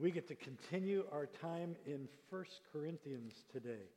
We 0.00 0.12
get 0.12 0.28
to 0.28 0.36
continue 0.36 1.04
our 1.12 1.26
time 1.26 1.74
in 1.84 2.08
1 2.30 2.44
Corinthians 2.72 3.32
today. 3.52 3.88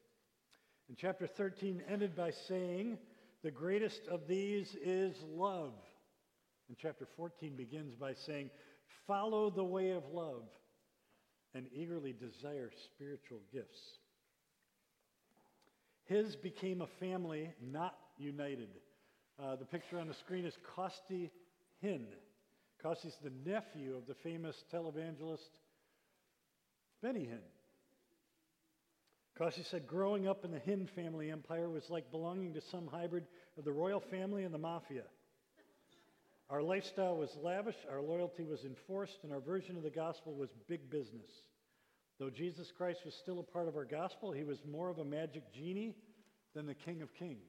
And 0.89 0.97
chapter 0.97 1.27
13 1.27 1.83
ended 1.87 2.15
by 2.15 2.31
saying, 2.47 2.97
The 3.43 3.51
greatest 3.51 4.01
of 4.09 4.27
these 4.27 4.75
is 4.83 5.15
love. 5.31 5.73
And 6.67 6.77
chapter 6.81 7.07
14 7.17 7.55
begins 7.55 7.93
by 7.93 8.15
saying, 8.25 8.49
Follow 9.05 9.51
the 9.51 9.63
way 9.63 9.91
of 9.91 10.03
love 10.11 10.41
and 11.53 11.67
eagerly 11.71 12.13
desire 12.13 12.71
spiritual 12.95 13.39
gifts. 13.53 13.79
His 16.05 16.35
became 16.35 16.81
a 16.81 16.87
family 16.99 17.53
not 17.61 17.95
united. 18.17 18.69
Uh, 19.39 19.55
the 19.55 19.65
picture 19.65 19.99
on 19.99 20.07
the 20.07 20.15
screen 20.15 20.45
is 20.45 20.57
Costi 20.75 21.31
Hinn. 21.83 22.05
Costi's 22.81 23.17
the 23.23 23.31
nephew 23.45 23.95
of 23.95 24.07
the 24.07 24.15
famous 24.15 24.55
televangelist 24.73 25.49
Benny 27.01 27.21
Hinn. 27.21 27.41
Costi 29.37 29.63
said, 29.63 29.87
growing 29.87 30.27
up 30.27 30.45
in 30.45 30.51
the 30.51 30.59
Hinn 30.59 30.87
family 30.93 31.31
empire 31.31 31.69
was 31.69 31.89
like 31.89 32.11
belonging 32.11 32.53
to 32.53 32.61
some 32.69 32.87
hybrid 32.87 33.23
of 33.57 33.65
the 33.65 33.71
royal 33.71 33.99
family 34.11 34.43
and 34.43 34.53
the 34.53 34.59
mafia. 34.59 35.03
Our 36.49 36.61
lifestyle 36.61 37.15
was 37.15 37.29
lavish, 37.41 37.77
our 37.89 38.01
loyalty 38.01 38.43
was 38.43 38.65
enforced, 38.65 39.17
and 39.23 39.31
our 39.31 39.39
version 39.39 39.77
of 39.77 39.83
the 39.83 39.89
gospel 39.89 40.33
was 40.35 40.49
big 40.67 40.89
business. 40.91 41.31
Though 42.19 42.29
Jesus 42.29 42.71
Christ 42.77 42.99
was 43.05 43.15
still 43.15 43.39
a 43.39 43.43
part 43.43 43.67
of 43.67 43.75
our 43.75 43.85
gospel, 43.85 44.31
he 44.31 44.43
was 44.43 44.59
more 44.69 44.89
of 44.89 44.99
a 44.99 45.05
magic 45.05 45.43
genie 45.53 45.95
than 46.53 46.67
the 46.67 46.75
King 46.75 47.01
of 47.01 47.13
Kings. 47.15 47.39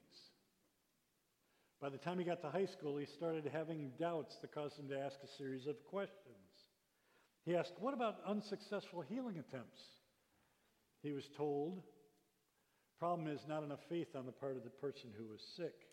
By 1.81 1.89
the 1.89 1.97
time 1.97 2.17
he 2.17 2.23
got 2.23 2.41
to 2.41 2.49
high 2.49 2.65
school, 2.65 2.97
he 2.97 3.05
started 3.05 3.47
having 3.51 3.91
doubts 3.99 4.35
that 4.41 4.53
caused 4.53 4.79
him 4.79 4.87
to 4.87 4.97
ask 4.97 5.17
a 5.21 5.37
series 5.37 5.67
of 5.67 5.75
questions. 5.89 6.42
He 7.45 7.55
asked, 7.55 7.73
What 7.79 7.93
about 7.93 8.19
unsuccessful 8.25 9.01
healing 9.01 9.37
attempts? 9.37 9.79
He 11.01 11.11
was 11.11 11.29
told, 11.35 11.81
Problem 12.99 13.27
is 13.27 13.41
not 13.47 13.63
enough 13.63 13.81
faith 13.89 14.15
on 14.15 14.25
the 14.25 14.31
part 14.31 14.55
of 14.55 14.63
the 14.63 14.69
person 14.69 15.09
who 15.17 15.27
was 15.27 15.41
sick. 15.57 15.87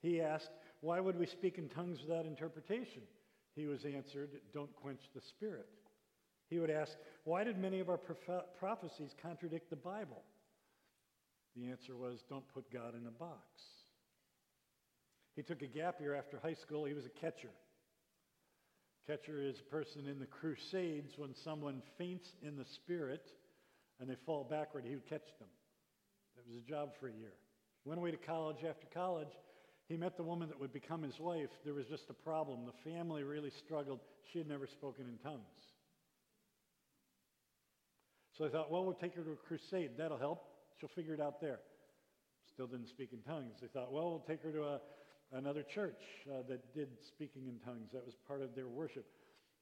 He 0.00 0.20
asked, 0.20 0.50
Why 0.80 1.00
would 1.00 1.18
we 1.18 1.26
speak 1.26 1.58
in 1.58 1.68
tongues 1.68 2.00
without 2.00 2.24
interpretation? 2.24 3.02
He 3.54 3.66
was 3.66 3.84
answered, 3.84 4.30
Don't 4.52 4.74
quench 4.76 5.00
the 5.14 5.20
spirit. 5.20 5.68
He 6.48 6.58
would 6.58 6.70
ask, 6.70 6.92
Why 7.24 7.44
did 7.44 7.58
many 7.58 7.80
of 7.80 7.88
our 7.88 7.98
prophecies 7.98 9.14
contradict 9.20 9.70
the 9.70 9.76
Bible? 9.76 10.22
The 11.56 11.70
answer 11.70 11.96
was, 11.96 12.24
Don't 12.28 12.48
put 12.54 12.70
God 12.72 12.94
in 12.94 13.06
a 13.06 13.10
box. 13.10 13.42
He 15.34 15.42
took 15.42 15.60
a 15.60 15.66
gap 15.66 16.00
year 16.00 16.14
after 16.14 16.38
high 16.38 16.54
school. 16.54 16.86
He 16.86 16.94
was 16.94 17.04
a 17.04 17.20
catcher. 17.20 17.50
Catcher 19.06 19.40
is 19.40 19.60
a 19.60 19.70
person 19.70 20.08
in 20.08 20.18
the 20.18 20.26
Crusades 20.26 21.12
when 21.16 21.34
someone 21.44 21.80
faints 21.96 22.28
in 22.42 22.56
the 22.56 22.64
spirit 22.64 23.30
and 24.00 24.10
they 24.10 24.16
fall 24.26 24.44
backward, 24.44 24.84
he 24.84 24.94
would 24.94 25.08
catch 25.08 25.26
them. 25.38 25.48
That 26.34 26.46
was 26.46 26.56
a 26.56 26.68
job 26.68 26.90
for 26.98 27.08
a 27.08 27.12
year. 27.12 27.32
Went 27.84 28.00
away 28.00 28.10
to 28.10 28.16
college. 28.16 28.56
After 28.68 28.86
college, 28.92 29.30
he 29.88 29.96
met 29.96 30.16
the 30.16 30.24
woman 30.24 30.48
that 30.48 30.58
would 30.58 30.72
become 30.72 31.02
his 31.02 31.20
wife. 31.20 31.50
There 31.64 31.72
was 31.72 31.86
just 31.86 32.10
a 32.10 32.14
problem. 32.14 32.66
The 32.66 32.90
family 32.90 33.22
really 33.22 33.52
struggled. 33.64 34.00
She 34.32 34.38
had 34.38 34.48
never 34.48 34.66
spoken 34.66 35.04
in 35.06 35.18
tongues. 35.18 35.40
So 38.36 38.44
I 38.44 38.48
thought, 38.48 38.70
well, 38.70 38.84
we'll 38.84 38.94
take 38.94 39.14
her 39.14 39.22
to 39.22 39.30
a 39.30 39.36
crusade. 39.36 39.92
That'll 39.96 40.18
help. 40.18 40.44
She'll 40.80 40.90
figure 40.90 41.14
it 41.14 41.20
out 41.20 41.40
there. 41.40 41.60
Still 42.52 42.66
didn't 42.66 42.88
speak 42.88 43.12
in 43.12 43.22
tongues. 43.22 43.54
They 43.62 43.68
thought, 43.68 43.92
well, 43.92 44.10
we'll 44.10 44.24
take 44.26 44.42
her 44.42 44.50
to 44.50 44.62
a, 44.64 44.80
another 45.32 45.62
church 45.62 46.02
uh, 46.30 46.42
that 46.48 46.74
did 46.74 46.88
speaking 47.00 47.46
in 47.46 47.58
tongues. 47.58 47.90
That 47.92 48.04
was 48.04 48.16
part 48.26 48.42
of 48.42 48.54
their 48.54 48.68
worship. 48.68 49.06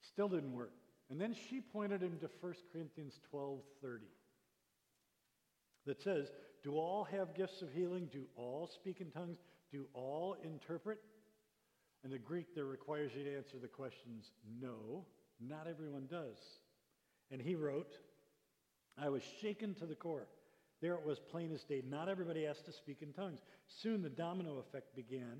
Still 0.00 0.28
didn't 0.28 0.52
work. 0.52 0.72
And 1.10 1.20
then 1.20 1.34
she 1.34 1.60
pointed 1.60 2.02
him 2.02 2.18
to 2.20 2.28
1 2.40 2.54
Corinthians 2.72 3.20
12:30 3.30 4.00
that 5.86 6.00
says, 6.00 6.32
"Do 6.62 6.76
all 6.76 7.04
have 7.04 7.34
gifts 7.34 7.62
of 7.62 7.72
healing? 7.72 8.06
Do 8.06 8.24
all 8.36 8.66
speak 8.66 9.00
in 9.00 9.10
tongues? 9.10 9.38
Do 9.70 9.86
all 9.92 10.36
interpret?" 10.42 10.98
And 12.04 12.12
the 12.12 12.18
Greek, 12.18 12.54
there 12.54 12.66
requires 12.66 13.12
you 13.14 13.24
to 13.24 13.34
answer 13.34 13.56
the 13.58 13.66
questions, 13.66 14.30
no, 14.60 15.06
not 15.40 15.66
everyone 15.66 16.06
does. 16.06 16.36
And 17.30 17.40
he 17.40 17.54
wrote, 17.54 17.94
I 18.98 19.08
was 19.08 19.22
shaken 19.40 19.74
to 19.76 19.86
the 19.86 19.94
core. 19.94 20.28
There 20.82 20.94
it 20.94 21.04
was 21.04 21.18
plain 21.18 21.50
as 21.50 21.64
day. 21.64 21.82
Not 21.88 22.10
everybody 22.10 22.44
has 22.44 22.60
to 22.62 22.72
speak 22.72 23.00
in 23.00 23.14
tongues. 23.14 23.40
Soon 23.66 24.02
the 24.02 24.10
domino 24.10 24.58
effect 24.58 24.94
began. 24.94 25.38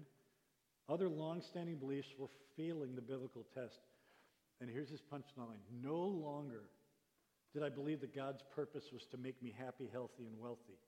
Other 0.89 1.09
long-standing 1.09 1.77
beliefs 1.77 2.09
were 2.19 2.29
failing 2.57 2.95
the 2.95 3.03
biblical 3.03 3.47
test. 3.55 3.79
And 4.61 4.71
here's 4.71 4.91
his 4.91 5.01
punchline. 5.13 5.61
No 5.83 5.97
longer 5.97 6.63
did 7.53 7.63
I 7.63 7.69
believe 7.69 8.01
that 8.01 8.15
God's 8.15 8.43
purpose 8.55 8.85
was 8.93 9.03
to 9.13 9.17
make 9.17 9.43
me 9.43 9.55
happy, 9.57 9.89
healthy, 9.93 10.27
and 10.27 10.39
wealthy. 10.39 10.79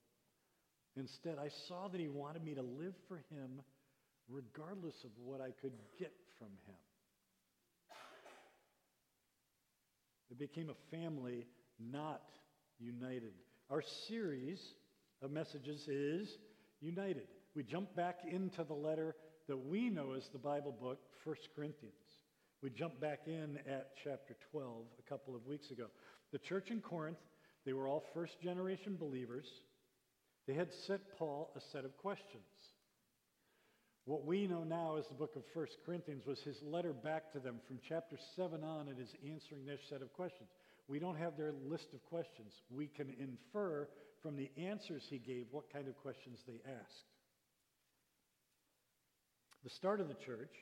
Instead, 0.96 1.38
I 1.38 1.48
saw 1.68 1.88
that 1.88 2.00
he 2.00 2.08
wanted 2.08 2.44
me 2.44 2.54
to 2.54 2.62
live 2.62 2.94
for 3.08 3.16
him 3.30 3.62
regardless 4.28 4.94
of 5.04 5.10
what 5.22 5.40
I 5.40 5.50
could 5.60 5.72
get 5.98 6.12
from 6.38 6.48
him. 6.66 6.74
It 10.30 10.38
became 10.38 10.70
a 10.70 10.96
family 10.96 11.46
not 11.78 12.22
united. 12.78 13.32
Our 13.70 13.82
series 14.08 14.60
of 15.22 15.30
messages 15.30 15.86
is 15.86 16.28
United. 16.80 17.28
We 17.54 17.62
jump 17.62 17.94
back 17.94 18.18
into 18.30 18.64
the 18.64 18.74
letter 18.74 19.14
that 19.48 19.56
we 19.56 19.90
know 19.90 20.12
as 20.12 20.28
the 20.32 20.38
Bible 20.38 20.72
book, 20.72 20.98
1 21.24 21.36
Corinthians. 21.54 21.94
We 22.62 22.70
jump 22.70 23.00
back 23.00 23.20
in 23.26 23.58
at 23.68 23.90
chapter 24.02 24.36
12 24.50 24.84
a 24.98 25.08
couple 25.08 25.36
of 25.36 25.46
weeks 25.46 25.70
ago. 25.70 25.86
The 26.32 26.38
church 26.38 26.70
in 26.70 26.80
Corinth, 26.80 27.18
they 27.64 27.72
were 27.72 27.86
all 27.86 28.04
first 28.14 28.40
generation 28.42 28.96
believers. 28.98 29.46
They 30.46 30.54
had 30.54 30.68
sent 30.86 31.00
Paul 31.18 31.52
a 31.56 31.60
set 31.72 31.84
of 31.84 31.96
questions. 31.98 32.42
What 34.04 34.24
we 34.24 34.46
know 34.46 34.62
now 34.62 34.96
as 34.96 35.06
the 35.08 35.14
book 35.14 35.34
of 35.36 35.42
1 35.52 35.66
Corinthians 35.84 36.24
was 36.26 36.38
his 36.40 36.56
letter 36.62 36.92
back 36.92 37.32
to 37.32 37.40
them 37.40 37.56
from 37.66 37.78
chapter 37.88 38.16
7 38.36 38.62
on. 38.62 38.88
and 38.88 38.98
It 38.98 39.02
is 39.02 39.14
answering 39.28 39.66
their 39.66 39.80
set 39.88 40.00
of 40.00 40.12
questions. 40.12 40.48
We 40.88 41.00
don't 41.00 41.18
have 41.18 41.36
their 41.36 41.52
list 41.68 41.88
of 41.92 42.04
questions. 42.04 42.52
We 42.70 42.86
can 42.86 43.14
infer 43.18 43.88
from 44.22 44.36
the 44.36 44.50
answers 44.56 45.02
he 45.10 45.18
gave 45.18 45.46
what 45.50 45.72
kind 45.72 45.88
of 45.88 45.96
questions 45.98 46.38
they 46.46 46.60
asked. 46.70 47.15
The 49.66 49.70
start 49.70 50.00
of 50.00 50.06
the 50.06 50.14
church 50.14 50.54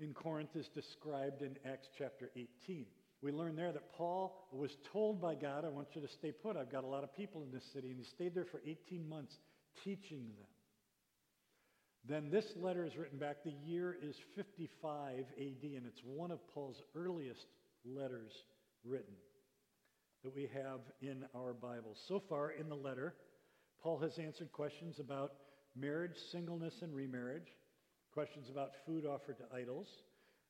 in 0.00 0.12
Corinth 0.12 0.54
is 0.54 0.68
described 0.74 1.40
in 1.40 1.56
Acts 1.64 1.88
chapter 1.96 2.30
18. 2.36 2.84
We 3.22 3.32
learn 3.32 3.56
there 3.56 3.72
that 3.72 3.94
Paul 3.94 4.48
was 4.52 4.70
told 4.92 5.18
by 5.18 5.34
God, 5.34 5.64
I 5.64 5.70
want 5.70 5.88
you 5.94 6.02
to 6.02 6.08
stay 6.08 6.30
put. 6.30 6.58
I've 6.58 6.70
got 6.70 6.84
a 6.84 6.86
lot 6.86 7.04
of 7.04 7.16
people 7.16 7.42
in 7.42 7.50
this 7.50 7.64
city. 7.72 7.88
And 7.88 7.96
he 7.96 8.04
stayed 8.04 8.34
there 8.34 8.44
for 8.44 8.60
18 8.66 9.08
months 9.08 9.32
teaching 9.82 10.26
them. 10.36 10.46
Then 12.06 12.30
this 12.30 12.44
letter 12.54 12.84
is 12.84 12.98
written 12.98 13.18
back. 13.18 13.36
The 13.44 13.54
year 13.64 13.96
is 14.02 14.14
55 14.36 15.24
AD, 15.38 15.62
and 15.62 15.86
it's 15.86 16.02
one 16.04 16.30
of 16.30 16.46
Paul's 16.52 16.82
earliest 16.94 17.46
letters 17.86 18.32
written 18.84 19.14
that 20.22 20.34
we 20.34 20.50
have 20.52 20.80
in 21.00 21.24
our 21.34 21.54
Bible. 21.54 21.96
So 22.08 22.22
far 22.28 22.50
in 22.50 22.68
the 22.68 22.76
letter, 22.76 23.14
Paul 23.82 24.00
has 24.00 24.18
answered 24.18 24.52
questions 24.52 25.00
about 25.00 25.32
marriage, 25.74 26.16
singleness, 26.30 26.74
and 26.82 26.94
remarriage, 26.94 27.48
questions 28.12 28.48
about 28.50 28.72
food 28.86 29.06
offered 29.06 29.38
to 29.38 29.44
idols, 29.56 29.88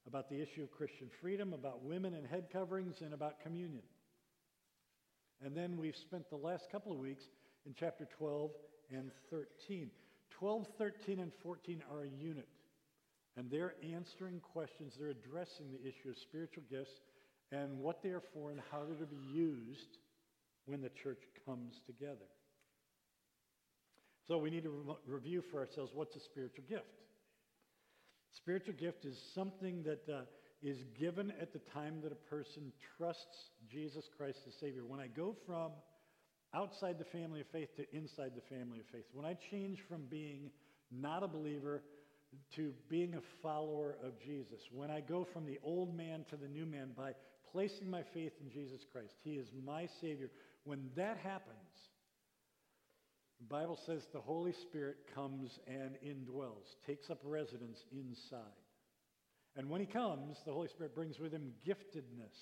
about 0.07 0.29
the 0.29 0.41
issue 0.41 0.63
of 0.63 0.71
Christian 0.71 1.09
freedom, 1.21 1.53
about 1.53 1.85
women 1.85 2.15
and 2.15 2.27
head 2.27 2.47
coverings, 2.53 2.97
and 3.01 3.13
about 3.13 3.41
communion. 3.41 3.83
And 5.45 5.57
then 5.57 5.77
we've 5.77 5.97
spent 5.97 6.29
the 6.31 6.37
last 6.37 6.71
couple 6.71 6.93
of 6.93 6.99
weeks 6.99 7.25
in 7.67 7.75
chapter 7.79 8.07
12 8.19 8.51
and 8.91 9.11
13. 9.31 9.91
12, 10.31 10.67
13, 10.79 11.21
and 11.21 11.33
14 11.43 11.83
are 11.93 12.05
a 12.05 12.09
unit. 12.09 12.49
And 13.37 13.51
they're 13.51 13.75
answering 13.95 14.41
questions. 14.41 14.95
They're 14.99 15.11
addressing 15.11 15.67
the 15.71 15.81
issue 15.87 16.11
of 16.11 16.19
spiritual 16.19 16.65
gifts 16.71 17.01
and 17.53 17.79
what 17.79 18.03
they 18.03 18.11
are 18.11 18.23
for 18.35 18.51
and 18.51 18.61
how 18.71 18.85
they're 18.85 18.97
to 18.97 19.07
be 19.07 19.23
used 19.33 19.99
when 20.67 20.81
the 20.81 20.91
church 21.03 21.23
comes 21.47 21.81
together. 21.87 22.29
So 24.29 24.39
we 24.39 24.51
need 24.51 24.65
to 24.65 24.71
re- 24.71 24.95
review 25.07 25.43
for 25.51 25.61
ourselves 25.61 25.93
what's 25.95 26.17
a 26.17 26.21
spiritual 26.21 26.65
gift. 26.69 26.85
Spiritual 28.37 28.75
gift 28.75 29.05
is 29.05 29.19
something 29.35 29.83
that 29.85 30.13
uh, 30.13 30.23
is 30.63 30.79
given 30.99 31.33
at 31.41 31.53
the 31.53 31.61
time 31.73 32.01
that 32.03 32.13
a 32.13 32.31
person 32.31 32.73
trusts 32.97 33.51
Jesus 33.71 34.05
Christ 34.17 34.39
as 34.47 34.55
Savior. 34.61 34.85
When 34.87 35.01
I 35.01 35.07
go 35.07 35.35
from 35.47 35.73
outside 36.55 36.99
the 36.99 37.19
family 37.19 37.41
of 37.41 37.47
faith 37.53 37.75
to 37.77 37.97
inside 37.97 38.33
the 38.35 38.55
family 38.55 38.81
of 38.81 38.87
faith, 38.93 39.05
when 39.13 39.27
I 39.27 39.37
change 39.51 39.79
from 39.89 40.03
being 40.11 40.51
not 40.91 41.23
a 41.23 41.29
believer 41.29 41.83
to 42.57 42.73
being 42.89 43.15
a 43.15 43.43
follower 43.43 43.97
of 44.05 44.13
Jesus, 44.21 44.61
when 44.73 44.91
I 44.91 45.01
go 45.01 45.27
from 45.33 45.47
the 45.47 45.59
old 45.63 45.97
man 45.97 46.25
to 46.31 46.37
the 46.37 46.49
new 46.49 46.67
man 46.67 46.91
by 46.97 47.13
placing 47.53 47.91
my 47.91 48.03
faith 48.15 48.33
in 48.41 48.51
Jesus 48.51 48.81
Christ. 48.93 49.15
He 49.23 49.33
is 49.33 49.49
my 49.65 49.89
Savior. 50.01 50.31
When 50.65 50.91
that 50.97 51.19
happens, 51.19 51.57
the 53.41 53.47
Bible 53.47 53.79
says 53.87 54.03
the 54.13 54.21
Holy 54.21 54.53
Spirit 54.53 54.97
comes 55.15 55.59
and 55.67 55.97
indwells, 56.05 56.77
takes 56.87 57.09
up 57.09 57.19
residence 57.25 57.79
inside. 57.91 58.43
And 59.57 59.71
when 59.71 59.81
he 59.81 59.87
comes, 59.87 60.37
the 60.45 60.53
Holy 60.53 60.69
Spirit 60.69 60.95
brings 60.95 61.19
with 61.19 61.33
him 61.33 61.53
giftedness. 61.67 62.37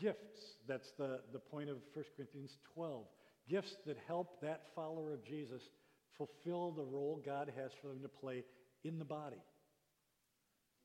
Gifts, 0.00 0.40
that's 0.66 0.90
the, 0.96 1.20
the 1.32 1.38
point 1.38 1.68
of 1.68 1.78
1 1.92 2.04
Corinthians 2.16 2.56
12. 2.74 3.04
Gifts 3.50 3.74
that 3.86 3.98
help 4.06 4.40
that 4.40 4.62
follower 4.74 5.12
of 5.12 5.24
Jesus 5.24 5.60
fulfill 6.16 6.70
the 6.70 6.84
role 6.84 7.20
God 7.24 7.52
has 7.56 7.72
for 7.82 7.88
them 7.88 8.00
to 8.02 8.08
play 8.08 8.44
in 8.84 8.98
the 8.98 9.04
body, 9.04 9.42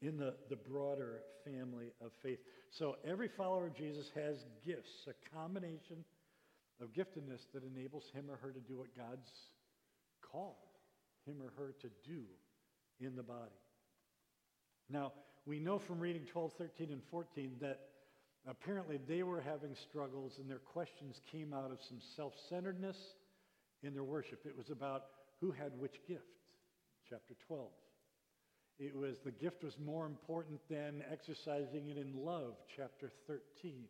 in 0.02 0.18
the, 0.18 0.34
the 0.50 0.56
broader 0.56 1.22
family 1.46 1.92
of 2.04 2.12
faith. 2.24 2.40
So 2.72 2.98
every 3.08 3.30
follower 3.38 3.68
of 3.68 3.76
Jesus 3.76 4.08
has 4.16 4.36
gifts, 4.66 5.08
a 5.08 5.36
combination 5.36 6.04
of 6.82 6.94
giftedness 6.94 7.42
that 7.54 7.64
enables 7.64 8.06
him 8.14 8.26
or 8.30 8.38
her 8.38 8.52
to 8.52 8.60
do 8.60 8.78
what 8.78 8.96
God's 8.96 9.30
called 10.22 10.56
him 11.26 11.38
or 11.42 11.52
her 11.58 11.74
to 11.82 11.90
do 12.08 12.24
in 13.00 13.16
the 13.16 13.24
body. 13.24 13.60
Now, 14.90 15.14
we 15.46 15.60
know 15.60 15.80
from 15.80 16.00
reading 16.00 16.26
12, 16.32 16.54
13, 16.58 16.92
and 16.92 17.02
14 17.12 17.58
that 17.62 17.80
apparently 18.48 19.00
they 19.08 19.24
were 19.24 19.42
having 19.42 19.76
struggles 19.90 20.34
and 20.40 20.50
their 20.50 20.60
questions 20.60 21.22
came 21.32 21.54
out 21.54 21.72
of 21.72 21.80
some 21.88 22.00
self-centeredness 22.16 22.98
in 23.84 23.94
their 23.94 24.04
worship. 24.04 24.46
It 24.46 24.58
was 24.58 24.70
about 24.70 25.04
who 25.40 25.52
had 25.52 25.72
which 25.78 25.96
gift, 26.08 26.24
chapter 27.10 27.36
12. 27.48 27.68
It 28.80 28.96
was 28.96 29.18
the 29.24 29.32
gift 29.32 29.64
was 29.64 29.78
more 29.84 30.06
important 30.06 30.60
than 30.70 31.04
exercising 31.12 31.90
it 31.90 31.98
in 31.98 32.14
love, 32.16 32.56
chapter 32.76 33.12
13. 33.28 33.84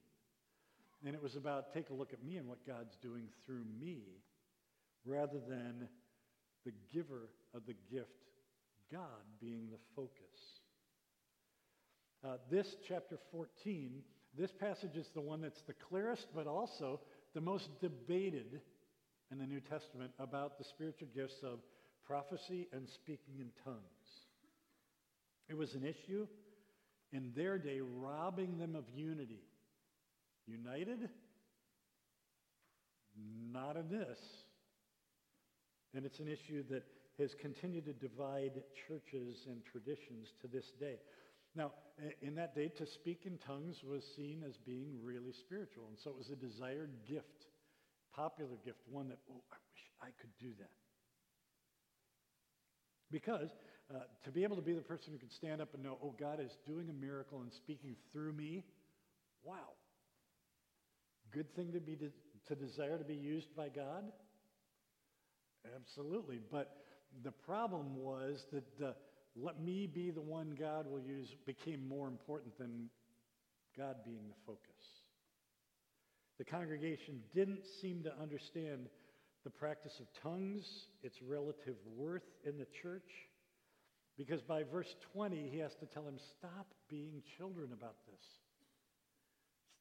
And 1.06 1.16
it 1.16 1.22
was 1.22 1.36
about 1.36 1.74
take 1.74 1.90
a 1.90 1.94
look 1.94 2.14
at 2.14 2.24
me 2.24 2.38
and 2.38 2.48
what 2.48 2.66
God's 2.68 2.96
doing 3.02 3.30
through 3.46 3.64
me 3.80 4.04
rather 5.06 5.40
than 5.48 5.88
the 6.66 6.74
giver 6.94 7.30
of 7.54 7.66
the 7.66 7.76
gift, 7.92 8.10
God 8.92 9.24
being 9.40 9.70
the 9.72 9.80
focus. 9.96 10.12
Uh, 12.24 12.36
this 12.52 12.68
chapter 12.88 13.18
14, 13.32 14.02
this 14.38 14.52
passage 14.60 14.96
is 14.96 15.08
the 15.14 15.22
one 15.22 15.42
that's 15.42 15.62
the 15.68 15.74
clearest, 15.88 16.28
but 16.36 16.48
also 16.48 17.00
the 17.34 17.42
most 17.42 17.70
debated 17.80 18.60
in 19.32 19.38
the 19.38 19.46
New 19.46 19.62
Testament 19.62 20.12
about 20.20 20.58
the 20.58 20.66
spiritual 20.66 21.08
gifts 21.16 21.38
of 21.44 21.60
prophecy 22.06 22.68
and 22.74 22.90
speaking 22.90 23.36
in 23.40 23.50
tongues. 23.64 23.80
It 25.48 25.56
was 25.56 25.74
an 25.76 25.84
issue 25.84 26.28
in 27.12 27.32
their 27.36 27.58
day, 27.58 27.80
robbing 27.82 28.58
them 28.58 28.76
of 28.76 28.84
unity. 28.94 29.42
United? 30.50 31.10
Not 33.52 33.76
in 33.76 33.90
this. 33.90 34.20
And 35.96 36.06
it's 36.06 36.20
an 36.20 36.28
issue 36.28 36.64
that 36.70 36.84
has 37.20 37.36
continued 37.40 37.86
to 37.86 37.94
divide 37.94 38.64
churches 38.88 39.48
and 39.48 39.62
traditions 39.66 40.34
to 40.42 40.48
this 40.48 40.72
day. 40.80 40.96
Now, 41.56 41.72
in 42.22 42.36
that 42.36 42.56
day, 42.56 42.70
to 42.78 42.86
speak 42.86 43.24
in 43.26 43.38
tongues 43.38 43.84
was 43.84 44.04
seen 44.16 44.44
as 44.48 44.58
being 44.58 44.98
really 45.04 45.34
spiritual. 45.34 45.86
And 45.90 45.98
so 45.98 46.12
it 46.12 46.18
was 46.18 46.30
a 46.30 46.36
desired 46.36 46.92
gift, 47.08 47.48
popular 48.16 48.58
gift, 48.64 48.80
one 48.90 49.10
that, 49.10 49.18
oh, 49.30 49.42
I 49.52 49.58
wish 49.74 49.84
I 50.02 50.22
could 50.22 50.32
do 50.40 50.52
that. 50.60 50.70
Because 53.12 53.50
uh, 53.94 54.02
to 54.24 54.32
be 54.32 54.44
able 54.44 54.56
to 54.56 54.62
be 54.62 54.74
the 54.74 54.82
person 54.82 55.12
who 55.12 55.18
could 55.18 55.34
stand 55.34 55.62
up 55.62 55.74
and 55.74 55.84
know, 55.84 55.98
oh, 56.04 56.14
God 56.20 56.40
is 56.40 56.58
doing 56.68 56.90
a 56.90 56.94
miracle 56.94 57.42
and 57.42 57.52
speaking 57.52 57.96
through 58.14 58.34
me, 58.34 58.64
wow. 59.44 59.74
Good 61.32 61.54
thing 61.56 61.72
to 61.74 61.80
be 61.80 61.96
de- 61.96 62.12
to 62.48 62.56
desire 62.56 62.98
to 62.98 63.04
be 63.04 63.16
used 63.16 63.56
by 63.56 63.70
God? 63.70 64.12
Absolutely. 65.76 66.40
But 66.52 66.78
the 67.24 67.32
problem 67.32 67.96
was 67.96 68.46
that 68.52 68.64
the 68.78 68.96
let 69.36 69.62
me 69.62 69.88
be 69.88 70.12
the 70.12 70.22
one 70.22 70.56
God 70.60 70.88
will 70.90 71.00
use 71.00 71.28
became 71.46 71.88
more 71.88 72.08
important 72.08 72.58
than 72.58 72.90
God 73.78 73.98
being 74.04 74.28
the 74.28 74.36
focus. 74.46 74.60
The 76.38 76.46
congregation 76.46 77.22
didn't 77.34 77.66
seem 77.82 78.04
to 78.04 78.14
understand 78.22 78.88
the 79.44 79.50
practice 79.50 80.00
of 80.00 80.08
tongues, 80.22 80.66
its 81.04 81.22
relative 81.22 81.76
worth 81.96 82.24
in 82.46 82.58
the 82.58 82.68
church, 82.82 83.10
because 84.18 84.42
by 84.42 84.64
verse 84.64 84.94
20, 85.14 85.50
he 85.50 85.60
has 85.60 85.74
to 85.76 85.86
tell 85.86 86.04
them, 86.04 86.18
stop 86.38 86.68
being 86.90 87.22
children 87.38 87.70
about 87.72 87.96
this. 88.06 88.26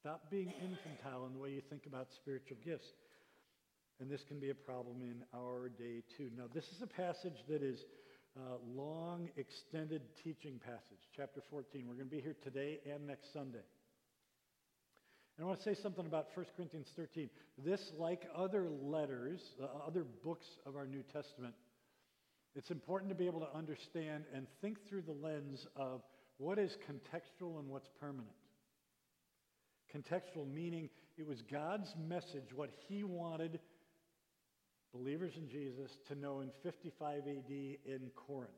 Stop 0.01 0.31
being 0.31 0.53
infantile 0.63 1.27
in 1.27 1.33
the 1.33 1.39
way 1.39 1.51
you 1.51 1.63
think 1.69 1.87
about 1.87 2.07
spiritual 2.15 2.57
gifts. 2.65 2.87
And 4.01 4.09
this 4.09 4.23
can 4.29 4.39
be 4.39 4.51
a 4.51 4.55
problem 4.55 5.03
in 5.03 5.25
our 5.35 5.69
day 5.69 6.03
too. 6.17 6.31
Now, 6.37 6.45
this 6.55 6.65
is 6.65 6.83
a 6.83 6.87
passage 6.87 7.35
that 7.49 7.63
is 7.63 7.81
a 8.37 8.79
long, 8.79 9.29
extended 9.37 10.03
teaching 10.23 10.61
passage, 10.65 11.03
chapter 11.17 11.43
14. 11.51 11.85
We're 11.89 11.95
going 11.95 12.09
to 12.09 12.15
be 12.15 12.23
here 12.23 12.37
today 12.45 12.79
and 12.89 13.09
next 13.09 13.33
Sunday. 13.33 13.65
And 15.37 15.45
I 15.45 15.49
want 15.49 15.59
to 15.59 15.65
say 15.65 15.81
something 15.83 16.07
about 16.07 16.29
1 16.35 16.47
Corinthians 16.57 16.87
13. 16.95 17.29
This, 17.65 17.81
like 17.99 18.23
other 18.37 18.69
letters, 18.81 19.41
uh, 19.61 19.67
other 19.85 20.05
books 20.23 20.47
of 20.65 20.77
our 20.77 20.87
New 20.87 21.03
Testament, 21.13 21.55
it's 22.55 22.71
important 22.71 23.09
to 23.11 23.17
be 23.17 23.27
able 23.27 23.41
to 23.41 23.53
understand 23.53 24.25
and 24.33 24.47
think 24.61 24.79
through 24.89 25.03
the 25.03 25.13
lens 25.13 25.67
of 25.75 26.03
what 26.39 26.59
is 26.59 26.77
contextual 26.89 27.59
and 27.59 27.69
what's 27.69 27.89
permanent. 28.01 28.31
Contextual 29.95 30.53
meaning 30.53 30.91
it 31.17 31.27
was 31.27 31.43
God's 31.51 31.93
message, 32.09 32.53
what 32.55 32.71
he 32.89 33.05
wanted 33.05 33.59
believers 34.93 35.33
in 35.37 35.49
Jesus 35.49 35.91
to 36.09 36.15
know 36.15 36.41
in 36.41 36.51
55 36.63 37.21
AD 37.27 37.51
in 37.51 38.11
Corinth. 38.15 38.53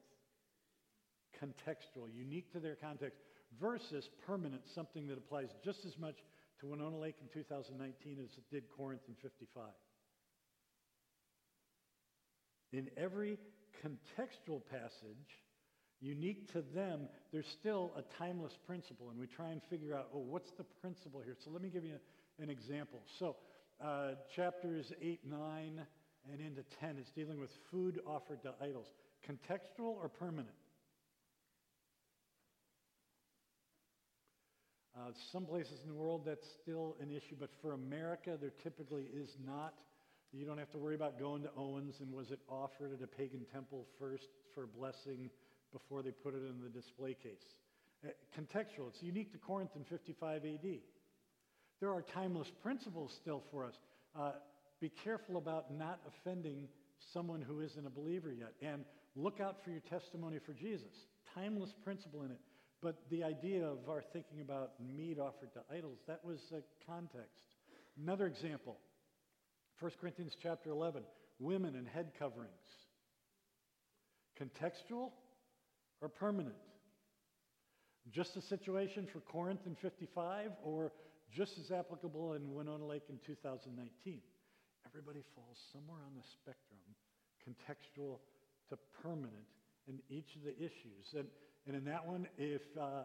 Contextual, 1.43 2.13
unique 2.13 2.53
to 2.53 2.61
their 2.61 2.77
context, 2.77 3.19
versus 3.61 4.09
permanent, 4.27 4.63
something 4.75 5.07
that 5.09 5.19
applies 5.19 5.49
just 5.65 5.85
as 5.87 5.97
much 5.99 6.17
to 6.61 6.67
Winona 6.67 6.99
Lake 6.99 7.17
in 7.21 7.29
2019 7.33 8.19
as 8.23 8.31
it 8.37 8.45
did 8.51 8.65
Corinth 8.77 9.03
in 9.09 9.15
55. 9.23 9.65
In 12.73 12.89
every 12.97 13.39
contextual 13.85 14.61
passage, 14.71 15.41
unique 16.01 16.51
to 16.53 16.63
them, 16.75 17.09
there's 17.33 17.49
still 17.61 17.93
a 17.97 18.03
timeless 18.19 18.53
principle, 18.67 19.11
and 19.11 19.19
we 19.19 19.27
try 19.27 19.51
and 19.51 19.61
figure 19.69 19.95
out, 19.95 20.09
oh, 20.15 20.19
what's 20.19 20.51
the 20.53 20.65
principle 20.81 21.21
here? 21.25 21.37
So 21.45 21.51
let 21.51 21.63
me 21.63 21.69
give 21.69 21.85
you 21.85 21.97
an 22.41 22.51
example. 22.51 23.01
So, 23.19 23.37
uh, 23.85 24.13
chapters 24.35 24.93
8, 25.01 25.21
9, 25.25 25.87
and 26.33 26.41
into 26.41 26.63
10 26.81 26.99
is 26.99 27.07
dealing 27.15 27.41
with 27.41 27.51
food 27.71 28.01
offered 28.07 28.43
to 28.43 28.55
idols. 28.63 28.87
Contextual 29.29 29.97
or 30.01 30.09
permanent? 30.09 30.55
Uh, 34.97 35.13
some 35.33 35.47
places 35.47 35.81
in 35.85 35.89
the 35.89 35.95
world 35.95 36.23
that's 36.27 36.47
still 36.63 36.97
an 37.01 37.11
issue, 37.11 37.37
but 37.39 37.51
for 37.63 37.73
America, 37.73 38.37
there 38.41 38.53
typically 38.63 39.05
is 39.15 39.31
not. 39.47 39.75
You 40.33 40.45
don't 40.45 40.59
have 40.59 40.71
to 40.73 40.79
worry 40.79 40.95
about 40.95 41.19
going 41.19 41.43
to 41.43 41.51
Owens 41.57 41.97
and 42.01 42.13
was 42.13 42.31
it 42.31 42.41
offered 42.49 42.93
at 42.93 43.03
a 43.03 43.07
pagan 43.07 43.47
temple 43.53 43.87
first 43.99 44.29
for 44.55 44.67
blessing 44.67 45.31
before 45.73 46.03
they 46.03 46.11
put 46.11 46.35
it 46.35 46.43
in 46.49 46.61
the 46.63 46.69
display 46.69 47.15
case. 47.15 47.45
Uh, 48.05 48.09
contextual, 48.39 48.89
it's 48.89 49.03
unique 49.03 49.33
to 49.33 49.39
Corinth 49.39 49.71
in 49.77 49.85
55 49.85 50.45
AD. 50.45 50.71
There 51.81 51.91
are 51.91 52.03
timeless 52.15 52.49
principles 52.63 53.13
still 53.21 53.43
for 53.51 53.65
us. 53.65 53.75
Uh, 54.19 54.33
be 54.81 54.91
careful 55.05 55.37
about 55.37 55.73
not 55.73 56.01
offending 56.09 56.69
someone 57.13 57.43
who 57.43 57.61
isn't 57.61 57.87
a 57.87 57.91
believer 57.91 58.33
yet. 58.33 58.53
And 58.63 58.85
look 59.17 59.41
out 59.41 59.57
for 59.65 59.71
your 59.71 59.81
testimony 59.81 60.39
for 60.45 60.53
Jesus. 60.53 60.93
Timeless 61.35 61.71
principle 61.85 62.23
in 62.23 62.31
it. 62.31 62.41
But 62.83 62.97
the 63.11 63.25
idea 63.25 63.65
of 63.67 63.79
our 63.89 64.03
thinking 64.13 64.41
about 64.41 64.73
meat 64.81 65.19
offered 65.19 65.53
to 65.53 65.61
idols, 65.75 65.99
that 66.07 66.25
was 66.25 66.39
a 66.53 66.61
context. 66.91 67.45
Another 68.03 68.27
example, 68.27 68.79
1 69.81 69.93
Corinthians 70.01 70.33
chapter 70.43 70.71
11, 70.71 71.03
women 71.39 71.75
and 71.77 71.87
head 71.87 72.13
coverings. 72.19 72.51
Contextual 74.41 75.11
or 76.01 76.09
permanent? 76.09 76.55
Just 78.11 78.37
a 78.37 78.43
situation 78.43 79.07
for 79.13 79.21
Corinth 79.21 79.61
in 79.67 79.77
55 79.77 80.51
or 80.65 80.93
just 81.35 81.53
as 81.59 81.71
applicable 81.71 82.35
in 82.35 82.55
Winona 82.55 82.85
Lake 82.85 83.05
in 83.09 83.19
2019? 83.25 84.21
Everybody 84.87 85.23
falls 85.35 85.59
somewhere 85.73 86.01
on 86.05 86.15
the 86.17 86.25
spectrum, 86.33 86.81
contextual 87.47 88.19
to 88.71 88.79
permanent 89.03 89.47
in 89.87 90.01
each 90.09 90.35
of 90.37 90.43
the 90.43 90.57
issues. 90.57 91.15
And, 91.17 91.27
and 91.67 91.77
in 91.77 91.85
that 91.85 92.07
one, 92.07 92.27
if 92.39 92.63
uh, 92.81 93.05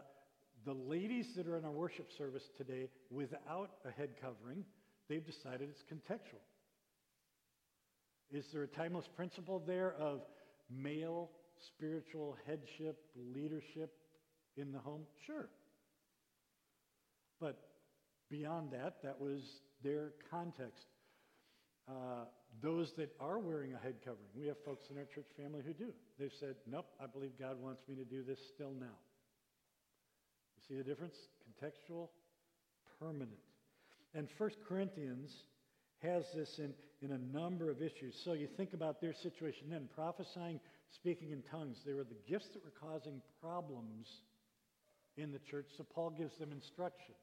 the 0.64 0.72
ladies 0.72 1.26
that 1.36 1.46
are 1.46 1.56
in 1.56 1.64
our 1.64 1.70
worship 1.70 2.08
service 2.16 2.42
today 2.56 2.88
without 3.10 3.70
a 3.84 3.90
head 3.90 4.10
covering, 4.20 4.64
they've 5.08 5.24
decided 5.24 5.68
it's 5.70 5.82
contextual. 5.82 6.42
Is 8.30 8.44
there 8.52 8.64
a 8.64 8.68
timeless 8.68 9.06
principle 9.14 9.62
there 9.64 9.94
of 9.94 10.22
male 10.70 11.30
spiritual 11.74 12.36
headship, 12.46 12.98
leadership 13.34 13.94
in 14.56 14.72
the 14.72 14.78
home? 14.78 15.02
Sure. 15.26 15.48
But 17.40 17.58
beyond 18.30 18.70
that, 18.72 19.02
that 19.02 19.20
was 19.20 19.40
their 19.82 20.12
context. 20.30 20.86
Uh, 21.88 22.24
those 22.62 22.92
that 22.96 23.14
are 23.20 23.38
wearing 23.38 23.74
a 23.74 23.78
head 23.78 23.96
covering, 24.04 24.28
we 24.36 24.46
have 24.46 24.56
folks 24.64 24.86
in 24.90 24.96
our 24.96 25.04
church 25.04 25.28
family 25.36 25.62
who 25.64 25.72
do. 25.72 25.92
They've 26.18 26.32
said, 26.40 26.56
nope, 26.66 26.86
I 27.00 27.06
believe 27.06 27.32
God 27.38 27.60
wants 27.60 27.82
me 27.88 27.94
to 27.96 28.04
do 28.04 28.22
this 28.22 28.38
still 28.54 28.72
now. 28.78 28.96
You 30.56 30.62
see 30.68 30.74
the 30.76 30.84
difference? 30.84 31.14
Contextual, 31.44 32.08
permanent. 32.98 33.38
And 34.14 34.28
1 34.38 34.50
Corinthians 34.66 35.30
has 36.02 36.24
this 36.34 36.58
in, 36.58 36.72
in 37.02 37.12
a 37.12 37.36
number 37.36 37.70
of 37.70 37.82
issues. 37.82 38.14
So 38.24 38.32
you 38.32 38.48
think 38.56 38.72
about 38.72 39.00
their 39.00 39.14
situation 39.22 39.68
then 39.70 39.88
prophesying, 39.94 40.60
speaking 40.94 41.30
in 41.30 41.42
tongues. 41.42 41.78
They 41.84 41.92
were 41.92 42.04
the 42.04 42.16
gifts 42.28 42.48
that 42.54 42.64
were 42.64 42.72
causing 42.80 43.20
problems 43.40 44.06
in 45.16 45.32
the 45.32 45.38
church. 45.38 45.66
So 45.76 45.84
Paul 45.84 46.10
gives 46.10 46.36
them 46.38 46.52
instruction. 46.52 47.14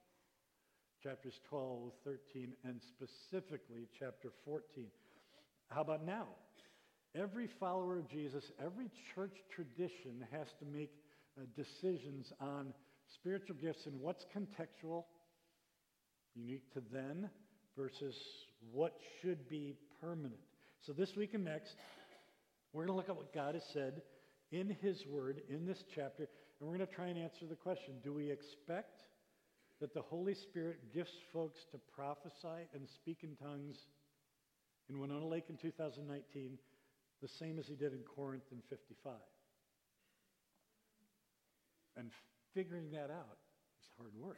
Chapters 1.01 1.39
12, 1.49 1.91
13, 2.05 2.53
and 2.63 2.79
specifically 2.81 3.87
chapter 3.99 4.29
14. 4.45 4.87
How 5.69 5.81
about 5.81 6.05
now? 6.05 6.27
Every 7.15 7.47
follower 7.59 7.99
of 7.99 8.09
Jesus, 8.09 8.43
every 8.63 8.89
church 9.13 9.35
tradition 9.53 10.25
has 10.31 10.47
to 10.59 10.65
make 10.65 10.91
uh, 11.37 11.43
decisions 11.55 12.31
on 12.39 12.73
spiritual 13.13 13.55
gifts 13.61 13.85
and 13.85 13.99
what's 13.99 14.25
contextual, 14.35 15.03
unique 16.35 16.71
to 16.73 16.81
then, 16.91 17.29
versus 17.77 18.15
what 18.71 18.93
should 19.21 19.47
be 19.49 19.75
permanent. 20.01 20.39
So 20.85 20.93
this 20.93 21.15
week 21.15 21.33
and 21.33 21.45
next, 21.45 21.75
we're 22.73 22.85
going 22.85 22.93
to 22.93 22.97
look 22.97 23.09
at 23.09 23.15
what 23.15 23.33
God 23.33 23.53
has 23.53 23.63
said 23.71 24.01
in 24.51 24.75
his 24.81 25.05
word 25.07 25.41
in 25.49 25.65
this 25.65 25.83
chapter, 25.93 26.27
and 26.59 26.69
we're 26.69 26.75
going 26.75 26.87
to 26.87 26.93
try 26.93 27.07
and 27.07 27.17
answer 27.17 27.45
the 27.47 27.55
question, 27.55 27.93
do 28.03 28.13
we 28.13 28.29
expect 28.29 29.01
that 29.79 29.93
the 29.93 30.01
Holy 30.01 30.33
Spirit 30.33 30.77
gifts 30.93 31.17
folks 31.31 31.59
to 31.71 31.77
prophesy 31.95 32.67
and 32.73 32.87
speak 32.87 33.19
in 33.23 33.35
tongues 33.35 33.77
in 34.89 34.99
Winona 34.99 35.25
Lake 35.25 35.45
in 35.49 35.57
2019 35.57 36.57
the 37.21 37.27
same 37.27 37.57
as 37.57 37.67
he 37.67 37.75
did 37.75 37.93
in 37.93 37.99
Corinth 38.15 38.43
in 38.51 38.59
55? 38.69 39.13
And 41.95 42.09
figuring 42.53 42.91
that 42.91 43.11
out 43.11 43.37
is 43.79 43.87
hard 43.97 44.11
work. 44.19 44.37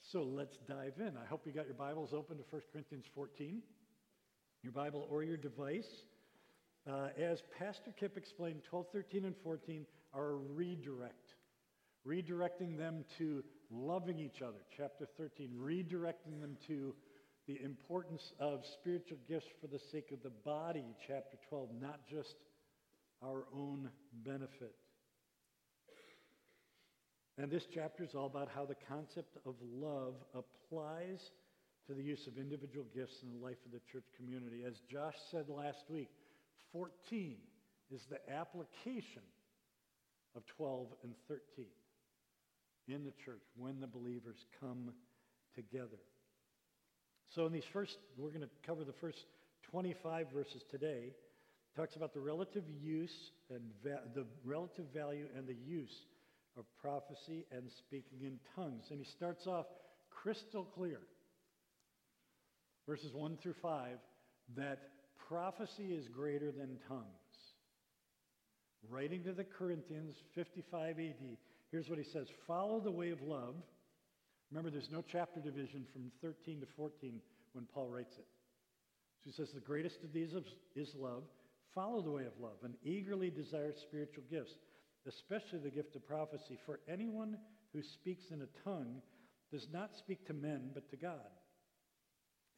So 0.00 0.22
let's 0.22 0.56
dive 0.66 0.94
in. 0.98 1.18
I 1.22 1.26
hope 1.26 1.42
you 1.44 1.52
got 1.52 1.66
your 1.66 1.74
Bibles 1.74 2.14
open 2.14 2.38
to 2.38 2.44
1 2.48 2.62
Corinthians 2.72 3.04
14, 3.14 3.60
your 4.62 4.72
Bible 4.72 5.06
or 5.10 5.22
your 5.22 5.36
device. 5.36 6.04
Uh, 6.88 7.08
as 7.20 7.42
Pastor 7.58 7.92
Kip 8.00 8.16
explained, 8.16 8.62
12, 8.70 8.86
13, 8.92 9.24
and 9.26 9.34
14 9.44 9.84
are 10.14 10.30
a 10.30 10.36
redirect, 10.36 11.34
redirecting 12.06 12.78
them 12.78 13.04
to 13.18 13.44
loving 13.70 14.18
each 14.18 14.40
other. 14.40 14.60
Chapter 14.74 15.06
13, 15.18 15.50
redirecting 15.60 16.40
them 16.40 16.56
to 16.66 16.94
the 17.46 17.60
importance 17.62 18.32
of 18.40 18.62
spiritual 18.80 19.18
gifts 19.28 19.48
for 19.60 19.66
the 19.66 19.80
sake 19.92 20.12
of 20.12 20.22
the 20.22 20.32
body. 20.46 20.84
Chapter 21.06 21.36
12, 21.50 21.68
not 21.78 22.00
just 22.08 22.36
our 23.22 23.44
own 23.54 23.90
benefit. 24.24 24.74
And 27.36 27.50
this 27.50 27.64
chapter 27.72 28.02
is 28.02 28.14
all 28.14 28.26
about 28.26 28.48
how 28.54 28.64
the 28.64 28.76
concept 28.88 29.36
of 29.44 29.54
love 29.62 30.14
applies 30.34 31.20
to 31.86 31.94
the 31.94 32.02
use 32.02 32.26
of 32.26 32.38
individual 32.38 32.86
gifts 32.94 33.16
in 33.22 33.38
the 33.38 33.44
life 33.44 33.58
of 33.66 33.72
the 33.72 33.80
church 33.92 34.06
community. 34.16 34.64
As 34.66 34.80
Josh 34.90 35.14
said 35.30 35.48
last 35.48 35.84
week, 35.90 36.08
14 36.72 37.36
is 37.90 38.00
the 38.10 38.18
application 38.32 39.22
of 40.36 40.42
12 40.56 40.88
and 41.02 41.14
13 41.26 41.66
in 42.88 43.04
the 43.04 43.12
church 43.24 43.42
when 43.56 43.80
the 43.80 43.86
believers 43.86 44.36
come 44.60 44.92
together. 45.54 45.98
So 47.34 47.46
in 47.46 47.52
these 47.52 47.68
first, 47.72 47.96
we're 48.16 48.30
going 48.30 48.40
to 48.40 48.48
cover 48.66 48.84
the 48.84 48.94
first 49.00 49.18
25 49.70 50.28
verses 50.32 50.62
today. 50.70 51.12
It 51.12 51.76
talks 51.80 51.96
about 51.96 52.14
the 52.14 52.20
relative 52.20 52.64
use 52.68 53.14
and 53.50 53.60
va- 53.82 54.02
the 54.14 54.24
relative 54.44 54.86
value 54.94 55.26
and 55.36 55.46
the 55.46 55.54
use 55.54 55.94
of 56.56 56.64
prophecy 56.80 57.46
and 57.52 57.70
speaking 57.78 58.20
in 58.22 58.38
tongues. 58.56 58.84
And 58.90 58.98
he 58.98 59.06
starts 59.16 59.46
off 59.46 59.66
crystal 60.10 60.64
clear, 60.64 61.00
verses 62.86 63.12
1 63.12 63.38
through 63.42 63.54
5, 63.60 63.98
that 64.56 64.78
prophecy 65.28 65.92
is 65.94 66.08
greater 66.08 66.50
than 66.50 66.78
tongues. 66.88 67.04
Writing 68.88 69.22
to 69.24 69.32
the 69.32 69.44
Corinthians, 69.44 70.14
55 70.34 70.98
AD, 70.98 71.36
here's 71.70 71.88
what 71.88 71.98
he 71.98 72.04
says 72.04 72.28
Follow 72.46 72.80
the 72.80 72.90
way 72.90 73.10
of 73.10 73.20
love. 73.22 73.54
Remember, 74.50 74.70
there's 74.70 74.90
no 74.90 75.04
chapter 75.12 75.40
division 75.40 75.84
from 75.92 76.10
13 76.22 76.60
to 76.60 76.66
14 76.76 77.20
when 77.52 77.66
Paul 77.74 77.88
writes 77.88 78.14
it. 78.16 78.26
So 79.22 79.30
he 79.30 79.32
says, 79.32 79.50
The 79.52 79.60
greatest 79.60 80.02
of 80.02 80.12
these 80.12 80.32
is 80.74 80.94
love. 80.96 81.24
Follow 81.74 82.00
the 82.00 82.10
way 82.10 82.24
of 82.24 82.32
love 82.40 82.56
and 82.64 82.74
eagerly 82.82 83.30
desire 83.30 83.72
spiritual 83.76 84.24
gifts 84.30 84.54
especially 85.08 85.58
the 85.58 85.70
gift 85.70 85.96
of 85.96 86.06
prophecy. 86.06 86.58
For 86.66 86.80
anyone 86.88 87.38
who 87.72 87.82
speaks 87.82 88.24
in 88.30 88.42
a 88.42 88.68
tongue 88.68 89.00
does 89.52 89.66
not 89.72 89.96
speak 89.96 90.26
to 90.26 90.34
men, 90.34 90.70
but 90.74 90.90
to 90.90 90.96
God. 90.96 91.32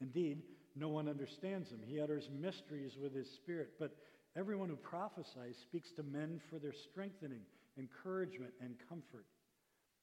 Indeed, 0.00 0.42
no 0.76 0.88
one 0.88 1.08
understands 1.08 1.70
him. 1.70 1.80
He 1.84 2.00
utters 2.00 2.28
mysteries 2.38 2.92
with 3.00 3.14
his 3.14 3.28
spirit. 3.30 3.70
But 3.78 3.96
everyone 4.36 4.68
who 4.68 4.76
prophesies 4.76 5.56
speaks 5.62 5.90
to 5.96 6.02
men 6.02 6.40
for 6.48 6.58
their 6.58 6.74
strengthening, 6.90 7.42
encouragement, 7.78 8.52
and 8.60 8.74
comfort. 8.88 9.26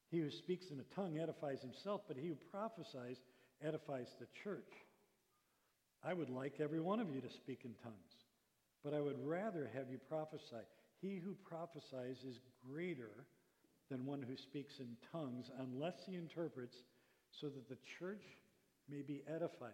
He 0.10 0.20
who 0.20 0.32
speaks 0.32 0.68
in 0.72 0.80
a 0.80 0.96
tongue 0.96 1.20
edifies 1.20 1.62
himself, 1.62 2.02
but 2.08 2.18
he 2.18 2.28
who 2.28 2.38
prophesies 2.52 3.18
edifies 3.62 4.08
the 4.20 4.28
church. 4.44 4.72
I 6.04 6.14
would 6.14 6.30
like 6.30 6.60
every 6.60 6.80
one 6.80 7.00
of 7.00 7.14
you 7.14 7.22
to 7.22 7.30
speak 7.30 7.62
in 7.66 7.74
tongues, 7.84 7.96
but 8.84 8.94
I 8.94 9.02
would 9.02 9.18
rather 9.26 9.70
have 9.74 9.90
you 9.90 9.98
prophesy. 10.10 10.64
He 11.02 11.18
who 11.18 11.36
prophesies 11.48 12.24
is 12.24 12.40
greater 12.66 13.26
than 13.90 14.06
one 14.06 14.22
who 14.22 14.38
speaks 14.38 14.80
in 14.80 14.96
tongues 15.12 15.50
unless 15.60 15.96
he 16.06 16.16
interprets 16.16 16.78
so 17.32 17.48
that 17.48 17.68
the 17.70 17.78
church 18.00 18.24
may 18.90 19.02
be 19.02 19.24
edified. 19.28 19.72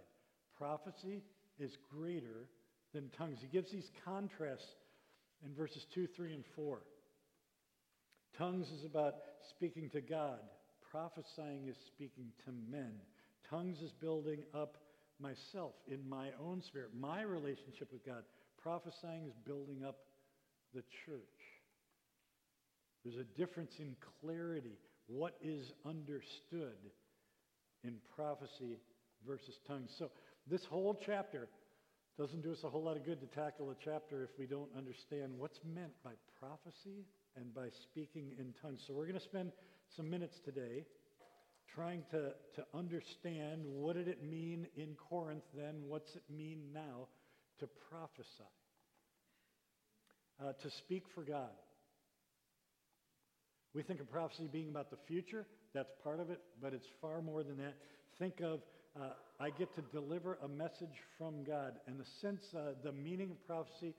Prophecy 0.63 1.21
is 1.59 1.75
greater 1.93 2.47
than 2.93 3.09
tongues. 3.17 3.39
He 3.41 3.47
gives 3.47 3.69
these 3.69 3.91
contrasts 4.05 4.65
in 5.45 5.53
verses 5.53 5.85
2, 5.93 6.07
3, 6.15 6.35
and 6.35 6.43
4. 6.55 6.79
Tongues 8.37 8.67
is 8.69 8.85
about 8.85 9.15
speaking 9.49 9.89
to 9.89 9.99
God. 9.99 10.39
Prophesying 10.89 11.67
is 11.67 11.75
speaking 11.87 12.27
to 12.45 12.53
men. 12.71 12.93
Tongues 13.49 13.81
is 13.81 13.91
building 13.99 14.43
up 14.53 14.77
myself 15.19 15.73
in 15.85 16.07
my 16.07 16.29
own 16.41 16.61
spirit, 16.61 16.91
my 16.97 17.23
relationship 17.23 17.91
with 17.91 18.05
God. 18.05 18.23
Prophesying 18.61 19.25
is 19.27 19.33
building 19.45 19.83
up 19.85 19.97
the 20.73 20.83
church. 21.05 21.19
There's 23.03 23.17
a 23.17 23.37
difference 23.37 23.73
in 23.79 23.97
clarity, 24.21 24.77
what 25.07 25.35
is 25.43 25.73
understood 25.85 26.77
in 27.83 27.97
prophecy 28.15 28.77
versus 29.27 29.55
tongues. 29.67 29.91
So 29.97 30.09
this 30.47 30.63
whole 30.65 30.99
chapter 31.05 31.47
doesn't 32.17 32.41
do 32.41 32.51
us 32.51 32.59
a 32.63 32.69
whole 32.69 32.83
lot 32.83 32.95
of 32.95 33.05
good 33.05 33.19
to 33.21 33.27
tackle 33.27 33.71
a 33.71 33.75
chapter 33.83 34.23
if 34.23 34.29
we 34.37 34.45
don't 34.45 34.69
understand 34.77 35.31
what's 35.37 35.59
meant 35.63 35.93
by 36.03 36.11
prophecy 36.39 37.05
and 37.35 37.53
by 37.53 37.69
speaking 37.83 38.31
in 38.37 38.53
tongues. 38.61 38.83
So 38.85 38.93
we're 38.93 39.07
going 39.07 39.19
to 39.19 39.25
spend 39.25 39.51
some 39.95 40.09
minutes 40.09 40.39
today 40.45 40.85
trying 41.73 42.03
to, 42.11 42.33
to 42.55 42.65
understand 42.73 43.63
what 43.65 43.95
did 43.95 44.07
it 44.07 44.23
mean 44.23 44.67
in 44.75 44.95
Corinth 45.09 45.43
then, 45.55 45.83
what's 45.87 46.15
it 46.15 46.23
mean 46.29 46.59
now 46.73 47.07
to 47.59 47.67
prophesy 47.89 48.43
uh, 50.41 50.53
to 50.61 50.69
speak 50.69 51.03
for 51.13 51.23
God. 51.23 51.49
We 53.73 53.81
think 53.81 53.99
of 53.99 54.11
prophecy 54.11 54.47
being 54.51 54.69
about 54.69 54.91
the 54.91 54.97
future. 55.07 55.45
That's 55.73 55.91
part 56.03 56.19
of 56.19 56.29
it, 56.29 56.39
but 56.61 56.73
it's 56.73 56.85
far 57.01 57.21
more 57.21 57.43
than 57.43 57.57
that. 57.57 57.73
Think 58.19 58.39
of 58.41 58.59
uh, 58.99 59.09
I 59.39 59.49
get 59.49 59.73
to 59.75 59.81
deliver 59.81 60.37
a 60.43 60.47
message 60.47 61.01
from 61.17 61.43
God. 61.43 61.73
And 61.87 61.99
the 61.99 62.05
sense, 62.21 62.43
uh, 62.55 62.73
the 62.83 62.91
meaning 62.91 63.31
of 63.31 63.47
prophecy 63.47 63.93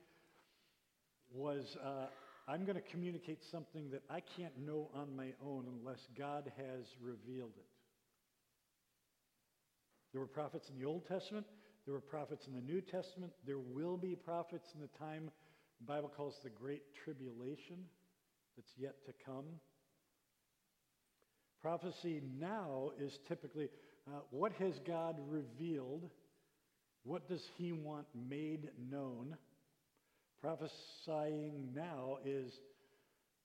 was 1.33 1.77
uh, 1.83 2.05
I'm 2.47 2.65
going 2.65 2.75
to 2.75 2.89
communicate 2.91 3.39
something 3.51 3.89
that 3.91 4.03
I 4.09 4.21
can't 4.37 4.57
know 4.65 4.89
on 4.93 5.15
my 5.15 5.29
own 5.45 5.65
unless 5.79 5.99
God 6.17 6.51
has 6.57 6.85
revealed 7.01 7.53
it. 7.57 7.65
There 10.13 10.21
were 10.21 10.27
prophets 10.27 10.69
in 10.69 10.79
the 10.79 10.85
Old 10.85 11.07
Testament. 11.07 11.45
There 11.85 11.93
were 11.93 12.01
prophets 12.01 12.47
in 12.47 12.53
the 12.53 12.61
New 12.61 12.81
Testament. 12.81 13.33
There 13.45 13.59
will 13.59 13.97
be 13.97 14.15
prophets 14.15 14.69
in 14.73 14.81
the 14.81 14.87
time 14.97 15.29
the 15.79 15.85
Bible 15.85 16.11
calls 16.15 16.35
the 16.43 16.49
great 16.49 16.83
tribulation 17.03 17.77
that's 18.55 18.71
yet 18.77 18.95
to 19.05 19.13
come. 19.25 19.45
Prophecy 21.61 22.21
now 22.39 22.91
is 22.99 23.19
typically 23.27 23.69
uh, 24.07 24.19
what 24.29 24.51
has 24.53 24.79
God 24.85 25.17
revealed? 25.27 26.09
What 27.03 27.27
does 27.27 27.43
he 27.57 27.71
want 27.71 28.05
made 28.29 28.69
known? 28.91 29.35
Prophesying 30.41 31.69
now 31.73 32.17
is 32.23 32.51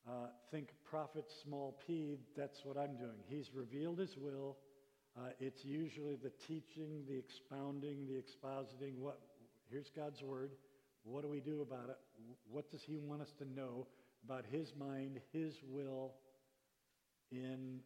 uh, 0.08 0.28
think 0.50 0.68
prophet 0.88 1.24
small 1.44 1.78
p, 1.86 2.16
that's 2.36 2.58
what 2.64 2.76
I'm 2.76 2.96
doing. 2.96 3.20
He's 3.26 3.50
revealed 3.54 3.98
his 3.98 4.16
will. 4.16 4.56
Uh, 5.16 5.30
it's 5.38 5.64
usually 5.64 6.16
the 6.16 6.32
teaching, 6.46 7.04
the 7.08 7.18
expounding, 7.18 8.06
the 8.06 8.14
expositing. 8.14 8.98
What, 8.98 9.18
here's 9.70 9.90
God's 9.94 10.22
word. 10.22 10.52
What 11.04 11.22
do 11.22 11.28
we 11.28 11.40
do 11.40 11.62
about 11.62 11.88
it? 11.88 11.98
What 12.50 12.70
does 12.70 12.82
he 12.82 12.98
want 12.98 13.22
us 13.22 13.32
to 13.38 13.44
know 13.44 13.86
about 14.24 14.44
his 14.50 14.72
mind, 14.78 15.20
his 15.32 15.54
will 15.66 16.12
in 17.32 17.80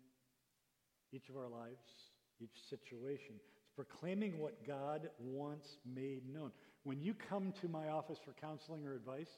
each 1.12 1.28
of 1.28 1.36
our 1.36 1.48
lives 1.48 2.13
each 2.40 2.56
situation. 2.70 3.34
It's 3.36 3.74
proclaiming 3.74 4.38
what 4.38 4.66
God 4.66 5.08
wants 5.18 5.68
made 5.84 6.22
known. 6.32 6.50
When 6.84 7.00
you 7.00 7.14
come 7.28 7.52
to 7.60 7.68
my 7.68 7.88
office 7.88 8.18
for 8.24 8.32
counseling 8.40 8.86
or 8.86 8.94
advice, 8.94 9.30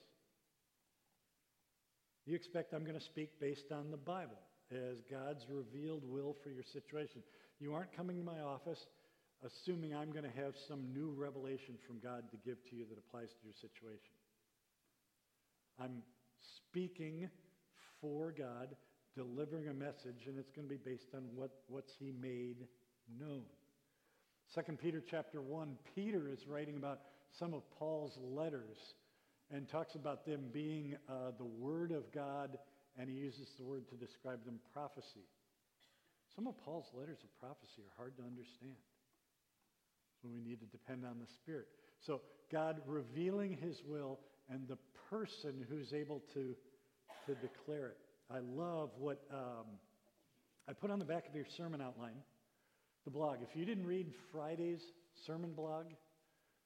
you 2.26 2.34
expect 2.34 2.72
I'm 2.74 2.84
going 2.84 2.98
to 2.98 3.04
speak 3.04 3.38
based 3.40 3.70
on 3.72 3.90
the 3.90 3.96
Bible 3.96 4.38
as 4.72 4.98
God's 5.10 5.44
revealed 5.48 6.02
will 6.04 6.36
for 6.42 6.50
your 6.50 6.64
situation. 6.72 7.22
You 7.60 7.74
aren't 7.74 7.96
coming 7.96 8.18
to 8.18 8.24
my 8.24 8.40
office 8.40 8.84
assuming 9.44 9.94
I'm 9.94 10.12
going 10.12 10.24
to 10.24 10.42
have 10.42 10.54
some 10.68 10.92
new 10.94 11.14
revelation 11.16 11.74
from 11.86 11.98
God 11.98 12.24
to 12.30 12.36
give 12.38 12.56
to 12.70 12.76
you 12.76 12.86
that 12.88 12.98
applies 12.98 13.28
to 13.28 13.44
your 13.44 13.54
situation. 13.54 14.14
I'm 15.78 16.02
speaking 16.56 17.28
for 18.00 18.32
God, 18.32 18.76
delivering 19.14 19.68
a 19.68 19.74
message, 19.74 20.26
and 20.26 20.38
it's 20.38 20.50
going 20.50 20.68
to 20.68 20.74
be 20.74 20.80
based 20.82 21.14
on 21.14 21.24
what, 21.34 21.50
what's 21.68 21.92
he 21.98 22.12
made 22.12 22.66
known. 23.18 23.42
2 24.54 24.76
Peter 24.76 25.02
chapter 25.08 25.40
1, 25.42 25.76
Peter 25.94 26.28
is 26.28 26.46
writing 26.46 26.76
about 26.76 27.00
some 27.38 27.52
of 27.52 27.62
Paul's 27.78 28.18
letters 28.22 28.94
and 29.50 29.68
talks 29.68 29.94
about 29.94 30.24
them 30.24 30.44
being 30.52 30.96
uh, 31.08 31.32
the 31.38 31.44
Word 31.44 31.92
of 31.92 32.10
God, 32.12 32.58
and 32.98 33.08
he 33.08 33.16
uses 33.16 33.48
the 33.58 33.64
word 33.64 33.88
to 33.88 33.94
describe 33.94 34.44
them 34.44 34.58
prophecy. 34.72 35.26
Some 36.34 36.46
of 36.46 36.58
Paul's 36.58 36.90
letters 36.94 37.18
of 37.22 37.40
prophecy 37.40 37.82
are 37.82 37.96
hard 37.96 38.16
to 38.16 38.22
understand. 38.22 38.76
So 40.22 40.28
we 40.32 40.40
need 40.40 40.60
to 40.60 40.66
depend 40.66 41.04
on 41.04 41.18
the 41.18 41.26
Spirit. 41.26 41.66
So 42.00 42.20
God 42.50 42.80
revealing 42.86 43.56
his 43.60 43.82
will 43.86 44.18
and 44.48 44.66
the 44.68 44.78
person 45.10 45.64
who's 45.68 45.92
able 45.92 46.22
to, 46.34 46.54
to 47.26 47.34
declare 47.34 47.88
it. 47.88 47.96
I 48.30 48.38
love 48.40 48.90
what 48.98 49.22
um, 49.32 49.66
I 50.68 50.72
put 50.72 50.90
on 50.90 50.98
the 50.98 51.04
back 51.04 51.28
of 51.28 51.34
your 51.34 51.46
sermon 51.56 51.80
outline, 51.80 52.16
the 53.06 53.10
blog. 53.10 53.36
If 53.40 53.56
you 53.56 53.64
didn't 53.64 53.86
read 53.86 54.08
Friday's 54.32 54.82
sermon 55.26 55.52
blog, 55.52 55.86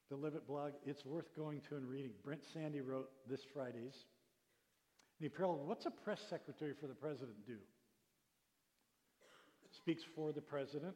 the 0.08 0.16
Live 0.16 0.34
It 0.34 0.48
blog, 0.48 0.72
it's 0.86 1.04
worth 1.04 1.36
going 1.36 1.60
to 1.68 1.76
and 1.76 1.86
reading. 1.86 2.12
Brent 2.24 2.40
Sandy 2.54 2.80
wrote 2.80 3.10
this 3.28 3.40
Friday's. 3.52 3.94
And 5.18 5.20
he 5.20 5.28
paralleled, 5.28 5.68
what's 5.68 5.84
a 5.84 5.90
press 5.90 6.18
secretary 6.30 6.72
for 6.80 6.86
the 6.86 6.94
president 6.94 7.46
do? 7.46 7.58
Speaks 9.76 10.02
for 10.16 10.32
the 10.32 10.40
president, 10.40 10.94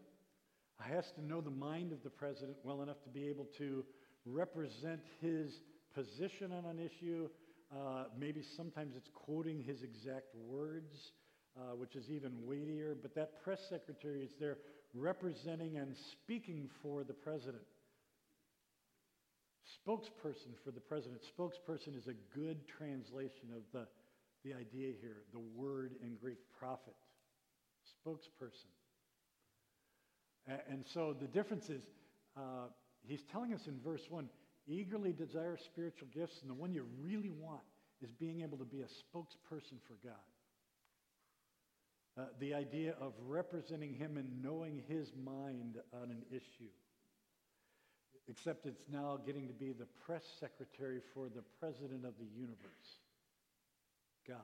has 0.80 1.04
to 1.16 1.24
know 1.24 1.42
the 1.42 1.50
mind 1.50 1.92
of 1.92 2.02
the 2.02 2.10
president 2.10 2.56
well 2.64 2.80
enough 2.82 3.02
to 3.04 3.10
be 3.10 3.28
able 3.28 3.46
to 3.58 3.84
represent 4.24 5.00
his 5.20 5.60
position 5.94 6.52
on 6.52 6.64
an 6.64 6.78
issue. 6.78 7.28
Uh, 7.70 8.04
maybe 8.18 8.42
sometimes 8.56 8.96
it's 8.96 9.10
quoting 9.14 9.62
his 9.62 9.82
exact 9.82 10.34
words, 10.34 11.12
uh, 11.56 11.76
which 11.76 11.96
is 11.96 12.08
even 12.10 12.32
weightier. 12.46 12.96
But 13.00 13.14
that 13.14 13.42
press 13.44 13.60
secretary 13.68 14.22
is 14.22 14.30
there 14.40 14.56
representing 14.94 15.76
and 15.76 15.96
speaking 15.96 16.68
for 16.82 17.04
the 17.04 17.12
president. 17.12 17.62
Spokesperson 19.86 20.54
for 20.64 20.70
the 20.70 20.80
president. 20.80 21.22
Spokesperson 21.38 21.96
is 21.96 22.06
a 22.06 22.14
good 22.36 22.66
translation 22.68 23.48
of 23.54 23.62
the, 23.72 23.86
the 24.44 24.54
idea 24.54 24.92
here, 25.00 25.22
the 25.32 25.40
word 25.54 25.92
in 26.02 26.16
Greek 26.16 26.38
prophet. 26.58 26.94
Spokesperson. 28.06 28.70
And 30.68 30.84
so 30.86 31.14
the 31.18 31.26
difference 31.26 31.70
is, 31.70 31.82
uh, 32.36 32.66
he's 33.06 33.24
telling 33.32 33.54
us 33.54 33.66
in 33.66 33.80
verse 33.80 34.02
1 34.10 34.28
eagerly 34.66 35.12
desire 35.12 35.58
spiritual 35.58 36.08
gifts, 36.14 36.40
and 36.40 36.50
the 36.50 36.54
one 36.54 36.72
you 36.72 36.86
really 37.02 37.30
want 37.30 37.60
is 38.02 38.10
being 38.12 38.42
able 38.42 38.58
to 38.58 38.64
be 38.64 38.80
a 38.80 38.86
spokesperson 38.86 39.78
for 39.86 39.94
God. 40.02 40.14
Uh, 42.16 42.26
the 42.38 42.54
idea 42.54 42.94
of 43.00 43.12
representing 43.26 43.92
him 43.92 44.16
and 44.16 44.40
knowing 44.40 44.82
his 44.86 45.10
mind 45.24 45.78
on 45.92 46.10
an 46.10 46.22
issue. 46.30 46.70
Except 48.28 48.66
it's 48.66 48.84
now 48.90 49.18
getting 49.26 49.48
to 49.48 49.52
be 49.52 49.72
the 49.72 49.86
press 50.06 50.22
secretary 50.38 51.00
for 51.12 51.28
the 51.28 51.42
president 51.58 52.04
of 52.04 52.14
the 52.18 52.26
universe, 52.38 53.00
God. 54.28 54.36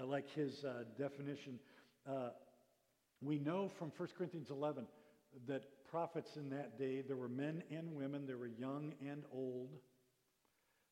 I 0.00 0.02
like 0.02 0.28
his 0.34 0.64
uh, 0.64 0.82
definition. 0.98 1.60
Uh, 2.06 2.30
we 3.22 3.38
know 3.38 3.70
from 3.78 3.92
1 3.96 4.08
Corinthians 4.18 4.50
11 4.50 4.86
that 5.46 5.62
prophets 5.88 6.36
in 6.36 6.50
that 6.50 6.78
day, 6.78 7.00
there 7.00 7.16
were 7.16 7.28
men 7.28 7.62
and 7.70 7.94
women, 7.94 8.26
there 8.26 8.36
were 8.36 8.48
young 8.48 8.92
and 9.00 9.22
old. 9.32 9.70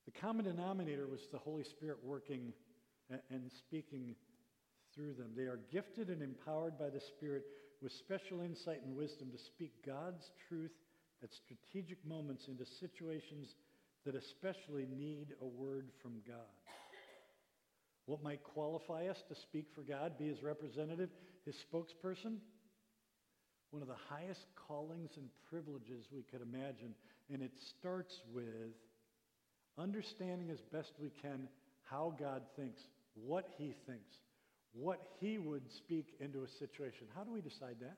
The 0.06 0.12
common 0.12 0.44
denominator 0.44 1.08
was 1.08 1.20
the 1.32 1.38
Holy 1.38 1.64
Spirit 1.64 1.98
working 2.04 2.52
and 3.30 3.50
speaking 3.58 4.14
through 4.94 5.14
them. 5.14 5.30
They 5.36 5.44
are 5.44 5.60
gifted 5.72 6.08
and 6.08 6.22
empowered 6.22 6.78
by 6.78 6.90
the 6.90 7.00
Spirit 7.00 7.44
with 7.82 7.92
special 7.92 8.40
insight 8.40 8.82
and 8.84 8.96
wisdom 8.96 9.30
to 9.30 9.38
speak 9.38 9.72
God's 9.84 10.30
truth 10.48 10.72
at 11.22 11.30
strategic 11.32 12.04
moments 12.06 12.48
into 12.48 12.64
situations 12.80 13.54
that 14.04 14.14
especially 14.14 14.86
need 14.86 15.28
a 15.40 15.46
word 15.46 15.88
from 16.02 16.12
God. 16.26 16.36
What 18.06 18.22
might 18.22 18.42
qualify 18.42 19.06
us 19.06 19.22
to 19.28 19.34
speak 19.34 19.66
for 19.74 19.82
God, 19.82 20.18
be 20.18 20.28
his 20.28 20.42
representative, 20.42 21.08
his 21.46 21.56
spokesperson? 21.56 22.36
One 23.70 23.82
of 23.82 23.88
the 23.88 23.94
highest 24.08 24.46
callings 24.68 25.10
and 25.16 25.28
privileges 25.50 26.06
we 26.12 26.22
could 26.22 26.42
imagine. 26.42 26.94
And 27.32 27.42
it 27.42 27.52
starts 27.78 28.20
with 28.32 28.76
understanding 29.78 30.50
as 30.50 30.60
best 30.72 30.92
we 31.00 31.10
can 31.22 31.48
how 31.84 32.14
God 32.18 32.42
thinks, 32.56 32.80
what 33.14 33.46
he 33.56 33.74
thinks, 33.86 34.16
what 34.74 35.00
he 35.20 35.38
would 35.38 35.62
speak 35.78 36.14
into 36.20 36.42
a 36.42 36.48
situation. 36.58 37.06
How 37.14 37.24
do 37.24 37.32
we 37.32 37.40
decide 37.40 37.76
that? 37.80 37.96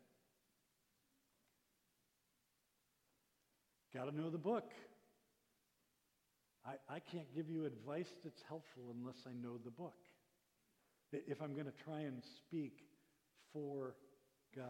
Got 3.94 4.10
to 4.10 4.16
know 4.16 4.30
the 4.30 4.38
book. 4.38 4.70
I, 6.66 6.96
I 6.96 6.98
can't 7.00 7.34
give 7.34 7.48
you 7.48 7.64
advice 7.64 8.08
that's 8.22 8.42
helpful 8.48 8.94
unless 8.98 9.16
I 9.26 9.30
know 9.32 9.56
the 9.64 9.70
book. 9.70 9.94
If 11.12 11.40
I'm 11.40 11.54
going 11.54 11.66
to 11.66 11.84
try 11.84 12.00
and 12.00 12.22
speak 12.46 12.80
for 13.52 13.94
God. 14.54 14.64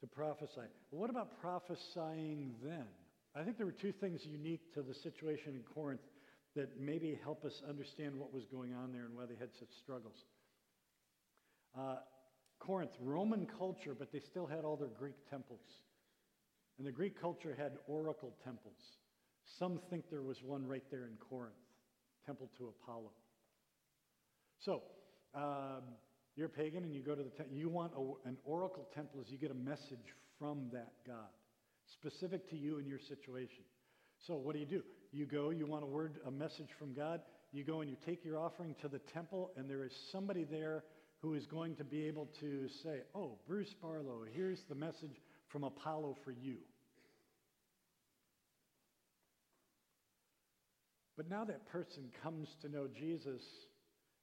To 0.00 0.06
prophesy. 0.06 0.68
What 0.90 1.08
about 1.08 1.40
prophesying 1.40 2.54
then? 2.62 2.84
I 3.34 3.42
think 3.42 3.56
there 3.56 3.66
were 3.66 3.72
two 3.72 3.92
things 3.92 4.20
unique 4.24 4.74
to 4.74 4.82
the 4.82 4.94
situation 4.94 5.54
in 5.54 5.62
Corinth 5.74 6.02
that 6.56 6.80
maybe 6.80 7.18
help 7.22 7.44
us 7.44 7.62
understand 7.68 8.14
what 8.16 8.32
was 8.32 8.44
going 8.46 8.74
on 8.74 8.92
there 8.92 9.04
and 9.04 9.14
why 9.16 9.24
they 9.26 9.34
had 9.34 9.50
such 9.58 9.70
struggles. 9.82 10.24
Uh, 11.76 11.96
Corinth, 12.58 12.92
Roman 13.00 13.46
culture, 13.58 13.94
but 13.98 14.12
they 14.12 14.20
still 14.20 14.46
had 14.46 14.64
all 14.64 14.76
their 14.76 14.88
Greek 14.88 15.16
temples. 15.28 15.82
And 16.78 16.86
the 16.86 16.92
Greek 16.92 17.20
culture 17.20 17.54
had 17.56 17.72
oracle 17.86 18.34
temples. 18.44 18.98
Some 19.58 19.80
think 19.90 20.04
there 20.10 20.22
was 20.22 20.42
one 20.42 20.66
right 20.66 20.84
there 20.90 21.04
in 21.04 21.16
Corinth, 21.28 21.54
temple 22.24 22.50
to 22.58 22.68
Apollo. 22.68 23.10
So, 24.60 24.82
um, 25.34 25.82
you're 26.36 26.48
pagan 26.48 26.82
and 26.84 26.94
you 26.94 27.02
go 27.02 27.14
to 27.14 27.22
the 27.22 27.30
temple. 27.30 27.56
You 27.56 27.68
want 27.68 27.92
a, 27.96 28.28
an 28.28 28.36
oracle 28.44 28.88
temple 28.94 29.20
as 29.20 29.30
you 29.30 29.38
get 29.38 29.50
a 29.50 29.54
message 29.54 30.14
from 30.38 30.68
that 30.72 30.92
God, 31.06 31.30
specific 31.92 32.48
to 32.50 32.56
you 32.56 32.78
and 32.78 32.88
your 32.88 32.98
situation. 32.98 33.62
So 34.26 34.34
what 34.34 34.54
do 34.54 34.58
you 34.58 34.66
do? 34.66 34.82
You 35.14 35.26
go, 35.26 35.50
you 35.50 35.64
want 35.64 35.84
a 35.84 35.86
word, 35.86 36.18
a 36.26 36.30
message 36.30 36.70
from 36.76 36.92
God. 36.92 37.20
You 37.52 37.62
go 37.62 37.82
and 37.82 37.88
you 37.88 37.96
take 38.04 38.24
your 38.24 38.36
offering 38.36 38.74
to 38.82 38.88
the 38.88 38.98
temple, 38.98 39.52
and 39.56 39.70
there 39.70 39.84
is 39.84 39.92
somebody 40.10 40.42
there 40.42 40.82
who 41.22 41.34
is 41.34 41.46
going 41.46 41.76
to 41.76 41.84
be 41.84 42.04
able 42.08 42.28
to 42.40 42.66
say, 42.82 43.02
oh, 43.14 43.38
Bruce 43.46 43.72
Barlow, 43.80 44.24
here's 44.34 44.58
the 44.68 44.74
message 44.74 45.22
from 45.50 45.62
Apollo 45.62 46.16
for 46.24 46.32
you. 46.32 46.56
But 51.16 51.30
now 51.30 51.44
that 51.44 51.64
person 51.68 52.10
comes 52.20 52.48
to 52.62 52.68
know 52.68 52.88
Jesus 52.98 53.40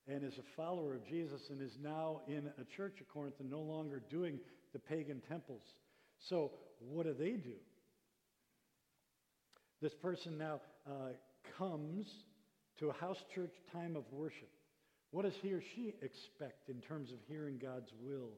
and 0.10 0.26
is 0.26 0.38
a 0.38 0.56
follower 0.58 0.94
of 0.94 1.08
Jesus 1.08 1.42
and 1.50 1.62
is 1.62 1.78
now 1.82 2.20
in 2.28 2.50
a 2.60 2.76
church 2.76 2.98
at 3.00 3.08
Corinth 3.08 3.36
and 3.40 3.50
no 3.50 3.62
longer 3.62 4.04
doing 4.10 4.40
the 4.74 4.80
pagan 4.80 5.22
temples. 5.30 5.62
So 6.28 6.52
what 6.80 7.06
do 7.06 7.14
they 7.14 7.38
do? 7.38 7.56
This 9.82 9.94
person 9.96 10.38
now 10.38 10.60
uh, 10.88 11.14
comes 11.58 12.08
to 12.80 12.90
a 12.90 12.94
house 12.94 13.24
church 13.34 13.54
time 13.74 13.96
of 13.96 14.04
worship. 14.12 14.50
What 15.12 15.26
does 15.26 15.36
he 15.42 15.52
or 15.54 15.62
she 15.76 15.94
expect 16.02 16.70
in 16.70 16.82
terms 16.82 17.12
of 17.12 17.18
hearing 17.28 17.60
God's 17.62 17.92
will 18.02 18.32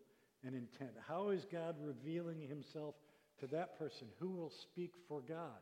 and 0.44 0.56
intent? 0.56 0.92
How 1.08 1.30
is 1.30 1.46
God 1.52 1.76
revealing 1.80 2.42
himself 2.42 2.96
to 3.40 3.48
that 3.48 3.78
person? 3.78 4.08
Who 4.20 4.32
will 4.32 4.52
speak 4.64 4.92
for 5.08 5.22
God? 5.22 5.62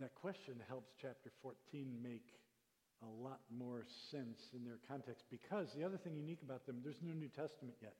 That 0.00 0.14
question 0.16 0.54
helps 0.68 0.90
chapter 1.00 1.30
14 1.42 1.54
make 2.02 2.26
a 3.02 3.22
lot 3.22 3.40
more 3.56 3.84
sense 4.10 4.38
in 4.54 4.64
their 4.64 4.78
context 4.88 5.24
because 5.30 5.68
the 5.76 5.84
other 5.84 5.96
thing 5.96 6.16
unique 6.16 6.42
about 6.42 6.66
them, 6.66 6.80
there's 6.82 7.00
no 7.02 7.12
New 7.12 7.28
Testament 7.28 7.76
yet. 7.80 7.94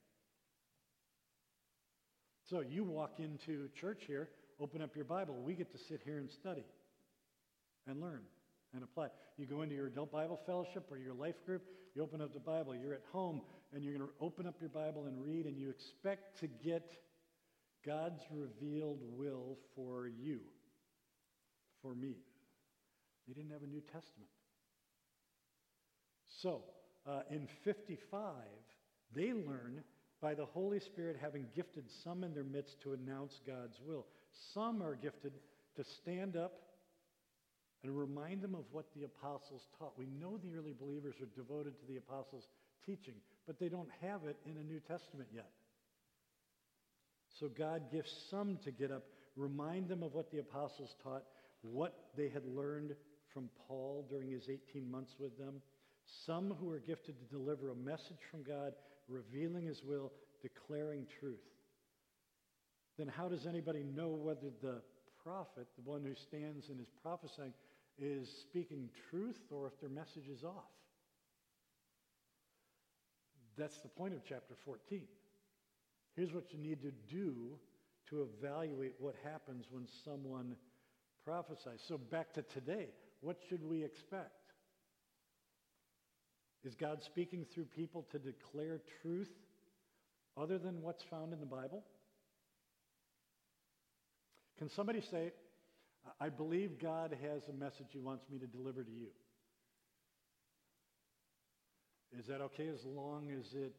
So 2.51 2.61
you 2.61 2.85
walk 2.85 3.15
into 3.19 3.69
church 3.81 4.03
here, 4.07 4.29
open 4.62 4.83
up 4.83 4.94
your 4.94 5.05
Bible. 5.05 5.35
We 5.42 5.55
get 5.55 5.72
to 5.72 5.79
sit 5.79 6.01
here 6.05 6.18
and 6.18 6.31
study 6.31 6.64
and 7.87 8.01
learn 8.01 8.22
and 8.75 8.83
apply. 8.83 9.09
You 9.37 9.46
go 9.46 9.62
into 9.62 9.75
your 9.75 9.88
adult 9.88 10.12
Bible 10.12 10.40
fellowship 10.46 10.87
or 10.90 10.98
your 10.98 11.14
life 11.14 11.44
group, 11.44 11.62
you 11.94 12.03
open 12.03 12.20
up 12.20 12.33
the 12.33 12.40
Bible. 12.40 12.75
You're 12.75 12.94
at 12.94 13.05
home, 13.12 13.42
and 13.72 13.85
you're 13.85 13.94
going 13.94 14.07
to 14.07 14.14
open 14.20 14.46
up 14.46 14.55
your 14.61 14.70
Bible 14.70 15.07
and 15.07 15.22
read, 15.22 15.46
and 15.46 15.59
you 15.59 15.68
expect 15.68 16.40
to 16.40 16.46
get 16.46 16.90
God's 17.85 18.22
revealed 18.31 19.01
will 19.16 19.59
for 19.75 20.07
you, 20.07 20.40
for 21.83 21.94
me. 21.94 22.16
They 23.27 23.35
didn't 23.35 23.51
have 23.51 23.62
a 23.62 23.66
New 23.66 23.81
Testament. 23.81 24.31
So, 26.40 26.62
uh, 27.07 27.20
in 27.31 27.46
55, 27.64 28.33
they 29.14 29.33
learn 29.33 29.83
by 30.20 30.35
the 30.35 30.46
Holy 30.46 30.81
Spirit 30.81 31.16
having 31.20 31.46
gifted 31.55 31.85
some 32.05 32.25
in 32.25 32.33
their 32.33 32.44
midst 32.44 32.81
to 32.83 32.92
announce 32.92 33.40
God's 33.46 33.79
will. 33.85 34.07
Some 34.55 34.83
are 34.83 34.95
gifted 34.95 35.33
to 35.77 35.85
stand 35.85 36.37
up 36.37 36.53
and 37.83 37.97
remind 37.97 38.42
them 38.42 38.55
of 38.55 38.64
what 38.71 38.87
the 38.95 39.05
apostles 39.05 39.66
taught. 39.79 39.99
We 39.99 40.07
know 40.21 40.38
the 40.38 40.55
early 40.55 40.73
believers 40.73 41.16
are 41.21 41.29
devoted 41.35 41.79
to 41.81 41.87
the 41.87 41.97
apostles' 41.97 42.49
teaching, 42.87 43.14
but 43.47 43.59
they 43.59 43.68
don't 43.68 43.88
have 44.01 44.25
it 44.25 44.37
in 44.47 44.57
a 44.57 44.64
New 44.64 44.81
Testament 44.81 45.29
yet. 45.35 45.51
So 47.40 47.49
God 47.49 47.90
gives 47.90 48.12
some 48.31 48.59
to 48.64 48.71
get 48.71 48.90
up, 48.90 49.05
remind 49.37 49.88
them 49.88 50.03
of 50.03 50.14
what 50.14 50.31
the 50.31 50.38
apostles 50.38 50.95
taught, 51.03 51.25
what 51.62 52.11
they 52.16 52.29
had 52.29 52.45
learned 52.45 52.95
from 53.33 53.49
Paul 53.66 54.07
during 54.09 54.31
his 54.31 54.49
18 54.49 54.88
months 54.90 55.14
with 55.18 55.37
them. 55.38 55.62
Some 56.27 56.55
who 56.61 56.71
are 56.71 56.79
gifted 56.79 57.16
to 57.18 57.37
deliver 57.37 57.71
a 57.71 57.75
message 57.75 58.18
from 58.31 58.42
God, 58.42 58.75
revealing 59.09 59.66
his 59.66 59.83
will, 59.83 60.12
declaring 60.42 61.07
truth. 61.21 61.40
Then 62.98 63.09
how 63.09 63.28
does 63.28 63.46
anybody 63.46 63.83
know 63.83 64.09
whether 64.09 64.50
the 64.61 64.83
prophet, 65.22 65.66
the 65.76 65.90
one 65.90 66.05
who 66.05 66.14
stands 66.14 66.68
and 66.68 66.81
is 66.81 66.88
prophesying, 67.02 67.52
is 67.98 68.28
speaking 68.28 68.88
truth 69.11 69.40
or 69.50 69.66
if 69.66 69.81
their 69.81 69.90
message 69.90 70.28
is 70.28 70.44
off? 70.44 70.70
That's 73.57 73.78
the 73.78 73.88
point 73.88 74.14
of 74.14 74.20
chapter 74.24 74.55
14. 74.64 75.02
Here's 76.16 76.33
what 76.33 76.52
you 76.52 76.59
need 76.59 76.83
to 76.83 76.92
do 77.11 77.59
to 78.11 78.28
evaluate 78.40 78.94
what 78.98 79.14
happens 79.24 79.66
when 79.70 79.87
someone 80.05 80.57
prophesies. 81.24 81.81
So 81.87 81.96
back 81.96 82.33
to 82.35 82.42
today, 82.42 82.88
what 83.20 83.37
should 83.48 83.62
we 83.62 83.85
expect? 83.85 84.31
Is 86.64 86.74
God 86.74 87.02
speaking 87.02 87.44
through 87.52 87.64
people 87.64 88.07
to 88.12 88.18
declare 88.18 88.81
truth 89.00 89.31
other 90.37 90.59
than 90.59 90.81
what's 90.83 91.02
found 91.02 91.33
in 91.33 91.40
the 91.40 91.46
Bible? 91.46 91.85
Can 94.59 94.69
somebody 94.71 95.01
say, 95.01 95.33
I 96.21 96.29
believe 96.29 96.81
God 96.81 97.17
has 97.23 97.43
a 97.49 97.53
message 97.53 97.87
he 97.91 97.99
wants 97.99 98.25
me 98.31 98.38
to 98.38 98.47
deliver 98.47 98.83
to 98.83 98.91
you? 98.91 99.09
Is 102.19 102.27
that 102.27 102.41
okay 102.43 102.69
as 102.69 102.85
long 102.85 103.31
as 103.31 103.53
it 103.55 103.77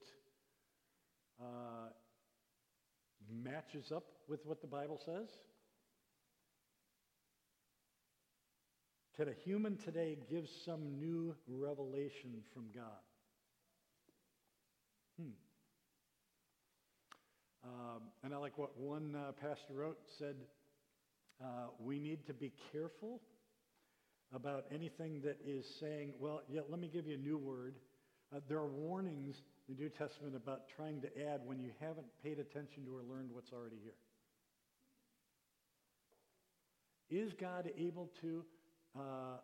uh, 1.40 1.90
matches 3.44 3.92
up 3.92 4.06
with 4.28 4.46
what 4.46 4.62
the 4.62 4.68
Bible 4.68 5.00
says? 5.06 5.28
Can 9.16 9.28
a 9.28 9.34
human 9.46 9.78
today 9.78 10.18
give 10.30 10.46
some 10.66 11.00
new 11.00 11.36
revelation 11.48 12.42
from 12.52 12.66
God? 12.74 13.04
Hmm. 15.22 15.30
Um, 17.64 18.02
and 18.24 18.34
I 18.34 18.38
like 18.38 18.58
what 18.58 18.76
one 18.80 19.16
uh, 19.16 19.32
pastor 19.34 19.74
wrote, 19.76 20.00
said, 20.18 20.36
uh, 21.42 21.68
we 21.80 22.00
need 22.00 22.26
to 22.28 22.34
be 22.34 22.52
careful 22.72 23.22
about 24.34 24.66
anything 24.74 25.22
that 25.24 25.38
is 25.46 25.66
saying, 25.80 26.14
well, 26.20 26.42
yeah, 26.50 26.62
let 26.70 26.80
me 26.80 26.90
give 26.92 27.06
you 27.06 27.16
a 27.16 27.22
new 27.22 27.38
word. 27.38 27.76
Uh, 28.36 28.40
there 28.50 28.58
are 28.58 28.68
warnings 28.68 29.36
in 29.68 29.76
the 29.76 29.82
New 29.82 29.90
Testament 29.90 30.36
about 30.36 30.62
trying 30.76 31.02
to 31.02 31.08
add 31.30 31.42
when 31.46 31.60
you 31.60 31.72
haven't 31.80 32.08
paid 32.24 32.40
attention 32.40 32.86
to 32.86 32.96
or 32.96 33.04
learned 33.04 33.30
what's 33.32 33.52
already 33.54 33.78
here. 33.84 33.94
Is 37.10 37.32
God 37.40 37.70
able 37.78 38.10
to 38.22 38.44
uh, 38.98 39.38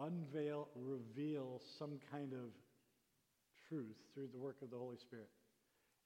unveil, 0.00 0.68
reveal 0.74 1.60
some 1.78 1.98
kind 2.10 2.32
of 2.32 2.50
truth 3.68 3.96
through 4.14 4.28
the 4.32 4.38
work 4.38 4.56
of 4.62 4.70
the 4.70 4.78
Holy 4.78 4.96
Spirit? 4.96 5.28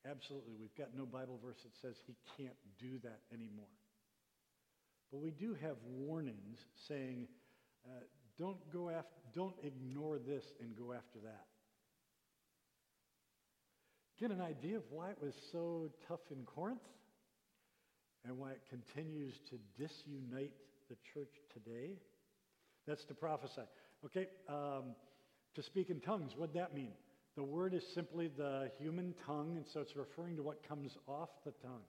Absolutely. 0.08 0.54
We've 0.58 0.74
got 0.76 0.88
no 0.96 1.04
Bible 1.06 1.38
verse 1.44 1.58
that 1.62 1.72
says 1.80 1.94
he 2.06 2.16
can't 2.36 2.56
do 2.80 2.98
that 3.04 3.20
anymore. 3.32 3.68
But 5.10 5.20
we 5.20 5.30
do 5.30 5.56
have 5.60 5.76
warnings 5.86 6.58
saying, 6.88 7.26
uh, 7.84 8.00
don't 8.38 8.58
go 8.72 8.90
after, 8.90 9.10
don't 9.34 9.56
ignore 9.62 10.18
this 10.18 10.44
and 10.60 10.76
go 10.76 10.92
after 10.92 11.18
that. 11.24 11.46
Get 14.18 14.30
an 14.30 14.40
idea 14.40 14.76
of 14.76 14.82
why 14.90 15.10
it 15.10 15.18
was 15.20 15.34
so 15.50 15.90
tough 16.06 16.20
in 16.30 16.44
Corinth 16.44 16.80
and 18.24 18.38
why 18.38 18.50
it 18.50 18.60
continues 18.68 19.34
to 19.48 19.56
disunite 19.82 20.52
the 20.88 20.96
church 21.14 21.32
today. 21.52 21.94
That's 22.86 23.04
to 23.06 23.14
prophesy. 23.14 23.62
Okay, 24.04 24.26
um, 24.48 24.94
to 25.54 25.62
speak 25.62 25.90
in 25.90 26.00
tongues, 26.00 26.32
what'd 26.36 26.54
that 26.54 26.74
mean? 26.74 26.92
The 27.36 27.42
word 27.42 27.74
is 27.74 27.82
simply 27.94 28.28
the 28.28 28.70
human 28.78 29.14
tongue, 29.26 29.56
and 29.56 29.64
so 29.72 29.80
it's 29.80 29.96
referring 29.96 30.36
to 30.36 30.42
what 30.42 30.66
comes 30.68 30.96
off 31.06 31.30
the 31.44 31.52
tongue. 31.62 31.82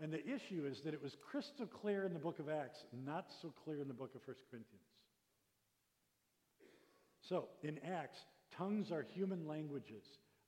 And 0.00 0.12
the 0.12 0.22
issue 0.22 0.66
is 0.70 0.80
that 0.84 0.92
it 0.92 1.02
was 1.02 1.16
crystal 1.30 1.66
clear 1.66 2.04
in 2.04 2.12
the 2.12 2.18
book 2.18 2.38
of 2.38 2.48
Acts, 2.48 2.78
not 3.04 3.26
so 3.40 3.52
clear 3.64 3.80
in 3.80 3.88
the 3.88 3.94
book 3.94 4.14
of 4.14 4.20
1 4.26 4.36
Corinthians. 4.50 4.84
So, 7.28 7.48
in 7.62 7.78
Acts, 7.78 8.18
tongues 8.56 8.92
are 8.92 9.06
human 9.14 9.48
languages, 9.48 10.04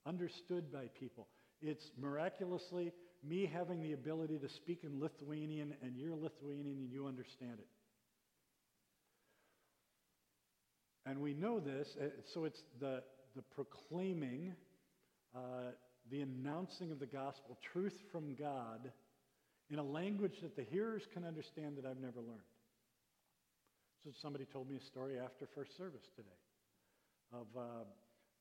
understood 0.07 0.71
by 0.71 0.89
people. 0.99 1.29
It's 1.61 1.91
miraculously 1.99 2.93
me 3.27 3.51
having 3.53 3.83
the 3.83 3.95
ability 3.95 4.39
to 4.39 4.49
speak 4.49 4.85
in 4.85 5.01
Lithuanian, 5.01 5.75
and 5.83 5.97
you're 5.97 6.15
Lithuanian 6.15 6.79
and 6.79 6.93
you 6.93 7.07
understand 7.07 7.59
it. 7.59 7.67
And 11.07 11.21
we 11.21 11.33
know 11.33 11.59
this, 11.59 11.89
uh, 12.01 12.09
so 12.35 12.45
it's 12.45 12.63
the, 12.81 13.03
the 13.35 13.43
proclaiming, 13.55 14.55
uh, 15.35 15.73
the 16.11 16.21
announcing 16.21 16.93
of 16.93 16.99
the 17.01 17.07
gospel, 17.07 17.59
truth 17.73 17.95
from 18.13 18.35
God, 18.35 18.93
in 19.71 19.79
a 19.79 19.85
language 19.85 20.41
that 20.43 20.57
the 20.57 20.65
hearers 20.65 21.03
can 21.13 21.25
understand 21.25 21.77
that 21.77 21.85
I've 21.85 22.01
never 22.01 22.21
learned. 22.21 22.49
So 24.05 24.11
somebody 24.23 24.47
told 24.47 24.71
me 24.71 24.77
a 24.77 24.85
story 24.87 25.19
after 25.19 25.47
first 25.55 25.77
service 25.77 26.07
today 26.17 26.29
of 27.33 27.47
uh, 27.57 27.85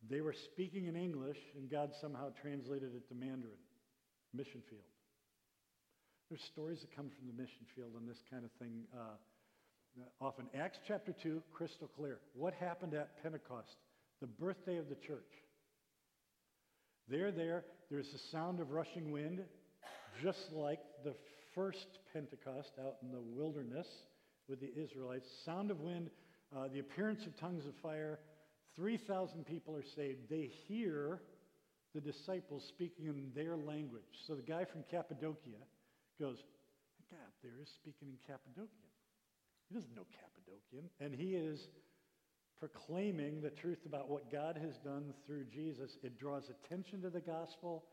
they 0.09 0.21
were 0.21 0.35
speaking 0.53 0.85
in 0.85 0.95
English 0.95 1.37
and 1.55 1.69
God 1.69 1.91
somehow 1.99 2.29
translated 2.41 2.95
it 2.95 3.07
to 3.09 3.15
Mandarin, 3.15 3.59
mission 4.33 4.61
field. 4.69 4.85
There's 6.29 6.43
stories 6.43 6.81
that 6.81 6.95
come 6.95 7.09
from 7.09 7.27
the 7.27 7.33
mission 7.33 7.65
field 7.75 7.91
on 7.95 8.05
this 8.05 8.21
kind 8.29 8.43
of 8.43 8.51
thing. 8.59 8.83
Uh, 8.93 9.15
often. 10.21 10.45
Acts 10.57 10.77
chapter 10.87 11.13
2, 11.23 11.41
crystal 11.53 11.89
clear. 11.95 12.19
What 12.33 12.53
happened 12.53 12.93
at 12.93 13.21
Pentecost? 13.23 13.75
The 14.21 14.27
birthday 14.27 14.77
of 14.77 14.89
the 14.89 14.95
church. 14.95 15.31
There, 17.09 17.31
there, 17.31 17.63
there's 17.89 18.11
the 18.11 18.19
sound 18.31 18.59
of 18.59 18.71
rushing 18.71 19.11
wind, 19.11 19.39
just 20.21 20.51
like 20.51 20.79
the 21.03 21.15
first 21.55 21.99
Pentecost 22.13 22.71
out 22.79 22.95
in 23.01 23.11
the 23.11 23.21
wilderness 23.21 23.87
with 24.47 24.59
the 24.59 24.71
Israelites. 24.75 25.27
Sound 25.45 25.71
of 25.71 25.79
wind, 25.79 26.09
uh, 26.55 26.67
the 26.67 26.79
appearance 26.79 27.25
of 27.25 27.37
tongues 27.39 27.65
of 27.65 27.73
fire. 27.81 28.19
3,000 28.75 29.45
people 29.45 29.75
are 29.75 29.85
saved. 29.95 30.29
They 30.29 30.51
hear 30.67 31.21
the 31.95 32.01
disciples 32.01 32.63
speaking 32.67 33.07
in 33.07 33.31
their 33.35 33.57
language. 33.57 34.03
So 34.27 34.35
the 34.35 34.43
guy 34.43 34.65
from 34.65 34.83
Cappadocia 34.91 35.61
goes, 36.19 36.37
That 36.37 37.15
guy 37.15 37.23
up 37.25 37.33
there 37.41 37.59
is 37.61 37.69
speaking 37.69 38.09
in 38.09 38.17
Cappadocian. 38.25 38.91
He 39.69 39.75
doesn't 39.75 39.95
know 39.95 40.05
Cappadocian. 40.13 40.89
And 40.99 41.13
he 41.13 41.35
is 41.35 41.67
proclaiming 42.59 43.41
the 43.41 43.49
truth 43.49 43.85
about 43.85 44.09
what 44.09 44.31
God 44.31 44.57
has 44.57 44.77
done 44.77 45.13
through 45.25 45.45
Jesus. 45.45 45.97
It 46.03 46.19
draws 46.19 46.49
attention 46.49 47.01
to 47.01 47.09
the 47.09 47.21
gospel. 47.21 47.85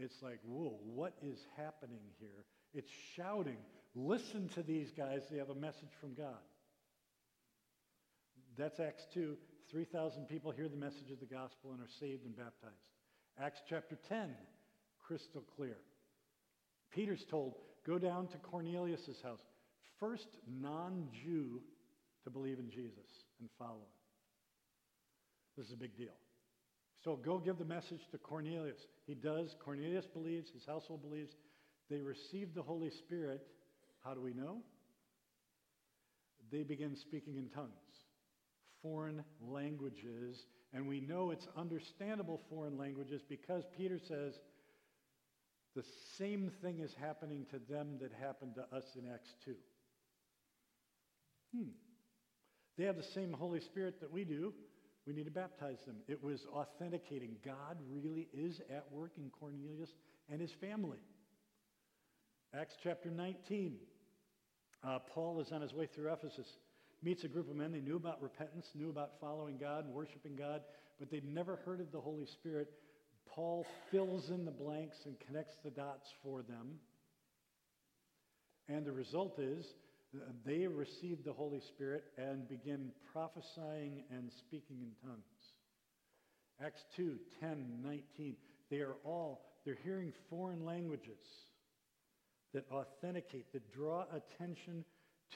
It's 0.00 0.22
like, 0.22 0.40
whoa, 0.44 0.78
what 0.82 1.12
is 1.22 1.38
happening 1.56 2.00
here? 2.18 2.44
It's 2.72 2.90
shouting, 3.14 3.58
listen 3.94 4.48
to 4.54 4.62
these 4.62 4.90
guys. 4.96 5.22
They 5.30 5.38
have 5.38 5.50
a 5.50 5.54
message 5.54 5.90
from 6.00 6.14
God. 6.14 6.40
That's 8.56 8.80
Acts 8.80 9.06
2. 9.12 9.36
3,000 9.70 10.26
people 10.26 10.50
hear 10.50 10.68
the 10.68 10.76
message 10.76 11.10
of 11.12 11.20
the 11.20 11.26
gospel 11.26 11.72
and 11.72 11.80
are 11.80 11.92
saved 12.00 12.24
and 12.24 12.36
baptized. 12.36 12.90
Acts 13.40 13.60
chapter 13.68 13.96
10, 14.08 14.34
crystal 14.98 15.44
clear. 15.56 15.76
Peter's 16.92 17.24
told, 17.24 17.54
go 17.86 17.98
down 17.98 18.26
to 18.28 18.38
Cornelius' 18.38 19.22
house 19.22 19.42
first 20.00 20.28
non-Jew 20.48 21.60
to 22.24 22.30
believe 22.30 22.58
in 22.58 22.70
Jesus 22.70 23.24
and 23.38 23.48
follow 23.58 23.76
him. 23.76 23.94
This 25.56 25.66
is 25.66 25.72
a 25.72 25.76
big 25.76 25.96
deal. 25.96 26.16
So 27.02 27.16
go 27.16 27.38
give 27.38 27.58
the 27.58 27.64
message 27.64 28.00
to 28.12 28.18
Cornelius. 28.18 28.86
He 29.06 29.14
does. 29.14 29.56
Cornelius 29.64 30.06
believes. 30.06 30.50
His 30.50 30.66
household 30.66 31.02
believes. 31.02 31.32
They 31.88 32.00
receive 32.00 32.54
the 32.54 32.62
Holy 32.62 32.90
Spirit. 32.90 33.46
How 34.04 34.14
do 34.14 34.20
we 34.20 34.34
know? 34.34 34.58
They 36.52 36.62
begin 36.62 36.96
speaking 36.96 37.36
in 37.36 37.48
tongues, 37.48 37.70
foreign 38.82 39.24
languages, 39.40 40.46
And 40.72 40.86
we 40.86 41.00
know 41.00 41.30
it's 41.30 41.48
understandable 41.56 42.40
foreign 42.48 42.76
languages 42.76 43.22
because 43.28 43.64
Peter 43.76 43.98
says 43.98 44.34
the 45.74 45.84
same 46.18 46.50
thing 46.62 46.80
is 46.80 46.94
happening 47.00 47.46
to 47.50 47.60
them 47.72 47.98
that 48.00 48.12
happened 48.20 48.54
to 48.56 48.76
us 48.76 48.84
in 48.96 49.10
Acts 49.12 49.34
2. 49.44 49.54
Hmm. 51.56 51.70
They 52.76 52.84
have 52.84 52.96
the 52.96 53.02
same 53.02 53.32
Holy 53.32 53.60
Spirit 53.60 54.00
that 54.00 54.12
we 54.12 54.24
do. 54.24 54.52
We 55.06 55.12
need 55.14 55.24
to 55.24 55.30
baptize 55.30 55.78
them. 55.86 55.96
It 56.08 56.22
was 56.22 56.40
authenticating 56.52 57.36
God 57.44 57.78
really 57.90 58.28
is 58.32 58.60
at 58.70 58.86
work 58.92 59.12
in 59.16 59.30
Cornelius 59.30 59.90
and 60.30 60.40
his 60.40 60.52
family. 60.60 60.98
Acts 62.54 62.74
chapter 62.82 63.10
19. 63.10 63.76
Uh, 64.82 64.98
Paul 65.14 65.40
is 65.40 65.52
on 65.52 65.62
his 65.62 65.72
way 65.72 65.86
through 65.86 66.12
Ephesus, 66.12 66.46
meets 67.02 67.24
a 67.24 67.28
group 67.28 67.50
of 67.50 67.56
men. 67.56 67.72
They 67.72 67.80
knew 67.80 67.96
about 67.96 68.22
repentance, 68.22 68.66
knew 68.74 68.90
about 68.90 69.12
following 69.20 69.58
God 69.58 69.84
and 69.84 69.94
worshiping 69.94 70.36
God, 70.36 70.62
but 70.98 71.10
they'd 71.10 71.24
never 71.24 71.56
heard 71.64 71.80
of 71.80 71.92
the 71.92 72.00
Holy 72.00 72.26
Spirit. 72.26 72.68
Paul 73.28 73.66
fills 73.90 74.30
in 74.30 74.44
the 74.44 74.50
blanks 74.50 74.96
and 75.04 75.14
connects 75.26 75.54
the 75.62 75.70
dots 75.70 76.08
for 76.22 76.42
them. 76.42 76.78
And 78.68 78.84
the 78.84 78.92
result 78.92 79.38
is 79.38 79.66
they 80.44 80.66
received 80.66 81.24
the 81.24 81.32
Holy 81.32 81.60
Spirit 81.60 82.04
and 82.18 82.48
begin 82.48 82.90
prophesying 83.12 84.04
and 84.10 84.30
speaking 84.38 84.78
in 84.80 85.08
tongues. 85.08 85.22
Acts 86.64 86.84
2, 86.96 87.16
10, 87.40 87.80
19. 87.82 88.36
They 88.70 88.78
are 88.78 88.96
all, 89.04 89.42
they're 89.64 89.78
hearing 89.82 90.12
foreign 90.28 90.64
languages 90.64 91.20
that 92.52 92.64
authenticate, 92.72 93.52
that 93.52 93.72
draw 93.72 94.04
attention 94.12 94.84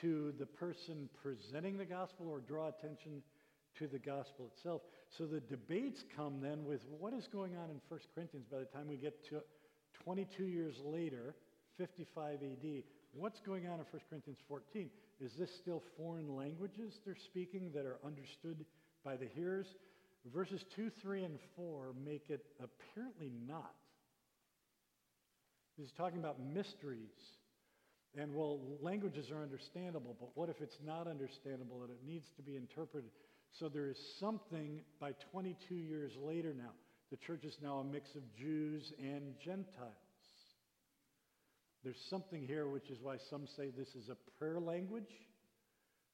to 0.00 0.34
the 0.38 0.46
person 0.46 1.08
presenting 1.22 1.78
the 1.78 1.84
gospel 1.84 2.28
or 2.28 2.40
draw 2.40 2.68
attention 2.68 3.22
to 3.78 3.86
the 3.86 3.98
gospel 3.98 4.50
itself. 4.54 4.82
So 5.16 5.26
the 5.26 5.40
debates 5.40 6.02
come 6.16 6.40
then 6.40 6.64
with 6.64 6.80
what 6.98 7.12
is 7.12 7.28
going 7.32 7.56
on 7.56 7.70
in 7.70 7.80
1 7.88 8.00
Corinthians 8.14 8.46
by 8.50 8.58
the 8.58 8.64
time 8.66 8.88
we 8.88 8.96
get 8.96 9.24
to 9.30 9.40
22 10.04 10.44
years 10.44 10.74
later, 10.84 11.34
55 11.78 12.38
AD. 12.42 12.82
What's 13.16 13.40
going 13.40 13.66
on 13.66 13.74
in 13.74 13.86
1 13.90 14.02
Corinthians 14.10 14.38
14? 14.48 14.90
Is 15.20 15.32
this 15.38 15.50
still 15.62 15.82
foreign 15.96 16.34
languages 16.34 16.98
they're 17.04 17.16
speaking 17.16 17.70
that 17.72 17.86
are 17.86 17.98
understood 18.04 18.64
by 19.04 19.16
the 19.16 19.26
hearers? 19.26 19.66
Verses 20.34 20.64
2, 20.74 20.90
3, 21.00 21.22
and 21.24 21.38
4 21.54 21.94
make 22.04 22.28
it 22.28 22.44
apparently 22.58 23.30
not. 23.46 23.74
He's 25.76 25.92
talking 25.92 26.18
about 26.18 26.40
mysteries. 26.40 27.14
And 28.16 28.34
well, 28.34 28.60
languages 28.80 29.30
are 29.30 29.42
understandable, 29.42 30.16
but 30.18 30.30
what 30.34 30.48
if 30.48 30.60
it's 30.60 30.78
not 30.84 31.06
understandable 31.06 31.82
and 31.82 31.90
it 31.90 32.00
needs 32.06 32.30
to 32.36 32.42
be 32.42 32.56
interpreted? 32.56 33.10
So 33.58 33.68
there 33.68 33.90
is 33.90 33.98
something 34.18 34.80
by 35.00 35.12
22 35.30 35.74
years 35.74 36.12
later 36.20 36.52
now. 36.56 36.72
The 37.10 37.16
church 37.18 37.44
is 37.44 37.58
now 37.62 37.78
a 37.78 37.84
mix 37.84 38.14
of 38.16 38.22
Jews 38.36 38.92
and 38.98 39.34
Gentiles. 39.44 40.03
There's 41.84 42.02
something 42.08 42.46
here, 42.46 42.66
which 42.66 42.88
is 42.88 42.98
why 43.02 43.16
some 43.28 43.46
say 43.58 43.68
this 43.68 43.94
is 43.94 44.08
a 44.08 44.16
prayer 44.38 44.58
language 44.58 45.12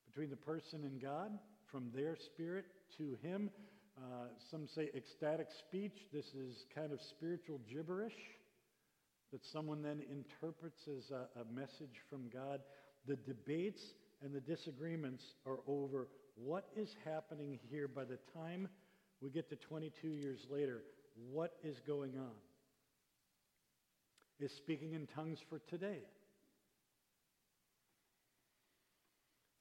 between 0.05 0.29
the 0.29 0.37
person 0.37 0.83
and 0.83 1.01
God, 1.01 1.31
from 1.71 1.93
their 1.95 2.17
spirit 2.17 2.65
to 2.99 3.17
him. 3.23 3.51
Uh, 3.97 4.27
some 4.51 4.67
say 4.75 4.91
ecstatic 4.97 5.47
speech. 5.61 5.93
This 6.13 6.27
is 6.35 6.65
kind 6.75 6.93
of 6.93 7.01
spiritual 7.01 7.61
gibberish 7.73 8.17
that 9.31 9.45
someone 9.53 9.81
then 9.81 10.03
interprets 10.11 10.89
as 10.89 11.13
a, 11.13 11.41
a 11.41 11.45
message 11.55 12.03
from 12.09 12.29
God. 12.33 12.63
The 13.07 13.15
debates 13.15 13.83
and 14.23 14.35
the 14.35 14.41
disagreements 14.41 15.23
are 15.47 15.61
over 15.69 16.09
what 16.35 16.65
is 16.77 16.97
happening 17.05 17.61
here 17.71 17.87
by 17.87 18.03
the 18.03 18.19
time 18.35 18.69
we 19.21 19.31
get 19.31 19.49
to 19.51 19.57
22 19.57 20.09
years 20.09 20.41
later. 20.51 20.83
What 21.31 21.53
is 21.63 21.77
going 21.87 22.19
on? 22.19 22.50
Is 24.43 24.53
speaking 24.53 24.95
in 24.95 25.07
tongues 25.07 25.39
for 25.49 25.59
today. 25.69 25.99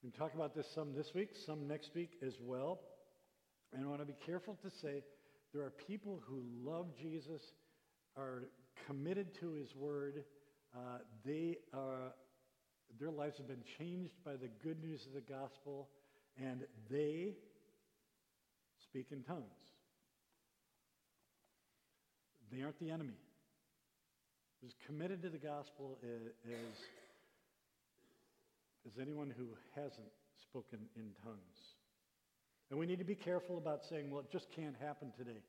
We 0.02 0.10
talk 0.10 0.34
about 0.34 0.54
this 0.54 0.66
some 0.74 0.94
this 0.94 1.12
week, 1.14 1.30
some 1.46 1.68
next 1.68 1.94
week 1.94 2.12
as 2.26 2.34
well. 2.40 2.80
And 3.72 3.84
I 3.84 3.88
want 3.88 4.00
to 4.00 4.06
be 4.06 4.16
careful 4.24 4.56
to 4.62 4.70
say 4.70 5.02
there 5.52 5.62
are 5.62 5.72
people 5.86 6.22
who 6.26 6.42
love 6.64 6.86
Jesus, 7.00 7.42
are 8.16 8.44
committed 8.86 9.38
to 9.40 9.52
his 9.52 9.74
word. 9.74 10.24
Uh, 10.74 10.98
they 11.24 11.58
are, 11.74 12.14
their 12.98 13.10
lives 13.10 13.36
have 13.36 13.46
been 13.46 13.62
changed 13.78 14.14
by 14.24 14.32
the 14.32 14.48
good 14.64 14.82
news 14.82 15.06
of 15.06 15.12
the 15.12 15.20
gospel, 15.20 15.88
and 16.42 16.62
they 16.90 17.34
speak 18.82 19.08
in 19.10 19.22
tongues. 19.22 19.44
They 22.50 22.62
aren't 22.62 22.80
the 22.80 22.90
enemy 22.90 23.14
as 24.64 24.72
committed 24.86 25.22
to 25.22 25.30
the 25.30 25.38
gospel 25.38 25.98
as, 26.02 26.52
as 28.86 29.00
anyone 29.00 29.32
who 29.36 29.46
hasn't 29.74 30.12
spoken 30.42 30.80
in 30.96 31.10
tongues. 31.24 31.60
And 32.70 32.78
we 32.78 32.86
need 32.86 32.98
to 32.98 33.04
be 33.04 33.14
careful 33.14 33.58
about 33.58 33.80
saying, 33.88 34.10
well, 34.10 34.20
it 34.20 34.30
just 34.30 34.46
can't 34.54 34.76
happen 34.80 35.12
today. 35.16 35.42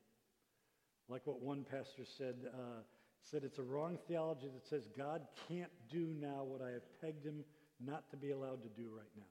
Like 1.08 1.22
what 1.24 1.40
one 1.40 1.64
pastor 1.70 2.04
said, 2.18 2.36
uh, 2.52 2.82
said 3.30 3.42
it's 3.44 3.58
a 3.58 3.62
wrong 3.62 3.98
theology 4.08 4.48
that 4.52 4.66
says 4.68 4.88
God 4.96 5.22
can't 5.48 5.70
do 5.90 6.14
now 6.18 6.42
what 6.44 6.62
I 6.62 6.70
have 6.70 7.00
pegged 7.00 7.24
him 7.24 7.44
not 7.84 8.10
to 8.10 8.16
be 8.16 8.30
allowed 8.30 8.62
to 8.62 8.68
do 8.70 8.88
right 8.96 9.12
now. 9.16 9.28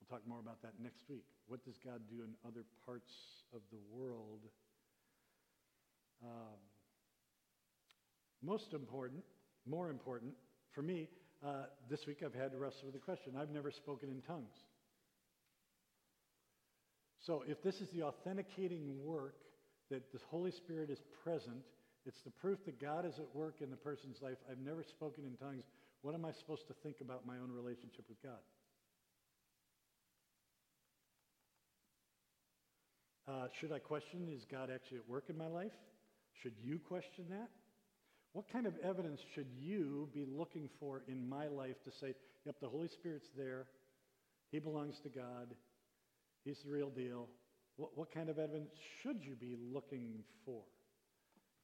We'll 0.00 0.18
talk 0.18 0.26
more 0.26 0.40
about 0.40 0.62
that 0.62 0.74
next 0.80 1.02
week. 1.08 1.24
What 1.48 1.64
does 1.64 1.78
God 1.84 2.00
do 2.08 2.22
in 2.22 2.34
other 2.46 2.64
parts 2.84 3.12
of 3.52 3.60
the 3.70 3.78
world 3.90 4.40
um, 6.24 6.58
most 8.42 8.72
important, 8.72 9.22
more 9.66 9.90
important, 9.90 10.32
for 10.74 10.82
me, 10.82 11.08
uh, 11.44 11.64
this 11.90 12.00
week 12.06 12.22
I've 12.24 12.34
had 12.34 12.52
to 12.52 12.58
wrestle 12.58 12.84
with 12.84 12.94
the 12.94 13.00
question. 13.00 13.34
I've 13.38 13.50
never 13.50 13.70
spoken 13.70 14.08
in 14.10 14.22
tongues. 14.22 14.54
So 17.26 17.42
if 17.46 17.62
this 17.62 17.76
is 17.76 17.88
the 17.90 18.02
authenticating 18.04 19.04
work 19.04 19.34
that 19.90 20.12
the 20.12 20.20
Holy 20.30 20.52
Spirit 20.52 20.90
is 20.90 20.98
present, 21.24 21.64
it's 22.04 22.20
the 22.24 22.30
proof 22.30 22.58
that 22.66 22.80
God 22.80 23.04
is 23.04 23.18
at 23.18 23.34
work 23.34 23.56
in 23.60 23.70
the 23.70 23.76
person's 23.76 24.22
life. 24.22 24.36
I've 24.50 24.60
never 24.60 24.84
spoken 24.84 25.24
in 25.24 25.36
tongues. 25.36 25.64
What 26.02 26.14
am 26.14 26.24
I 26.24 26.30
supposed 26.32 26.68
to 26.68 26.74
think 26.84 26.96
about 27.00 27.26
my 27.26 27.34
own 27.38 27.50
relationship 27.50 28.04
with 28.08 28.22
God? 28.22 28.38
Uh, 33.28 33.48
should 33.58 33.72
I 33.72 33.80
question, 33.80 34.28
is 34.32 34.46
God 34.48 34.70
actually 34.72 34.98
at 34.98 35.08
work 35.08 35.24
in 35.28 35.36
my 35.36 35.48
life? 35.48 35.72
Should 36.42 36.54
you 36.62 36.78
question 36.78 37.24
that? 37.30 37.48
What 38.32 38.52
kind 38.52 38.66
of 38.66 38.74
evidence 38.84 39.20
should 39.34 39.46
you 39.58 40.08
be 40.12 40.26
looking 40.26 40.68
for 40.78 41.02
in 41.08 41.26
my 41.26 41.46
life 41.46 41.82
to 41.84 41.90
say, 41.90 42.14
yep, 42.44 42.56
the 42.60 42.68
Holy 42.68 42.88
Spirit's 42.88 43.28
there. 43.36 43.66
He 44.50 44.58
belongs 44.58 45.00
to 45.04 45.08
God. 45.08 45.54
He's 46.44 46.58
the 46.64 46.70
real 46.70 46.90
deal. 46.90 47.28
What, 47.76 47.96
what 47.96 48.12
kind 48.12 48.28
of 48.28 48.38
evidence 48.38 48.74
should 49.02 49.24
you 49.24 49.34
be 49.34 49.56
looking 49.72 50.22
for 50.44 50.62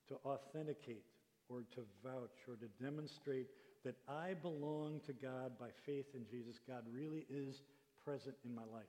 to 0.09 0.15
authenticate 0.25 1.05
or 1.49 1.61
to 1.75 1.83
vouch 2.03 2.39
or 2.49 2.57
to 2.57 2.67
demonstrate 2.83 3.49
that 3.85 3.97
I 4.09 4.35
belong 4.35 5.01
to 5.07 5.13
God 5.13 5.59
by 5.61 5.69
faith 5.85 6.07
in 6.15 6.25
Jesus? 6.31 6.57
God 6.67 6.85
really 6.91 7.27
is 7.29 7.61
present 8.03 8.35
in 8.45 8.55
my 8.55 8.65
life. 8.73 8.85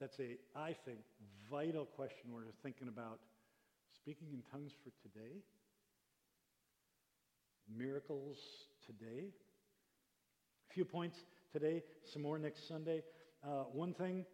That's 0.00 0.18
a, 0.18 0.36
I 0.54 0.76
think, 0.84 0.98
vital 1.50 1.86
question 1.86 2.30
we're 2.30 2.42
thinking 2.62 2.88
about 2.88 3.20
Speaking 4.02 4.32
in 4.32 4.42
tongues 4.50 4.72
for 4.82 4.90
today? 5.08 5.36
Miracles 7.72 8.36
today? 8.84 9.28
A 10.68 10.74
few 10.74 10.84
points 10.84 11.16
today, 11.52 11.84
some 12.12 12.22
more 12.22 12.36
next 12.36 12.66
Sunday. 12.66 13.04
Uh, 13.46 13.62
one 13.72 13.94
thing 13.94 14.24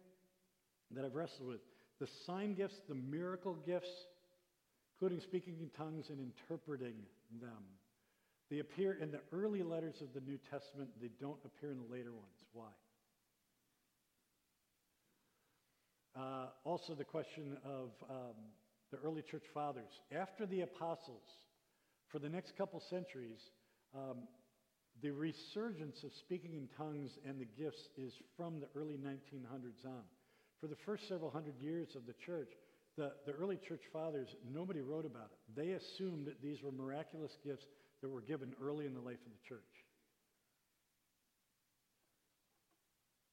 that 0.89 1.05
I've 1.05 1.13
wrestled 1.13 1.47
with 1.47 1.59
the 1.99 2.07
sign 2.25 2.55
gifts, 2.55 2.81
the 2.87 2.95
miracle 2.95 3.57
gifts, 3.63 3.91
including 4.95 5.21
speaking 5.21 5.57
in 5.59 5.69
tongues 5.77 6.09
and 6.09 6.19
interpreting 6.19 6.95
them. 7.39 7.63
They 8.49 8.57
appear 8.57 8.97
in 8.99 9.11
the 9.11 9.19
early 9.31 9.61
letters 9.61 10.01
of 10.01 10.15
the 10.15 10.21
New 10.21 10.39
Testament. 10.49 10.89
They 10.99 11.11
don't 11.21 11.37
appear 11.45 11.69
in 11.69 11.77
the 11.77 11.93
later 11.93 12.11
ones. 12.11 12.43
Why? 12.53 12.69
Uh, 16.19 16.47
also, 16.63 16.95
the 16.95 17.03
question 17.03 17.55
of 17.63 17.91
um, 18.09 18.35
the 18.91 18.97
early 18.97 19.21
church 19.21 19.43
fathers. 19.53 19.91
After 20.11 20.45
the 20.45 20.61
apostles, 20.61 21.23
for 22.11 22.19
the 22.19 22.29
next 22.29 22.57
couple 22.57 22.81
centuries, 22.89 23.39
um, 23.95 24.27
the 25.01 25.11
resurgence 25.11 26.03
of 26.03 26.11
speaking 26.19 26.53
in 26.53 26.67
tongues 26.77 27.11
and 27.25 27.39
the 27.39 27.47
gifts 27.57 27.87
is 27.97 28.13
from 28.35 28.59
the 28.59 28.67
early 28.75 28.95
1900s 28.95 29.85
on. 29.85 30.03
For 30.59 30.67
the 30.67 30.75
first 30.85 31.07
several 31.07 31.31
hundred 31.31 31.55
years 31.61 31.95
of 31.95 32.05
the 32.05 32.15
church, 32.25 32.49
the, 32.97 33.13
the 33.25 33.31
early 33.31 33.57
church 33.57 33.83
fathers, 33.93 34.27
nobody 34.51 34.81
wrote 34.81 35.05
about 35.05 35.31
it. 35.31 35.55
They 35.55 35.71
assumed 35.71 36.27
that 36.27 36.41
these 36.41 36.61
were 36.61 36.71
miraculous 36.71 37.31
gifts 37.45 37.65
that 38.01 38.09
were 38.09 38.21
given 38.21 38.53
early 38.61 38.85
in 38.85 38.93
the 38.93 38.99
life 38.99 39.21
of 39.25 39.31
the 39.31 39.47
church. 39.47 39.71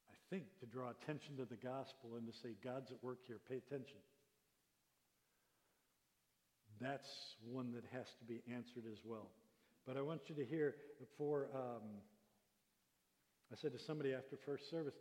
I 0.08 0.14
think, 0.30 0.44
to 0.60 0.66
draw 0.66 0.90
attention 0.90 1.36
to 1.38 1.44
the 1.44 1.56
gospel 1.56 2.14
and 2.16 2.26
to 2.26 2.32
say, 2.42 2.54
God's 2.62 2.90
at 2.90 3.02
work 3.02 3.18
here, 3.26 3.38
pay 3.48 3.56
attention. 3.56 3.98
That's 6.80 7.08
one 7.42 7.72
that 7.72 7.84
has 7.92 8.06
to 8.18 8.24
be 8.24 8.42
answered 8.52 8.84
as 8.90 8.98
well. 9.04 9.30
But 9.86 9.96
I 9.96 10.02
want 10.02 10.22
you 10.28 10.34
to 10.34 10.44
hear 10.44 10.74
for, 11.16 11.48
um, 11.54 12.02
I 13.52 13.56
said 13.56 13.72
to 13.72 13.78
somebody 13.78 14.12
after 14.12 14.36
first 14.44 14.68
service, 14.70 14.94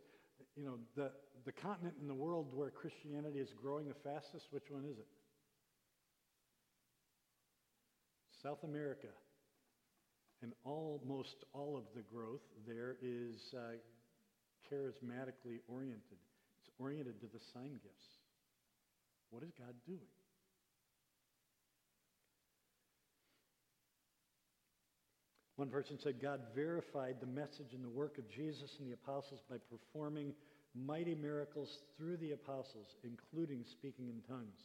you 0.56 0.64
know, 0.64 0.78
the, 0.94 1.10
the 1.44 1.52
continent 1.52 1.96
in 2.00 2.08
the 2.08 2.14
world 2.14 2.54
where 2.54 2.70
Christianity 2.70 3.40
is 3.40 3.48
growing 3.60 3.88
the 3.88 3.94
fastest, 4.04 4.46
which 4.50 4.70
one 4.70 4.84
is 4.84 4.98
it? 4.98 5.06
South 8.42 8.62
America. 8.64 9.08
And 10.42 10.52
almost 10.64 11.44
all 11.52 11.76
of 11.76 11.84
the 11.94 12.02
growth 12.02 12.42
there 12.66 12.96
is 13.02 13.54
uh, 13.56 13.76
charismatically 14.70 15.60
oriented. 15.68 16.20
It's 16.60 16.70
oriented 16.78 17.20
to 17.20 17.26
the 17.26 17.40
sign 17.52 17.80
gifts. 17.82 18.06
What 19.30 19.42
is 19.42 19.50
God 19.58 19.74
doing? 19.86 20.06
One 25.56 25.70
person 25.70 25.98
said 25.98 26.20
God 26.20 26.40
verified 26.54 27.16
the 27.20 27.26
message 27.26 27.72
and 27.72 27.82
the 27.82 27.88
work 27.88 28.18
of 28.18 28.28
Jesus 28.30 28.76
and 28.78 28.86
the 28.86 28.92
apostles 28.92 29.40
by 29.48 29.56
performing 29.70 30.34
mighty 30.74 31.14
miracles 31.14 31.78
through 31.96 32.18
the 32.18 32.32
apostles, 32.32 32.96
including 33.02 33.64
speaking 33.64 34.08
in 34.08 34.20
tongues. 34.28 34.60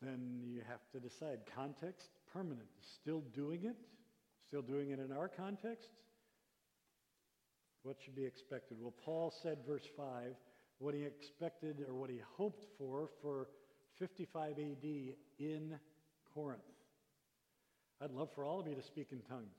Then 0.00 0.40
you 0.42 0.62
have 0.66 0.80
to 0.92 1.00
decide 1.00 1.40
context, 1.54 2.08
permanent. 2.32 2.68
Still 3.02 3.22
doing 3.34 3.64
it? 3.64 3.76
Still 4.48 4.62
doing 4.62 4.90
it 4.90 4.98
in 4.98 5.12
our 5.12 5.28
context? 5.28 5.90
What 7.82 7.96
should 8.02 8.16
be 8.16 8.24
expected? 8.24 8.78
Well, 8.80 8.94
Paul 9.04 9.32
said, 9.42 9.58
verse 9.66 9.86
5, 9.94 10.34
what 10.78 10.94
he 10.94 11.02
expected 11.02 11.84
or 11.86 11.94
what 11.94 12.08
he 12.08 12.20
hoped 12.36 12.64
for 12.78 13.10
for 13.20 13.48
55 13.98 14.52
AD 14.58 14.84
in 15.38 15.78
Corinth. 16.32 16.62
I'd 18.02 18.10
love 18.10 18.28
for 18.34 18.44
all 18.44 18.60
of 18.60 18.66
you 18.66 18.74
to 18.74 18.82
speak 18.82 19.08
in 19.12 19.20
tongues, 19.28 19.56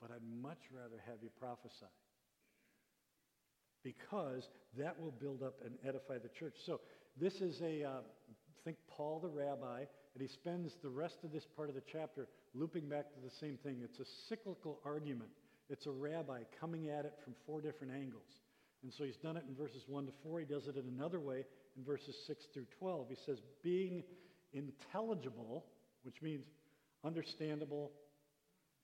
but 0.00 0.10
I'd 0.10 0.42
much 0.42 0.58
rather 0.72 1.02
have 1.06 1.18
you 1.22 1.30
prophesy 1.38 1.86
because 3.82 4.48
that 4.76 5.00
will 5.00 5.12
build 5.12 5.42
up 5.42 5.54
and 5.64 5.74
edify 5.86 6.18
the 6.18 6.28
church. 6.28 6.54
So 6.66 6.80
this 7.20 7.34
is 7.34 7.60
a, 7.62 7.84
uh, 7.84 8.00
think 8.66 8.76
Paul 8.90 9.20
the 9.20 9.28
rabbi, 9.28 9.78
and 9.78 10.20
he 10.20 10.26
spends 10.26 10.74
the 10.82 10.88
rest 10.90 11.18
of 11.22 11.32
this 11.32 11.46
part 11.56 11.68
of 11.68 11.76
the 11.76 11.82
chapter 11.90 12.26
looping 12.52 12.88
back 12.88 13.14
to 13.14 13.20
the 13.22 13.30
same 13.40 13.56
thing. 13.62 13.78
It's 13.82 14.00
a 14.00 14.10
cyclical 14.28 14.80
argument. 14.84 15.30
It's 15.70 15.86
a 15.86 15.90
rabbi 15.90 16.42
coming 16.60 16.90
at 16.90 17.04
it 17.04 17.14
from 17.22 17.34
four 17.46 17.60
different 17.60 17.92
angles. 17.94 18.42
And 18.82 18.92
so 18.92 19.04
he's 19.04 19.16
done 19.16 19.36
it 19.36 19.44
in 19.48 19.54
verses 19.54 19.84
1 19.86 20.06
to 20.06 20.12
4. 20.24 20.40
He 20.40 20.46
does 20.46 20.66
it 20.66 20.76
in 20.76 20.86
another 20.88 21.20
way 21.20 21.44
in 21.76 21.84
verses 21.84 22.16
6 22.26 22.44
through 22.52 22.66
12. 22.78 23.06
He 23.08 23.16
says, 23.24 23.38
being 23.62 24.02
intelligible, 24.52 25.64
which 26.02 26.20
means 26.22 26.44
understandable, 27.06 27.92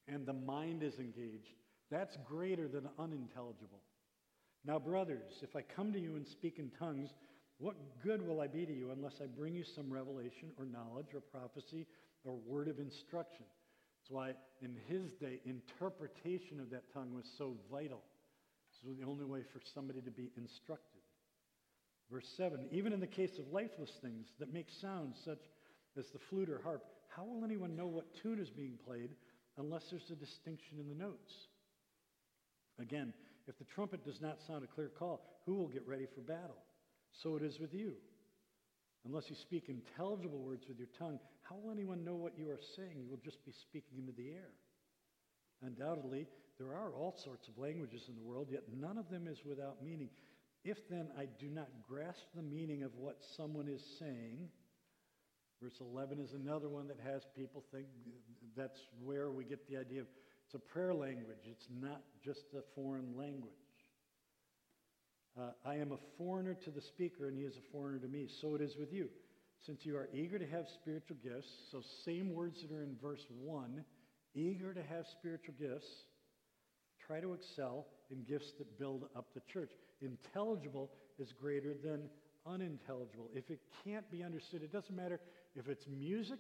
and 0.09 0.27
the 0.27 0.33
mind 0.33 0.83
is 0.83 0.95
engaged. 0.99 1.55
That's 1.91 2.17
greater 2.29 2.69
than 2.69 2.89
unintelligible. 2.99 3.81
Now, 4.65 4.79
brothers, 4.79 5.33
if 5.43 5.57
I 5.57 5.63
come 5.63 5.93
to 5.93 5.99
you 5.99 6.17
and 6.17 6.27
speak 6.27 6.59
in 6.59 6.71
tongues, 6.79 7.11
what 7.59 7.75
good 8.03 8.27
will 8.27 8.41
I 8.41 8.47
be 8.47 8.65
to 8.65 8.73
you 8.73 8.91
unless 8.93 9.21
I 9.23 9.27
bring 9.27 9.55
you 9.55 9.65
some 9.65 9.93
revelation 9.93 10.51
or 10.59 10.65
knowledge 10.65 11.15
or 11.15 11.21
prophecy 11.21 11.87
or 12.25 12.37
word 12.47 12.69
of 12.69 12.79
instruction? 12.79 13.45
That's 14.01 14.11
why 14.11 14.33
in 14.61 14.77
his 14.89 15.13
day, 15.21 15.41
interpretation 15.45 16.61
of 16.61 16.71
that 16.71 16.93
tongue 16.95 17.15
was 17.15 17.25
so 17.39 17.57
vital. 17.71 18.03
This 18.71 18.89
was 18.89 18.99
the 18.99 19.05
only 19.05 19.25
way 19.25 19.43
for 19.53 19.61
somebody 19.75 20.01
to 20.01 20.11
be 20.11 20.31
instructed. 20.37 21.03
Verse 22.11 22.27
7 22.37 22.67
Even 22.71 22.93
in 22.93 23.01
the 23.01 23.07
case 23.07 23.39
of 23.39 23.53
lifeless 23.53 23.93
things 24.03 24.27
that 24.39 24.53
make 24.53 24.67
sounds 24.81 25.17
such 25.25 25.43
as 25.99 26.07
the 26.13 26.19
flute 26.31 26.49
or 26.49 26.61
harp, 26.63 26.85
how 27.14 27.25
will 27.25 27.44
anyone 27.44 27.77
know 27.77 27.87
what 27.87 28.14
tune 28.22 28.38
is 28.38 28.51
being 28.51 28.79
played 28.87 29.11
unless 29.59 29.85
there's 29.90 30.11
a 30.11 30.16
distinction 30.16 30.79
in 30.79 30.88
the 30.88 30.94
notes? 30.94 31.33
Again, 32.81 33.12
if 33.46 33.59
the 33.59 33.64
trumpet 33.64 34.05
does 34.05 34.20
not 34.20 34.40
sound 34.46 34.64
a 34.64 34.66
clear 34.66 34.88
call, 34.88 35.42
who 35.44 35.55
will 35.55 35.68
get 35.68 35.87
ready 35.87 36.07
for 36.14 36.20
battle? 36.20 36.62
So 37.22 37.37
it 37.37 37.42
is 37.42 37.59
with 37.59 37.75
you. 37.75 37.94
Unless 39.05 39.29
you 39.29 39.37
speak 39.37 39.68
intelligible 39.68 40.38
words 40.38 40.64
with 40.68 40.79
your 40.79 40.88
tongue, 40.98 41.18
how 41.42 41.57
will 41.57 41.72
anyone 41.72 42.05
know 42.05 42.14
what 42.14 42.38
you 42.38 42.48
are 42.51 42.61
saying? 42.77 43.03
You 43.03 43.11
will 43.11 43.20
just 43.25 43.44
be 43.44 43.53
speaking 43.53 43.98
into 43.98 44.12
the 44.12 44.31
air. 44.31 44.51
Undoubtedly, 45.62 46.27
there 46.59 46.68
are 46.68 46.92
all 46.92 47.14
sorts 47.25 47.48
of 47.48 47.59
languages 47.59 48.05
in 48.09 48.14
the 48.14 48.22
world, 48.22 48.48
yet 48.51 48.62
none 48.72 48.96
of 48.96 49.11
them 49.11 49.27
is 49.27 49.38
without 49.44 49.83
meaning. 49.85 50.09
If 50.64 50.88
then 50.88 51.09
I 51.18 51.27
do 51.40 51.48
not 51.48 51.68
grasp 51.88 52.22
the 52.35 52.42
meaning 52.42 52.85
of 52.85 52.94
what 52.96 53.18
someone 53.37 53.68
is 53.68 53.83
saying, 53.98 54.48
Verse 55.62 55.81
11 55.81 56.18
is 56.18 56.33
another 56.33 56.68
one 56.68 56.88
that 56.88 56.98
has 57.05 57.22
people 57.37 57.62
think 57.72 57.87
that's 58.57 58.81
where 59.05 59.31
we 59.31 59.44
get 59.44 59.68
the 59.68 59.77
idea 59.77 60.01
of 60.01 60.07
it's 60.44 60.55
a 60.55 60.72
prayer 60.72 60.92
language. 60.92 61.38
It's 61.48 61.68
not 61.81 62.03
just 62.25 62.42
a 62.53 62.62
foreign 62.75 63.16
language. 63.16 63.53
Uh, 65.38 65.53
I 65.64 65.77
am 65.77 65.92
a 65.92 65.98
foreigner 66.18 66.55
to 66.64 66.70
the 66.70 66.81
speaker, 66.81 67.29
and 67.29 67.38
he 67.38 67.44
is 67.44 67.55
a 67.57 67.72
foreigner 67.72 68.01
to 68.01 68.09
me. 68.09 68.29
So 68.40 68.55
it 68.55 68.61
is 68.61 68.77
with 68.77 68.92
you. 68.92 69.09
Since 69.64 69.87
you 69.87 69.96
are 69.96 70.09
eager 70.12 70.38
to 70.38 70.46
have 70.48 70.64
spiritual 70.83 71.16
gifts, 71.22 71.48
so 71.70 71.81
same 72.05 72.35
words 72.35 72.61
that 72.61 72.75
are 72.75 72.83
in 72.83 72.96
verse 73.01 73.25
1, 73.40 73.85
eager 74.35 74.75
to 74.75 74.83
have 74.83 75.07
spiritual 75.18 75.55
gifts, 75.59 75.87
try 77.07 77.20
to 77.20 77.33
excel 77.35 77.87
in 78.11 78.25
gifts 78.25 78.53
that 78.59 78.79
build 78.79 79.05
up 79.16 79.27
the 79.33 79.40
church. 79.53 79.70
Intelligible 80.01 80.90
is 81.18 81.33
greater 81.40 81.75
than 81.83 82.11
unintelligible. 82.44 83.31
If 83.35 83.51
it 83.51 83.61
can't 83.85 84.11
be 84.11 84.22
understood, 84.22 84.62
it 84.62 84.72
doesn't 84.72 84.94
matter 84.94 85.20
if 85.55 85.69
it's 85.69 85.87
music, 85.87 86.38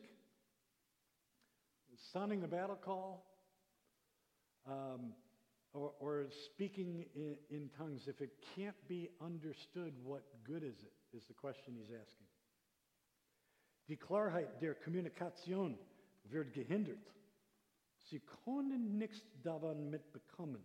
sounding 2.12 2.40
the 2.40 2.48
battle 2.48 2.76
call, 2.76 3.26
um, 4.66 5.12
or, 5.74 5.92
or, 6.00 6.26
speaking 6.44 7.06
in, 7.14 7.36
in, 7.50 7.70
tongues, 7.78 8.06
if 8.06 8.20
it 8.20 8.30
can't 8.54 8.76
be 8.88 9.08
understood, 9.24 9.94
what 10.04 10.22
good 10.44 10.62
is 10.62 10.76
it? 10.82 11.16
Is 11.16 11.24
the 11.26 11.34
question 11.34 11.74
he's 11.78 11.88
asking. 11.88 12.26
Die 13.88 13.96
Klarheit 13.96 14.60
der 14.60 14.74
Kommunikation 14.74 15.78
wird 16.24 16.52
gehindert. 16.52 17.10
Sie 18.10 18.20
können 18.44 18.98
nichts 18.98 19.22
davon 19.42 19.90
mitbekommen, 19.90 20.64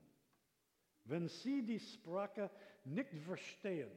wenn 1.06 1.28
sie 1.28 1.66
die 1.66 1.80
Sprache 1.80 2.50
nicht 2.84 3.10
verstehen. 3.26 3.92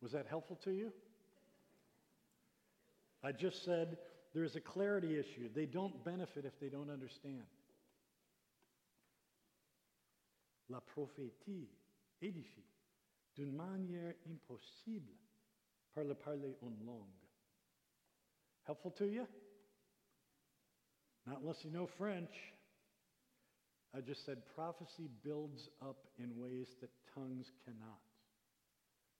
Was 0.00 0.12
that 0.12 0.26
helpful 0.26 0.56
to 0.56 0.70
you? 0.70 0.92
I 3.26 3.32
just 3.32 3.64
said 3.64 3.98
there's 4.34 4.54
a 4.54 4.60
clarity 4.60 5.18
issue. 5.18 5.48
They 5.52 5.66
don't 5.66 6.04
benefit 6.04 6.44
if 6.44 6.52
they 6.60 6.68
don't 6.68 6.90
understand. 6.90 7.42
La 10.68 10.78
prophétie 10.78 11.66
édifie 12.22 12.70
d'une 13.34 13.52
manière 13.52 14.14
impossible 14.30 15.12
par 15.92 16.04
le 16.04 16.14
parler 16.14 16.54
en 16.62 16.70
langue. 16.86 17.26
Helpful 18.64 18.92
to 18.92 19.06
you? 19.06 19.26
Not 21.26 21.40
unless 21.40 21.64
you 21.64 21.72
know 21.72 21.88
French. 21.98 22.30
I 23.92 24.02
just 24.02 24.24
said 24.24 24.38
prophecy 24.54 25.08
builds 25.24 25.68
up 25.82 26.06
in 26.20 26.30
ways 26.36 26.68
that 26.80 26.90
tongues 27.12 27.50
cannot. 27.64 28.00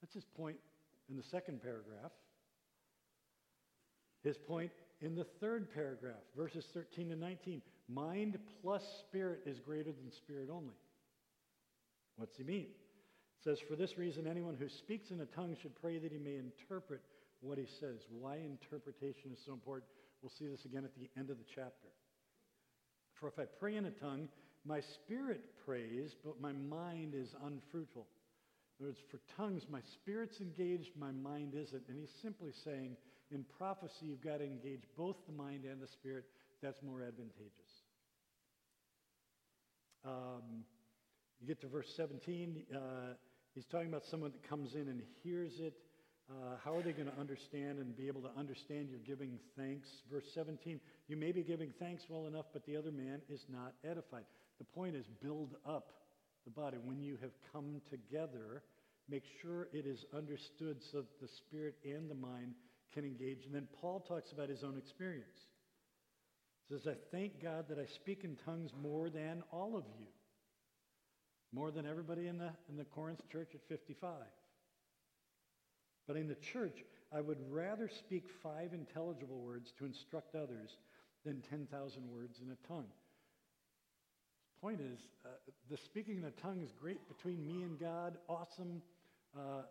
That's 0.00 0.14
his 0.14 0.26
point 0.36 0.58
in 1.08 1.16
the 1.16 1.24
second 1.24 1.60
paragraph. 1.60 2.12
His 4.26 4.36
point 4.36 4.72
in 5.00 5.14
the 5.14 5.26
third 5.40 5.72
paragraph, 5.72 6.18
verses 6.36 6.66
13 6.74 7.10
to 7.10 7.16
19 7.16 7.62
mind 7.88 8.36
plus 8.60 8.82
spirit 9.07 9.42
is 9.46 9.61
greater 9.61 9.92
than 9.92 10.11
spirit 10.11 10.48
only. 10.53 10.74
What's 12.16 12.36
he 12.36 12.42
mean? 12.42 12.66
It 12.66 13.44
says, 13.44 13.61
For 13.68 13.76
this 13.76 13.96
reason, 13.96 14.26
anyone 14.26 14.57
who 14.59 14.68
speaks 14.68 15.12
in 15.12 15.20
a 15.20 15.26
tongue 15.26 15.57
should 15.62 15.80
pray 15.80 15.98
that 15.98 16.11
he 16.11 16.18
may 16.18 16.34
interpret 16.34 17.03
what 17.40 17.57
he 17.57 17.66
says. 17.78 18.01
Why 18.11 18.38
interpretation 18.38 19.30
is 19.32 19.38
so 19.46 19.53
important, 19.53 19.84
we'll 20.20 20.32
see 20.36 20.48
this 20.48 20.64
again 20.64 20.84
at 20.84 20.96
the 20.96 21.09
end 21.16 21.30
of 21.30 21.38
the 21.38 21.44
chapter. 21.55 21.88
For 23.20 23.28
if 23.28 23.38
I 23.38 23.44
pray 23.61 23.76
in 23.76 23.84
a 23.84 23.92
tongue, 23.92 24.28
my 24.64 24.80
spirit 24.80 25.40
prays, 25.64 26.16
but 26.24 26.40
my 26.40 26.53
mind 26.53 27.14
is 27.14 27.36
unfruitful. 27.44 28.09
In 28.80 28.86
other 28.86 28.90
words, 28.90 29.05
for 29.09 29.20
tongues, 29.36 29.66
my 29.70 29.82
spirit's 29.94 30.40
engaged, 30.40 30.90
my 30.98 31.12
mind 31.12 31.55
isn't. 31.55 31.84
And 31.88 32.01
he's 32.01 32.11
simply 32.20 32.51
saying, 32.64 32.96
in 33.31 33.45
prophecy, 33.59 34.07
you've 34.07 34.22
got 34.22 34.39
to 34.39 34.45
engage 34.45 34.83
both 34.97 35.16
the 35.27 35.33
mind 35.33 35.64
and 35.64 35.81
the 35.81 35.89
spirit. 35.89 36.24
That's 36.62 36.81
more 36.83 37.03
advantageous. 37.03 37.72
Um, 40.05 40.64
you 41.41 41.49
get 41.49 41.61
to 41.62 41.68
verse 41.68 41.89
17. 41.97 42.64
Uh, 42.74 42.79
he's 43.55 43.66
talking 43.66 43.89
about 43.89 44.05
someone 44.11 44.33
that 44.33 44.49
comes 44.49 44.74
in 44.74 44.89
and 44.89 45.03
hears 45.22 45.53
it. 45.59 45.74
Uh, 46.29 46.57
how 46.64 46.74
are 46.74 46.83
they 46.83 46.93
going 46.93 47.09
to 47.09 47.20
understand 47.20 47.79
and 47.79 47.97
be 47.97 48.09
able 48.09 48.20
to 48.20 48.31
understand 48.37 48.89
you're 48.91 48.99
giving 49.07 49.39
thanks? 49.57 49.89
Verse 50.11 50.24
17, 50.35 50.81
you 51.09 51.16
may 51.16 51.31
be 51.31 51.43
giving 51.43 51.72
thanks 51.79 52.03
well 52.09 52.27
enough, 52.27 52.47
but 52.53 52.66
the 52.66 52.77
other 52.77 52.91
man 52.91 53.20
is 53.29 53.45
not 53.49 53.74
edified. 53.89 54.24
The 54.59 54.64
point 54.64 54.97
is 54.97 55.05
build 55.22 55.55
up 55.64 55.93
the 56.45 56.51
body. 56.51 56.79
When 56.85 57.01
you 57.01 57.16
have 57.20 57.31
come 57.53 57.81
together, 57.91 58.62
make 59.09 59.22
sure 59.41 59.68
it 59.72 59.87
is 59.87 60.05
understood 60.16 60.79
so 60.91 60.99
that 60.99 61.20
the 61.20 61.29
spirit 61.29 61.77
and 61.85 62.11
the 62.11 62.14
mind 62.14 62.55
can 62.97 63.05
engage. 63.05 63.44
And 63.44 63.55
then 63.55 63.68
Paul 63.78 64.01
talks 64.01 64.32
about 64.32 64.49
his 64.49 64.64
own 64.64 64.78
experience. 64.78 65.38
He 66.66 66.74
says, 66.74 66.86
I 66.86 66.97
thank 67.14 67.42
God 67.42 67.66
that 67.68 67.78
I 67.78 67.84
speak 67.84 68.24
in 68.24 68.36
tongues 68.44 68.70
more 68.82 69.11
than 69.11 69.42
all 69.53 69.76
of 69.76 69.84
you, 69.99 70.07
more 71.53 71.70
than 71.70 71.86
everybody 71.86 72.26
in 72.26 72.38
the, 72.38 72.51
in 72.70 72.76
the 72.76 72.84
Corinth 72.84 73.20
church 73.30 73.51
at 73.55 73.61
55. 73.68 74.12
But 76.07 76.16
in 76.16 76.26
the 76.26 76.36
church, 76.36 76.84
I 77.12 77.20
would 77.20 77.38
rather 77.51 77.88
speak 77.88 78.24
five 78.42 78.72
intelligible 78.72 79.40
words 79.40 79.72
to 79.78 79.84
instruct 79.84 80.34
others 80.34 80.78
than 81.24 81.42
10,000 81.51 81.68
words 82.11 82.40
in 82.42 82.51
a 82.51 82.68
tongue. 82.68 82.88
The 84.55 84.61
point 84.66 84.80
is, 84.80 84.99
uh, 85.24 85.28
the 85.68 85.76
speaking 85.76 86.16
in 86.16 86.24
a 86.24 86.30
tongue 86.30 86.62
is 86.62 86.72
great 86.80 87.07
between 87.09 87.47
me 87.47 87.62
and 87.62 87.78
God, 87.78 88.16
awesome, 88.26 88.80
uh, 89.36 89.62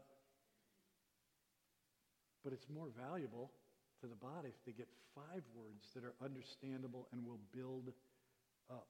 but 2.46 2.54
it's 2.54 2.68
more 2.70 2.90
valuable 2.96 3.52
to 4.00 4.08
the 4.08 4.16
body 4.16 4.50
if 4.50 4.66
they 4.66 4.72
get 4.72 4.88
five 5.16 5.42
words 5.56 5.84
that 5.96 6.04
are 6.04 6.14
understandable 6.24 7.08
and 7.12 7.26
will 7.26 7.40
build 7.52 7.92
up. 8.70 8.88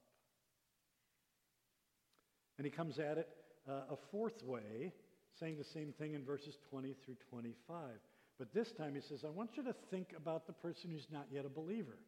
And 2.58 2.66
he 2.66 2.70
comes 2.70 2.98
at 2.98 3.16
it 3.16 3.28
uh, 3.68 3.94
a 3.94 3.96
fourth 4.10 4.42
way, 4.44 4.92
saying 5.40 5.56
the 5.56 5.64
same 5.64 5.94
thing 5.98 6.12
in 6.12 6.22
verses 6.22 6.58
20 6.70 6.94
through 7.04 7.16
25. 7.30 7.78
But 8.38 8.52
this 8.52 8.72
time 8.72 8.94
he 8.94 9.00
says, 9.00 9.24
I 9.24 9.30
want 9.30 9.50
you 9.56 9.62
to 9.64 9.74
think 9.90 10.08
about 10.14 10.46
the 10.46 10.52
person 10.52 10.90
who's 10.90 11.06
not 11.10 11.26
yet 11.32 11.46
a 11.46 11.48
believer. 11.48 11.98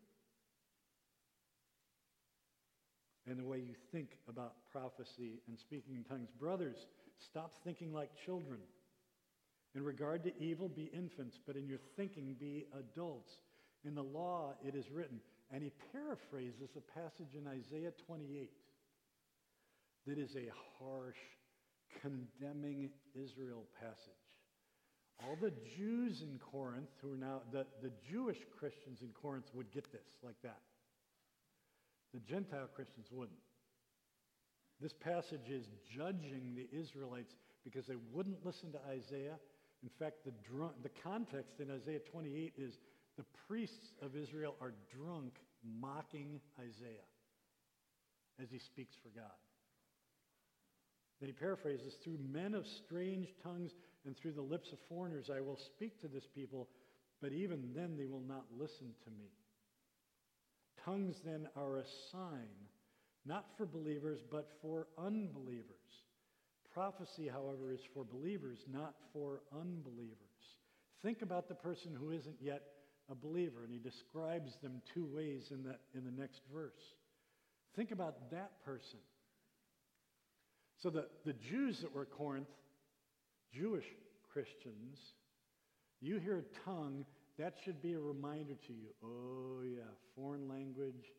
And 3.26 3.38
the 3.38 3.44
way 3.44 3.59
you 3.59 3.74
think 3.92 4.11
about 4.28 4.55
prophecy 4.70 5.40
and 5.49 5.59
speaking 5.59 5.94
in 5.96 6.05
tongues. 6.05 6.28
Brothers, 6.38 6.76
stop 7.18 7.55
thinking 7.64 7.92
like 7.92 8.11
children. 8.24 8.61
In 9.79 9.85
regard 9.85 10.24
to 10.24 10.33
evil, 10.43 10.68
be 10.68 10.91
infants, 10.93 11.39
but 11.47 11.55
in 11.55 11.68
your 11.68 11.79
thinking, 11.97 12.35
be 12.41 12.66
adults. 12.76 13.31
In 13.85 13.95
the 13.95 14.03
law, 14.03 14.55
it 14.66 14.74
is 14.74 14.91
written. 14.91 15.20
And 15.53 15.62
he 15.62 15.70
paraphrases 15.93 16.70
a 16.76 16.99
passage 16.99 17.37
in 17.39 17.47
Isaiah 17.47 17.93
28 18.09 18.51
that 20.09 20.18
is 20.18 20.35
a 20.35 20.51
harsh, 20.81 21.14
condemning 22.03 22.91
Israel 23.14 23.66
passage. 23.81 24.26
All 25.22 25.37
the 25.41 25.53
Jews 25.76 26.22
in 26.22 26.41
Corinth, 26.41 26.91
who 27.01 27.12
are 27.12 27.16
now, 27.16 27.43
the, 27.53 27.64
the 27.81 27.93
Jewish 28.11 28.39
Christians 28.59 29.03
in 29.03 29.11
Corinth 29.11 29.47
would 29.55 29.70
get 29.70 29.93
this 29.93 30.11
like 30.24 30.43
that. 30.43 30.59
The 32.12 32.20
Gentile 32.20 32.68
Christians 32.74 33.07
wouldn't. 33.12 33.39
This 34.81 34.93
passage 34.93 35.49
is 35.49 35.66
judging 35.97 36.57
the 36.57 36.66
Israelites 36.76 37.37
because 37.62 37.87
they 37.87 37.97
wouldn't 38.12 38.45
listen 38.45 38.72
to 38.72 38.81
Isaiah. 38.91 39.39
In 39.83 39.91
fact, 39.99 40.24
the, 40.24 40.33
drunk, 40.51 40.72
the 40.83 40.91
context 41.03 41.61
in 41.61 41.70
Isaiah 41.70 42.01
28 42.01 42.55
is 42.57 42.79
the 43.16 43.24
priests 43.47 43.93
of 44.03 44.16
Israel 44.16 44.57
are 44.61 44.74
drunk 44.95 45.35
mocking 45.81 46.41
Isaiah 46.59 47.09
as 48.41 48.49
he 48.51 48.59
speaks 48.59 48.95
for 49.03 49.09
God. 49.09 49.37
Then 51.20 51.29
he 51.29 51.33
paraphrases, 51.33 51.95
through 52.03 52.18
men 52.31 52.55
of 52.55 52.64
strange 52.66 53.29
tongues 53.43 53.72
and 54.07 54.16
through 54.16 54.33
the 54.33 54.43
lips 54.43 54.72
of 54.72 54.79
foreigners 54.89 55.31
I 55.35 55.41
will 55.41 55.57
speak 55.57 56.01
to 56.01 56.09
this 56.09 56.26
people, 56.33 56.68
but 57.20 57.33
even 57.33 57.70
then 57.74 57.97
they 57.97 58.07
will 58.07 58.22
not 58.26 58.45
listen 58.57 58.95
to 59.05 59.11
me. 59.11 59.31
Tongues 60.85 61.16
then 61.24 61.49
are 61.57 61.79
a 61.79 61.85
sign, 62.12 62.49
not 63.26 63.47
for 63.57 63.66
believers, 63.66 64.20
but 64.31 64.49
for 64.62 64.87
unbelievers. 64.97 65.74
Prophecy, 66.73 67.29
however, 67.29 67.73
is 67.73 67.81
for 67.95 68.05
believers, 68.05 68.59
not 68.71 68.95
for 69.12 69.41
unbelievers. 69.53 70.16
Think 71.03 71.23
about 71.23 71.49
the 71.49 71.55
person 71.55 71.95
who 71.99 72.11
isn't 72.11 72.37
yet 72.41 72.62
a 73.11 73.14
believer, 73.14 73.64
and 73.64 73.73
he 73.73 73.79
describes 73.79 74.57
them 74.62 74.83
two 74.93 75.07
ways 75.07 75.51
in 75.51 75.62
the, 75.62 75.77
in 75.95 76.05
the 76.05 76.21
next 76.21 76.43
verse. 76.53 76.95
Think 77.75 77.91
about 77.91 78.31
that 78.31 78.53
person. 78.64 78.99
So 80.83 80.91
the, 80.91 81.07
the 81.25 81.33
Jews 81.33 81.81
that 81.81 81.95
were 81.95 82.05
Corinth, 82.05 82.49
Jewish 83.53 83.87
Christians, 84.33 84.99
you 86.01 86.19
hear 86.19 86.39
a 86.39 86.69
tongue, 86.69 87.05
that 87.39 87.55
should 87.64 87.81
be 87.83 87.95
a 87.95 87.99
reminder 88.01 88.55
to 88.66 88.73
you. 88.73 88.89
Oh 89.03 89.62
yeah, 89.64 89.83
foreign 90.14 90.49
language, 90.49 91.12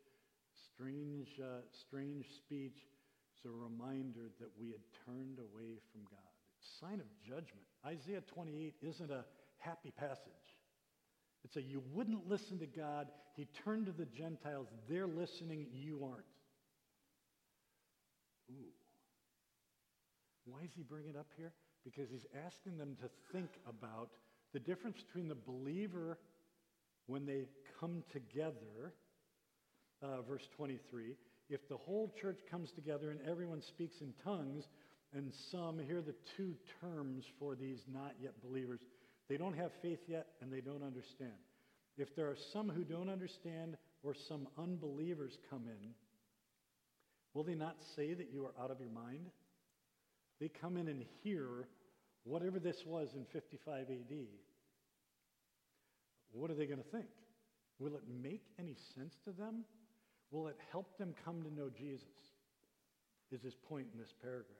strange, 0.73 1.27
uh, 1.41 1.61
strange 1.87 2.25
speech. 2.37 2.77
It's 3.39 3.45
a 3.45 3.57
reminder 3.57 4.31
that 4.41 4.49
we 4.59 4.67
had 4.67 4.81
turned 5.05 5.39
away 5.39 5.79
from 5.93 6.01
God. 6.11 6.19
It's 6.59 6.67
a 6.67 6.85
sign 6.85 6.99
of 6.99 7.07
judgment. 7.25 7.63
Isaiah 7.85 8.19
28 8.33 8.75
isn't 8.81 9.09
a 9.09 9.23
happy 9.59 9.91
passage. 9.91 10.57
It's 11.45 11.55
a 11.55 11.61
you 11.61 11.81
wouldn't 11.93 12.27
listen 12.27 12.59
to 12.59 12.65
God. 12.65 13.07
He 13.37 13.47
turned 13.63 13.85
to 13.85 13.93
the 13.93 14.07
Gentiles. 14.07 14.67
They're 14.89 15.07
listening. 15.07 15.67
You 15.71 16.03
aren't. 16.03 16.25
Ooh. 18.51 18.73
Why 20.43 20.63
is 20.65 20.71
he 20.75 20.83
bringing 20.83 21.11
it 21.11 21.15
up 21.15 21.29
here? 21.37 21.53
Because 21.85 22.09
he's 22.11 22.25
asking 22.45 22.77
them 22.77 22.97
to 23.01 23.09
think 23.31 23.51
about 23.69 24.09
the 24.51 24.59
difference 24.59 24.97
between 25.07 25.29
the 25.29 25.37
believer 25.47 26.17
when 27.07 27.25
they 27.25 27.45
come 27.79 28.03
together, 28.11 28.93
uh, 30.03 30.23
verse 30.23 30.45
23. 30.57 31.15
If 31.49 31.67
the 31.67 31.77
whole 31.77 32.13
church 32.21 32.39
comes 32.49 32.71
together 32.71 33.09
and 33.09 33.19
everyone 33.27 33.61
speaks 33.61 33.95
in 34.01 34.13
tongues, 34.23 34.65
and 35.13 35.31
some, 35.51 35.79
here 35.79 35.97
are 35.97 36.01
the 36.01 36.15
two 36.37 36.53
terms 36.81 37.25
for 37.39 37.55
these 37.55 37.79
not 37.91 38.13
yet 38.21 38.33
believers. 38.43 38.79
They 39.27 39.37
don't 39.37 39.57
have 39.57 39.71
faith 39.81 39.99
yet 40.07 40.27
and 40.41 40.53
they 40.53 40.61
don't 40.61 40.83
understand. 40.83 41.33
If 41.97 42.15
there 42.15 42.27
are 42.27 42.37
some 42.53 42.69
who 42.69 42.83
don't 42.83 43.09
understand 43.09 43.77
or 44.03 44.13
some 44.27 44.47
unbelievers 44.57 45.37
come 45.49 45.63
in, 45.65 45.89
will 47.33 47.43
they 47.43 47.55
not 47.55 47.75
say 47.95 48.13
that 48.13 48.31
you 48.31 48.45
are 48.45 48.63
out 48.63 48.71
of 48.71 48.79
your 48.79 48.91
mind? 48.91 49.31
They 50.39 50.49
come 50.49 50.77
in 50.77 50.87
and 50.87 51.03
hear 51.23 51.67
whatever 52.23 52.59
this 52.59 52.77
was 52.85 53.09
in 53.15 53.25
55 53.33 53.87
AD. 53.89 54.17
What 56.31 56.51
are 56.51 56.55
they 56.55 56.67
going 56.67 56.81
to 56.81 56.89
think? 56.89 57.07
Will 57.79 57.95
it 57.95 58.03
make 58.21 58.43
any 58.59 58.75
sense 58.95 59.15
to 59.25 59.31
them? 59.31 59.65
Will 60.31 60.47
it 60.47 60.57
help 60.71 60.97
them 60.97 61.13
come 61.25 61.43
to 61.43 61.53
know 61.53 61.69
Jesus? 61.69 62.07
Is 63.31 63.41
his 63.43 63.55
point 63.67 63.87
in 63.93 63.99
this 63.99 64.13
paragraph. 64.23 64.57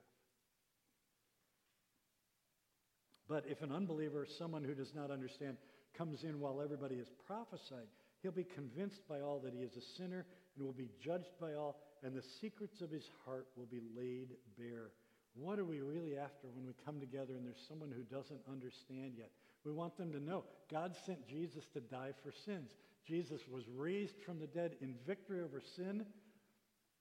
But 3.27 3.45
if 3.47 3.61
an 3.61 3.71
unbeliever, 3.71 4.27
someone 4.37 4.63
who 4.63 4.75
does 4.75 4.93
not 4.95 5.09
understand, 5.11 5.57
comes 5.97 6.23
in 6.23 6.39
while 6.39 6.61
everybody 6.61 6.95
is 6.95 7.07
prophesying, 7.25 7.87
he'll 8.21 8.31
be 8.31 8.43
convinced 8.43 9.07
by 9.07 9.21
all 9.21 9.39
that 9.39 9.53
he 9.53 9.61
is 9.61 9.75
a 9.75 9.97
sinner 9.97 10.25
and 10.55 10.65
will 10.65 10.73
be 10.73 10.89
judged 11.03 11.33
by 11.39 11.53
all, 11.53 11.79
and 12.03 12.15
the 12.15 12.23
secrets 12.41 12.81
of 12.81 12.91
his 12.91 13.09
heart 13.25 13.47
will 13.55 13.67
be 13.67 13.81
laid 13.95 14.29
bare. 14.57 14.91
What 15.35 15.59
are 15.59 15.65
we 15.65 15.81
really 15.81 16.17
after 16.17 16.47
when 16.53 16.65
we 16.65 16.73
come 16.85 16.99
together 16.99 17.35
and 17.35 17.45
there's 17.45 17.65
someone 17.67 17.91
who 17.91 18.03
doesn't 18.03 18.41
understand 18.51 19.13
yet? 19.17 19.29
We 19.63 19.71
want 19.71 19.97
them 19.97 20.11
to 20.13 20.19
know 20.19 20.43
God 20.71 20.95
sent 21.05 21.27
Jesus 21.27 21.63
to 21.73 21.81
die 21.81 22.11
for 22.23 22.31
sins. 22.45 22.71
Jesus 23.07 23.41
was 23.51 23.63
raised 23.75 24.15
from 24.25 24.39
the 24.39 24.47
dead 24.47 24.75
in 24.81 24.95
victory 25.07 25.41
over 25.41 25.61
sin 25.75 26.05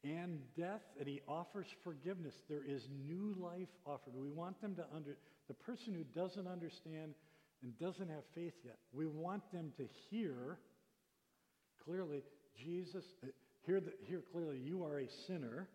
and 0.05 0.41
death, 0.57 0.83
and 0.99 1.09
he 1.09 1.21
offers 1.29 1.67
forgiveness. 1.83 2.35
There 2.49 2.65
is 2.67 2.89
new 3.07 3.37
life 3.39 3.69
offered. 3.85 4.15
We 4.15 4.31
want 4.31 4.61
them 4.61 4.75
to 4.77 4.85
under 4.95 5.17
the 5.49 5.55
person 5.55 5.95
who 5.95 6.05
doesn't 6.19 6.47
understand 6.47 7.15
and 7.63 7.79
doesn't 7.79 8.09
have 8.09 8.23
faith 8.35 8.55
yet. 8.65 8.77
We 8.93 9.07
want 9.07 9.51
them 9.53 9.73
to 9.77 9.87
hear 10.11 10.59
clearly 11.85 12.23
Jesus. 12.57 13.05
Uh, 13.23 13.29
hear, 13.67 13.81
the, 13.81 13.93
hear 14.07 14.23
clearly, 14.33 14.59
you 14.59 14.85
are 14.85 15.01
a 15.01 15.09
sinner 15.27 15.69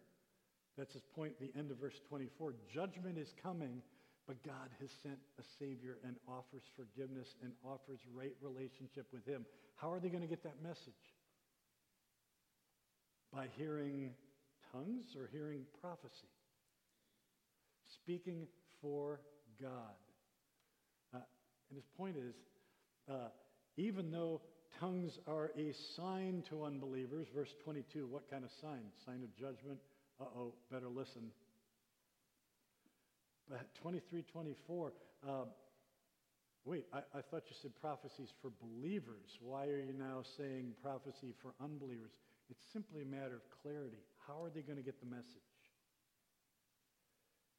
that's 0.77 0.93
his 0.93 1.03
point 1.15 1.33
the 1.39 1.51
end 1.57 1.71
of 1.71 1.77
verse 1.77 1.99
24. 2.09 2.55
Judgment 2.73 3.17
is 3.17 3.33
coming, 3.41 3.81
but 4.27 4.41
God 4.43 4.69
has 4.79 4.89
sent 5.01 5.17
a 5.39 5.43
Savior 5.59 5.97
and 6.05 6.15
offers 6.27 6.63
forgiveness 6.75 7.27
and 7.43 7.51
offers 7.63 7.99
right 8.13 8.35
relationship 8.41 9.07
with 9.11 9.25
him. 9.25 9.45
How 9.75 9.91
are 9.91 9.99
they 9.99 10.09
going 10.09 10.21
to 10.21 10.27
get 10.27 10.43
that 10.43 10.61
message? 10.63 11.03
By 13.33 13.47
hearing 13.57 14.11
tongues 14.71 15.05
or 15.17 15.27
hearing 15.31 15.65
prophecy? 15.81 16.31
Speaking 17.95 18.47
for 18.81 19.19
God. 19.61 19.97
Uh, 21.13 21.17
and 21.69 21.75
his 21.75 21.85
point 21.97 22.15
is, 22.15 22.35
uh, 23.09 23.29
even 23.77 24.11
though 24.11 24.41
tongues 24.79 25.17
are 25.27 25.51
a 25.57 25.73
sign 25.95 26.43
to 26.49 26.63
unbelievers, 26.63 27.27
verse 27.35 27.53
22, 27.63 28.07
what 28.07 28.29
kind 28.29 28.43
of 28.43 28.51
sign? 28.61 28.81
Sign 29.05 29.23
of 29.23 29.35
judgment, 29.35 29.79
uh-oh, 30.21 30.53
better 30.71 30.87
listen. 30.87 31.31
But 33.49 33.73
23, 33.81 34.23
24, 34.23 34.93
uh, 35.27 35.31
wait, 36.65 36.85
I, 36.93 36.99
I 36.99 37.21
thought 37.21 37.43
you 37.49 37.55
said 37.61 37.71
prophecies 37.81 38.29
for 38.41 38.51
believers. 38.61 39.37
Why 39.41 39.67
are 39.67 39.79
you 39.79 39.93
now 39.97 40.23
saying 40.37 40.73
prophecy 40.81 41.33
for 41.41 41.53
unbelievers? 41.61 42.11
It's 42.49 42.63
simply 42.71 43.01
a 43.01 43.05
matter 43.05 43.35
of 43.35 43.41
clarity. 43.61 44.03
How 44.27 44.43
are 44.43 44.49
they 44.49 44.61
going 44.61 44.77
to 44.77 44.83
get 44.83 44.99
the 44.99 45.07
message? 45.07 45.25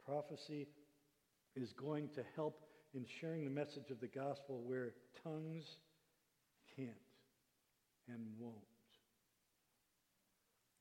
Prophecy 0.05 0.68
is 1.57 1.72
going 1.72 2.09
to 2.14 2.22
help 2.37 2.61
in 2.95 3.05
sharing 3.20 3.45
the 3.45 3.51
message 3.51 3.91
of 3.91 4.01
the 4.01 4.07
gospel 4.07 4.62
where 4.64 4.93
tongues 5.22 5.64
can't 6.76 6.91
and 8.09 8.20
won't. 8.39 8.74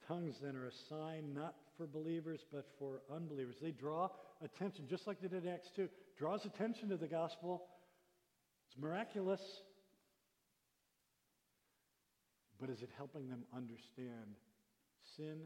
Tongues 0.08 0.36
then 0.42 0.56
are 0.56 0.68
a 0.68 0.72
sign 0.90 1.34
not 1.34 1.56
for 1.78 1.88
believers 1.88 2.42
but 2.52 2.66
for 2.80 3.02
unbelievers. 3.14 3.56
They 3.62 3.72
draw 3.72 4.10
attention, 4.44 4.86
just 4.90 5.08
like 5.08 5.22
they 5.22 5.28
did 5.28 5.46
in 5.46 5.52
Acts 5.52 5.70
2, 5.76 5.88
draws 6.18 6.46
attention 6.46 6.90
to 6.90 6.98
the 6.98 7.08
gospel. 7.08 7.64
It's 8.68 8.82
miraculous. 8.82 9.42
But 12.60 12.70
is 12.70 12.82
it 12.82 12.90
helping 12.98 13.30
them 13.30 13.44
understand 13.56 14.38
sin, 15.18 15.38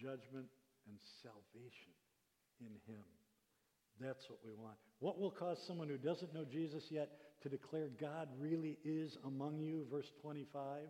judgment, 0.00 0.46
and 0.86 0.96
salvation 1.22 1.92
in 2.60 2.72
him? 2.92 3.04
That's 4.00 4.24
what 4.30 4.38
we 4.44 4.52
want. 4.52 4.76
What 5.00 5.18
will 5.18 5.30
cause 5.30 5.58
someone 5.66 5.88
who 5.88 5.98
doesn't 5.98 6.32
know 6.32 6.44
Jesus 6.44 6.84
yet 6.90 7.10
to 7.42 7.48
declare 7.48 7.88
God 8.00 8.28
really 8.38 8.78
is 8.84 9.16
among 9.24 9.58
you? 9.60 9.86
Verse 9.90 10.10
25. 10.22 10.82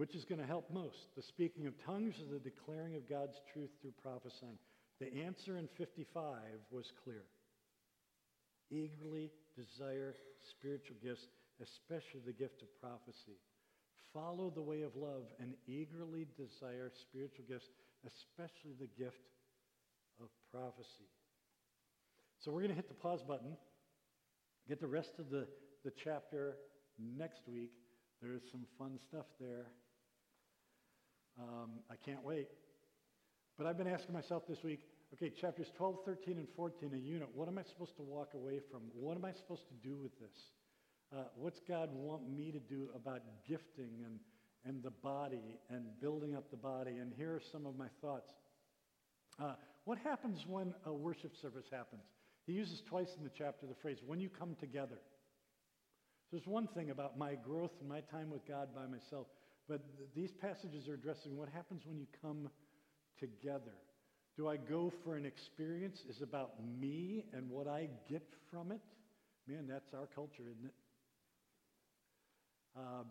Which 0.00 0.14
is 0.14 0.24
going 0.24 0.40
to 0.40 0.46
help 0.46 0.72
most? 0.72 1.12
The 1.14 1.20
speaking 1.20 1.66
of 1.66 1.74
tongues 1.84 2.14
or 2.24 2.32
the 2.32 2.40
declaring 2.40 2.96
of 2.96 3.06
God's 3.06 3.36
truth 3.52 3.68
through 3.82 3.92
prophesying? 4.00 4.56
The 4.98 5.12
answer 5.12 5.58
in 5.58 5.68
55 5.76 6.40
was 6.70 6.90
clear. 7.04 7.24
Eagerly 8.70 9.30
desire 9.54 10.14
spiritual 10.48 10.96
gifts, 11.04 11.28
especially 11.60 12.24
the 12.24 12.32
gift 12.32 12.62
of 12.62 12.68
prophecy. 12.80 13.36
Follow 14.14 14.48
the 14.48 14.62
way 14.62 14.80
of 14.80 14.96
love 14.96 15.24
and 15.38 15.52
eagerly 15.68 16.26
desire 16.34 16.90
spiritual 17.02 17.44
gifts, 17.46 17.68
especially 18.06 18.72
the 18.80 18.88
gift 18.96 19.28
of 20.18 20.28
prophecy. 20.50 21.12
So 22.38 22.50
we're 22.50 22.62
going 22.62 22.70
to 22.70 22.74
hit 22.74 22.88
the 22.88 22.94
pause 22.94 23.22
button, 23.22 23.54
get 24.66 24.80
the 24.80 24.88
rest 24.88 25.18
of 25.18 25.28
the, 25.28 25.46
the 25.84 25.92
chapter 26.02 26.56
next 26.98 27.42
week. 27.46 27.72
There's 28.22 28.40
some 28.50 28.64
fun 28.78 28.98
stuff 29.06 29.26
there. 29.38 29.66
Um, 31.40 31.70
I 31.90 31.94
can't 31.96 32.22
wait. 32.22 32.48
But 33.56 33.66
I've 33.66 33.78
been 33.78 33.88
asking 33.88 34.14
myself 34.14 34.42
this 34.48 34.62
week, 34.62 34.80
okay, 35.14 35.30
chapters 35.30 35.68
12, 35.76 35.96
13, 36.04 36.38
and 36.38 36.48
14, 36.56 36.92
a 36.94 36.96
unit, 36.96 37.28
what 37.34 37.48
am 37.48 37.58
I 37.58 37.62
supposed 37.62 37.96
to 37.96 38.02
walk 38.02 38.34
away 38.34 38.60
from? 38.70 38.82
What 38.94 39.16
am 39.16 39.24
I 39.24 39.32
supposed 39.32 39.68
to 39.68 39.88
do 39.88 39.96
with 39.96 40.18
this? 40.18 40.36
Uh, 41.12 41.24
what's 41.34 41.60
God 41.66 41.90
want 41.92 42.30
me 42.30 42.52
to 42.52 42.60
do 42.60 42.88
about 42.94 43.22
gifting 43.48 44.04
and, 44.04 44.20
and 44.64 44.82
the 44.82 44.90
body 44.90 45.58
and 45.68 45.84
building 46.00 46.36
up 46.36 46.50
the 46.50 46.56
body? 46.56 46.98
And 46.98 47.12
here 47.16 47.34
are 47.34 47.42
some 47.52 47.66
of 47.66 47.76
my 47.76 47.88
thoughts. 48.00 48.30
Uh, 49.42 49.54
what 49.84 49.98
happens 49.98 50.44
when 50.46 50.74
a 50.84 50.92
worship 50.92 51.32
service 51.40 51.66
happens? 51.70 52.02
He 52.46 52.52
uses 52.52 52.82
twice 52.88 53.14
in 53.16 53.24
the 53.24 53.30
chapter 53.36 53.66
the 53.66 53.74
phrase, 53.74 53.98
when 54.06 54.20
you 54.20 54.28
come 54.28 54.56
together. 54.60 54.98
There's 56.30 56.46
one 56.46 56.68
thing 56.68 56.90
about 56.90 57.18
my 57.18 57.34
growth 57.34 57.72
and 57.80 57.88
my 57.88 58.00
time 58.00 58.30
with 58.30 58.46
God 58.46 58.68
by 58.74 58.86
myself, 58.86 59.26
but 59.70 59.80
th- 59.96 60.10
these 60.16 60.32
passages 60.32 60.88
are 60.88 60.94
addressing 60.94 61.36
what 61.36 61.48
happens 61.48 61.86
when 61.86 61.96
you 61.96 62.06
come 62.20 62.50
together. 63.20 63.78
Do 64.36 64.48
I 64.48 64.56
go 64.56 64.92
for 65.04 65.14
an 65.14 65.24
experience? 65.24 66.02
Is 66.08 66.22
about 66.22 66.54
me 66.80 67.24
and 67.32 67.48
what 67.48 67.68
I 67.68 67.88
get 68.08 68.26
from 68.50 68.72
it? 68.72 68.80
Man, 69.46 69.68
that's 69.68 69.94
our 69.94 70.08
culture, 70.12 70.42
isn't 70.50 70.64
it? 70.66 70.74
Uh, 72.76 73.04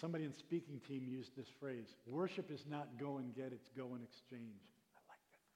somebody 0.00 0.24
in 0.24 0.32
the 0.32 0.38
speaking 0.38 0.80
team 0.88 1.06
used 1.08 1.36
this 1.36 1.48
phrase 1.60 1.86
worship 2.06 2.50
is 2.50 2.64
not 2.68 2.88
go 2.98 3.18
and 3.18 3.34
get, 3.34 3.52
it's 3.52 3.70
go 3.76 3.94
and 3.94 4.02
exchange 4.02 4.66
I 4.94 5.00
like 5.06 5.22
that. 5.30 5.46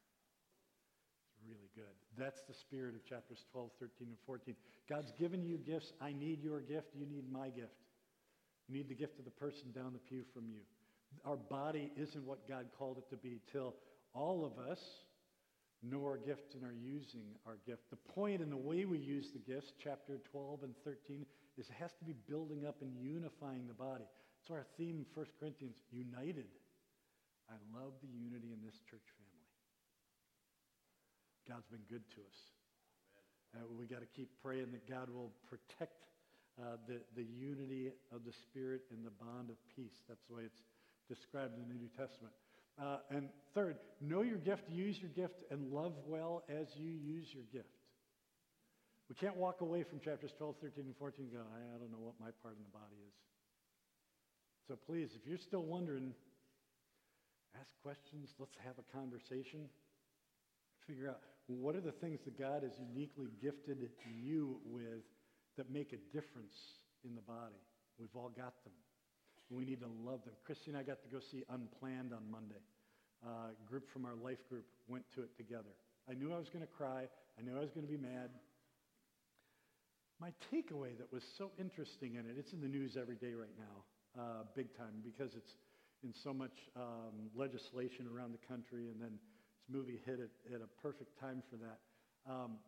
It's 1.34 1.42
really 1.48 1.70
good. 1.74 1.94
That's 2.16 2.42
the 2.46 2.54
spirit 2.54 2.94
of 2.94 3.04
chapters 3.04 3.44
12, 3.50 3.70
13, 3.80 3.90
and 4.06 4.16
14. 4.24 4.54
God's 4.88 5.10
given 5.18 5.42
you 5.42 5.58
gifts. 5.58 5.92
I 6.00 6.12
need 6.12 6.42
your 6.44 6.60
gift. 6.60 6.94
You 6.94 7.06
need 7.06 7.30
my 7.32 7.48
gift. 7.48 7.74
You 8.68 8.74
need 8.74 8.88
the 8.88 8.94
gift 8.94 9.18
of 9.18 9.24
the 9.24 9.30
person 9.30 9.72
down 9.74 9.92
the 9.92 9.98
pew 9.98 10.22
from 10.34 10.48
you. 10.48 10.60
Our 11.24 11.36
body 11.36 11.90
isn't 11.96 12.24
what 12.26 12.46
God 12.46 12.66
called 12.78 12.98
it 12.98 13.08
to 13.10 13.16
be 13.16 13.40
till 13.50 13.74
all 14.14 14.44
of 14.44 14.58
us 14.70 14.78
know 15.82 16.04
our 16.04 16.18
gift 16.18 16.54
and 16.54 16.64
are 16.64 16.74
using 16.74 17.22
our 17.46 17.56
gift. 17.66 17.82
The 17.90 18.12
point 18.12 18.42
and 18.42 18.52
the 18.52 18.56
way 18.56 18.84
we 18.84 18.98
use 18.98 19.30
the 19.32 19.38
gifts, 19.38 19.72
chapter 19.82 20.20
12 20.32 20.64
and 20.64 20.74
13, 20.84 21.24
is 21.56 21.66
it 21.66 21.76
has 21.78 21.92
to 21.98 22.04
be 22.04 22.14
building 22.28 22.66
up 22.66 22.76
and 22.82 22.92
unifying 23.00 23.66
the 23.66 23.74
body. 23.74 24.04
So 24.46 24.54
our 24.54 24.66
theme, 24.76 25.06
1 25.14 25.26
Corinthians, 25.40 25.76
united. 25.90 26.46
I 27.48 27.56
love 27.72 27.92
the 28.02 28.08
unity 28.08 28.52
in 28.52 28.60
this 28.64 28.76
church 28.90 29.06
family. 29.16 29.48
God's 31.48 31.66
been 31.68 31.86
good 31.88 32.04
to 32.16 32.20
us. 32.20 32.38
Uh, 33.56 33.64
we 33.78 33.86
got 33.86 34.00
to 34.00 34.10
keep 34.14 34.28
praying 34.42 34.72
that 34.72 34.84
God 34.88 35.08
will 35.08 35.32
protect 35.48 36.04
uh, 36.60 36.76
the, 36.86 37.00
the 37.14 37.26
unity 37.38 37.92
of 38.12 38.24
the 38.24 38.32
Spirit 38.32 38.82
and 38.90 39.04
the 39.06 39.14
bond 39.22 39.50
of 39.50 39.56
peace. 39.74 39.94
That's 40.08 40.22
the 40.28 40.36
way 40.36 40.42
it's 40.44 40.62
described 41.08 41.54
in 41.56 41.68
the 41.68 41.74
New 41.74 41.88
Testament. 41.96 42.34
Uh, 42.78 42.98
and 43.10 43.28
third, 43.54 43.76
know 44.00 44.22
your 44.22 44.38
gift, 44.38 44.62
use 44.68 44.98
your 45.00 45.10
gift, 45.10 45.42
and 45.50 45.72
love 45.72 45.94
well 46.06 46.44
as 46.48 46.66
you 46.76 46.90
use 46.90 47.26
your 47.32 47.44
gift. 47.52 47.74
We 49.08 49.14
can't 49.14 49.36
walk 49.36 49.62
away 49.62 49.84
from 49.84 50.00
chapters 50.00 50.32
12, 50.36 50.56
13, 50.60 50.84
and 50.84 50.96
14 50.98 51.24
and 51.24 51.32
go, 51.32 51.40
I, 51.40 51.74
I 51.74 51.78
don't 51.78 51.90
know 51.90 52.02
what 52.02 52.14
my 52.20 52.30
part 52.42 52.54
in 52.56 52.62
the 52.62 52.76
body 52.76 53.00
is. 53.06 53.14
So 54.68 54.76
please, 54.76 55.08
if 55.16 55.26
you're 55.26 55.38
still 55.38 55.64
wondering, 55.64 56.12
ask 57.56 57.70
questions. 57.82 58.28
Let's 58.38 58.54
have 58.64 58.74
a 58.76 58.86
conversation. 58.92 59.64
Figure 60.86 61.08
out 61.08 61.20
what 61.46 61.74
are 61.74 61.80
the 61.80 61.92
things 61.92 62.20
that 62.26 62.38
God 62.38 62.62
has 62.62 62.72
uniquely 62.92 63.30
gifted 63.40 63.88
you 64.22 64.60
with 64.66 65.08
that 65.58 65.70
make 65.70 65.92
a 65.92 66.00
difference 66.14 66.56
in 67.04 67.14
the 67.14 67.20
body? 67.20 67.60
We've 67.98 68.14
all 68.14 68.30
got 68.30 68.64
them. 68.64 68.72
We 69.50 69.64
need 69.64 69.80
to 69.80 69.90
love 70.04 70.24
them. 70.24 70.34
Christy 70.44 70.70
and 70.70 70.78
I 70.78 70.82
got 70.82 71.02
to 71.02 71.08
go 71.08 71.20
see 71.20 71.44
Unplanned 71.48 72.12
on 72.12 72.24
Monday. 72.30 72.62
Uh, 73.24 73.50
a 73.50 73.68
group 73.68 73.88
from 73.92 74.04
our 74.04 74.14
life 74.14 74.38
group 74.48 74.64
went 74.86 75.04
to 75.14 75.22
it 75.22 75.36
together. 75.36 75.74
I 76.08 76.14
knew 76.14 76.32
I 76.32 76.38
was 76.38 76.48
going 76.48 76.64
to 76.64 76.70
cry. 76.70 77.08
I 77.38 77.42
knew 77.42 77.56
I 77.56 77.60
was 77.60 77.70
going 77.70 77.86
to 77.86 77.92
be 77.92 77.98
mad. 77.98 78.30
My 80.20 80.30
takeaway 80.52 80.96
that 80.98 81.12
was 81.12 81.22
so 81.36 81.50
interesting 81.58 82.16
in 82.16 82.26
it, 82.26 82.36
it's 82.38 82.52
in 82.52 82.60
the 82.60 82.68
news 82.68 82.96
every 83.00 83.16
day 83.16 83.34
right 83.34 83.54
now, 83.58 84.20
uh, 84.20 84.42
big 84.54 84.76
time, 84.76 85.02
because 85.02 85.34
it's 85.34 85.54
in 86.02 86.12
so 86.22 86.32
much 86.32 86.54
um, 86.76 87.30
legislation 87.34 88.06
around 88.06 88.32
the 88.32 88.46
country 88.46 88.90
and 88.90 89.00
then 89.00 89.18
this 89.58 89.66
movie 89.70 90.00
hit 90.06 90.18
it 90.18 90.30
at 90.54 90.60
a 90.60 90.68
perfect 90.82 91.18
time 91.20 91.42
for 91.50 91.56
that. 91.56 91.78
Um, 92.28 92.58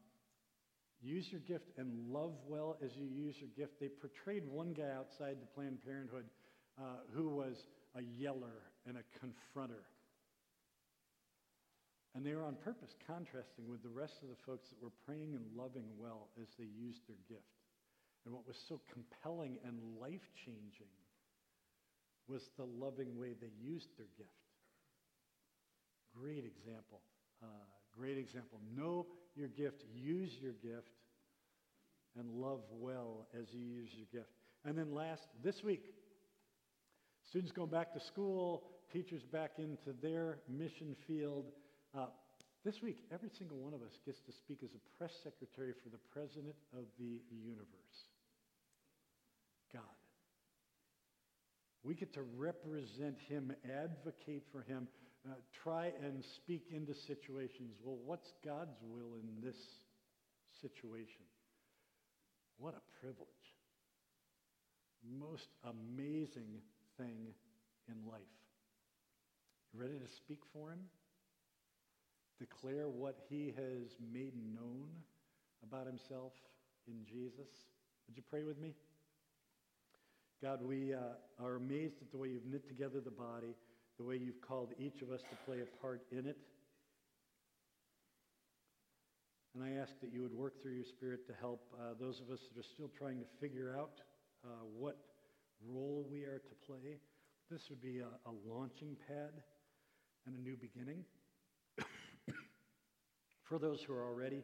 use 1.03 1.27
your 1.31 1.41
gift 1.41 1.71
and 1.79 2.13
love 2.13 2.35
well 2.47 2.77
as 2.85 2.91
you 2.97 3.07
use 3.07 3.35
your 3.39 3.51
gift. 3.57 3.81
They 3.81 3.89
portrayed 3.89 4.47
one 4.47 4.73
guy 4.73 4.91
outside 4.97 5.37
the 5.41 5.47
Planned 5.55 5.85
Parenthood 5.85 6.25
uh, 6.79 7.01
who 7.15 7.29
was 7.29 7.57
a 7.97 8.03
yeller 8.03 8.63
and 8.87 8.97
a 8.97 9.05
confronter. 9.19 9.85
And 12.15 12.27
they 12.27 12.35
were 12.35 12.45
on 12.45 12.57
purpose 12.57 12.91
contrasting 13.07 13.69
with 13.69 13.83
the 13.83 13.89
rest 13.89 14.15
of 14.23 14.29
the 14.29 14.41
folks 14.45 14.69
that 14.71 14.83
were 14.83 14.95
praying 15.07 15.35
and 15.35 15.45
loving 15.57 15.87
well 15.97 16.29
as 16.41 16.49
they 16.59 16.67
used 16.67 17.07
their 17.07 17.21
gift. 17.29 17.55
And 18.25 18.35
what 18.35 18.47
was 18.47 18.57
so 18.69 18.81
compelling 18.93 19.59
and 19.65 19.79
life 20.01 20.27
changing 20.45 20.91
was 22.29 22.43
the 22.57 22.65
loving 22.65 23.19
way 23.19 23.35
they 23.41 23.53
used 23.63 23.89
their 23.97 24.11
gift. 24.19 24.31
Great 26.15 26.45
example. 26.45 27.01
Uh, 27.43 27.47
great 27.97 28.19
example. 28.19 28.61
Know 28.77 29.07
your 29.41 29.49
gift, 29.49 29.83
use 29.95 30.31
your 30.41 30.53
gift, 30.53 30.93
and 32.19 32.31
love 32.31 32.61
well 32.71 33.27
as 33.35 33.47
you 33.53 33.65
use 33.65 33.89
your 33.97 34.07
gift. 34.23 34.31
And 34.65 34.77
then 34.77 34.95
last, 34.95 35.23
this 35.43 35.65
week, 35.65 35.83
students 37.27 37.51
going 37.51 37.71
back 37.71 37.95
to 37.95 38.01
school, 38.01 38.65
teachers 38.93 39.23
back 39.25 39.53
into 39.59 39.99
their 40.03 40.39
mission 40.49 40.95
field. 41.07 41.47
Uh, 41.97 42.07
this 42.65 42.83
week, 42.83 42.99
every 43.13 43.31
single 43.39 43.57
one 43.57 43.73
of 43.73 43.81
us 43.81 43.99
gets 44.05 44.21
to 44.21 44.33
speak 44.33 44.59
as 44.63 44.71
a 44.75 44.99
press 44.99 45.15
secretary 45.23 45.73
for 45.83 45.89
the 45.89 46.01
president 46.13 46.55
of 46.77 46.85
the 46.99 47.23
universe, 47.31 48.11
God. 49.73 49.83
We 51.83 51.95
get 51.95 52.13
to 52.15 52.23
represent 52.37 53.17
him, 53.29 53.55
advocate 53.65 54.43
for 54.53 54.61
him, 54.61 54.89
uh, 55.29 55.35
try 55.63 55.93
and 56.03 56.25
speak 56.37 56.67
into 56.71 56.95
situations. 56.95 57.77
Well, 57.83 57.99
what's 58.05 58.33
God's 58.45 58.77
will 58.83 59.15
in 59.15 59.45
this 59.45 59.57
situation? 60.61 61.25
What 62.59 62.75
a 62.75 63.01
privilege. 63.01 63.29
Most 65.19 65.49
amazing 65.65 66.61
thing 66.99 67.35
in 67.89 68.11
life. 68.11 68.21
You 69.73 69.81
ready 69.81 69.99
to 69.99 70.09
speak 70.17 70.41
for 70.53 70.71
him? 70.71 70.81
Declare 72.39 72.89
what 72.89 73.19
he 73.29 73.53
has 73.57 73.97
made 74.13 74.33
known 74.55 74.89
about 75.63 75.87
himself 75.87 76.33
in 76.87 77.05
Jesus? 77.05 77.49
Would 78.07 78.17
you 78.17 78.23
pray 78.29 78.45
with 78.45 78.59
me? 78.59 78.75
God, 80.43 80.63
we 80.63 80.95
uh, 80.95 80.99
are 81.43 81.57
amazed 81.57 81.97
at 82.01 82.11
the 82.11 82.17
way 82.17 82.29
you've 82.29 82.47
knit 82.47 82.67
together 82.67 83.01
the 83.01 83.11
body. 83.11 83.55
The 84.01 84.07
way 84.07 84.17
you've 84.17 84.41
called 84.41 84.73
each 84.79 85.03
of 85.03 85.11
us 85.11 85.21
to 85.21 85.37
play 85.45 85.59
a 85.61 85.83
part 85.83 86.01
in 86.11 86.25
it. 86.27 86.39
And 89.55 89.63
I 89.63 89.79
ask 89.79 89.93
that 90.01 90.11
you 90.11 90.23
would 90.23 90.33
work 90.33 90.63
through 90.63 90.73
your 90.73 90.87
Spirit 90.87 91.27
to 91.27 91.35
help 91.39 91.61
uh, 91.75 91.93
those 92.01 92.19
of 92.19 92.31
us 92.31 92.41
that 92.49 92.59
are 92.59 92.63
still 92.63 92.91
trying 92.97 93.19
to 93.19 93.27
figure 93.43 93.77
out 93.79 94.01
uh, 94.43 94.49
what 94.75 94.97
role 95.69 96.07
we 96.11 96.23
are 96.23 96.39
to 96.39 96.55
play. 96.67 96.97
This 97.51 97.69
would 97.69 97.83
be 97.83 97.99
a, 97.99 98.09
a 98.25 98.33
launching 98.49 98.97
pad 99.07 99.43
and 100.25 100.35
a 100.35 100.41
new 100.41 100.57
beginning. 100.57 101.05
for 103.43 103.59
those 103.59 103.83
who 103.83 103.93
are 103.93 104.07
already 104.07 104.43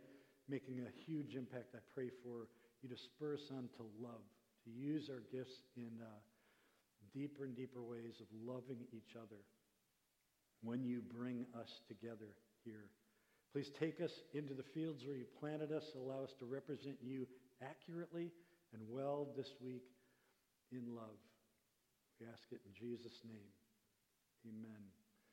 making 0.50 0.80
a 0.80 1.11
huge 1.11 1.34
impact, 1.34 1.74
I 1.74 1.78
pray 1.94 2.11
for 2.22 2.48
you 2.82 2.90
to 2.90 2.96
spur 2.96 3.34
us 3.34 3.48
on 3.50 3.70
to 3.78 3.86
love, 3.98 4.20
to 4.64 4.70
use 4.70 5.09
our 5.09 5.22
gifts 5.32 5.62
in 5.78 5.92
uh, 6.02 6.07
deeper 7.17 7.45
and 7.45 7.57
deeper 7.57 7.83
ways 7.83 8.21
of 8.21 8.27
loving 8.45 8.85
each 8.93 9.17
other 9.17 9.41
when 10.62 10.85
you 10.85 11.01
bring 11.01 11.47
us 11.59 11.81
together 11.89 12.37
here. 12.64 12.91
Please 13.53 13.71
take 13.81 14.01
us 14.03 14.12
into 14.35 14.53
the 14.53 14.62
fields 14.75 15.05
where 15.07 15.17
you 15.17 15.25
planted 15.41 15.73
us. 15.73 15.85
Allow 15.97 16.25
us 16.25 16.35
to 16.41 16.45
represent 16.45 16.97
you 17.01 17.27
accurately 17.62 18.31
and 18.75 18.83
well 18.89 19.29
this 19.37 19.51
week 19.64 19.85
in 20.73 20.95
love. 20.95 21.17
We 22.21 22.27
ask 22.27 22.45
it 22.53 22.61
in 22.67 22.73
Jesus' 22.75 23.21
name. 23.25 23.49
Amen. 24.47 24.95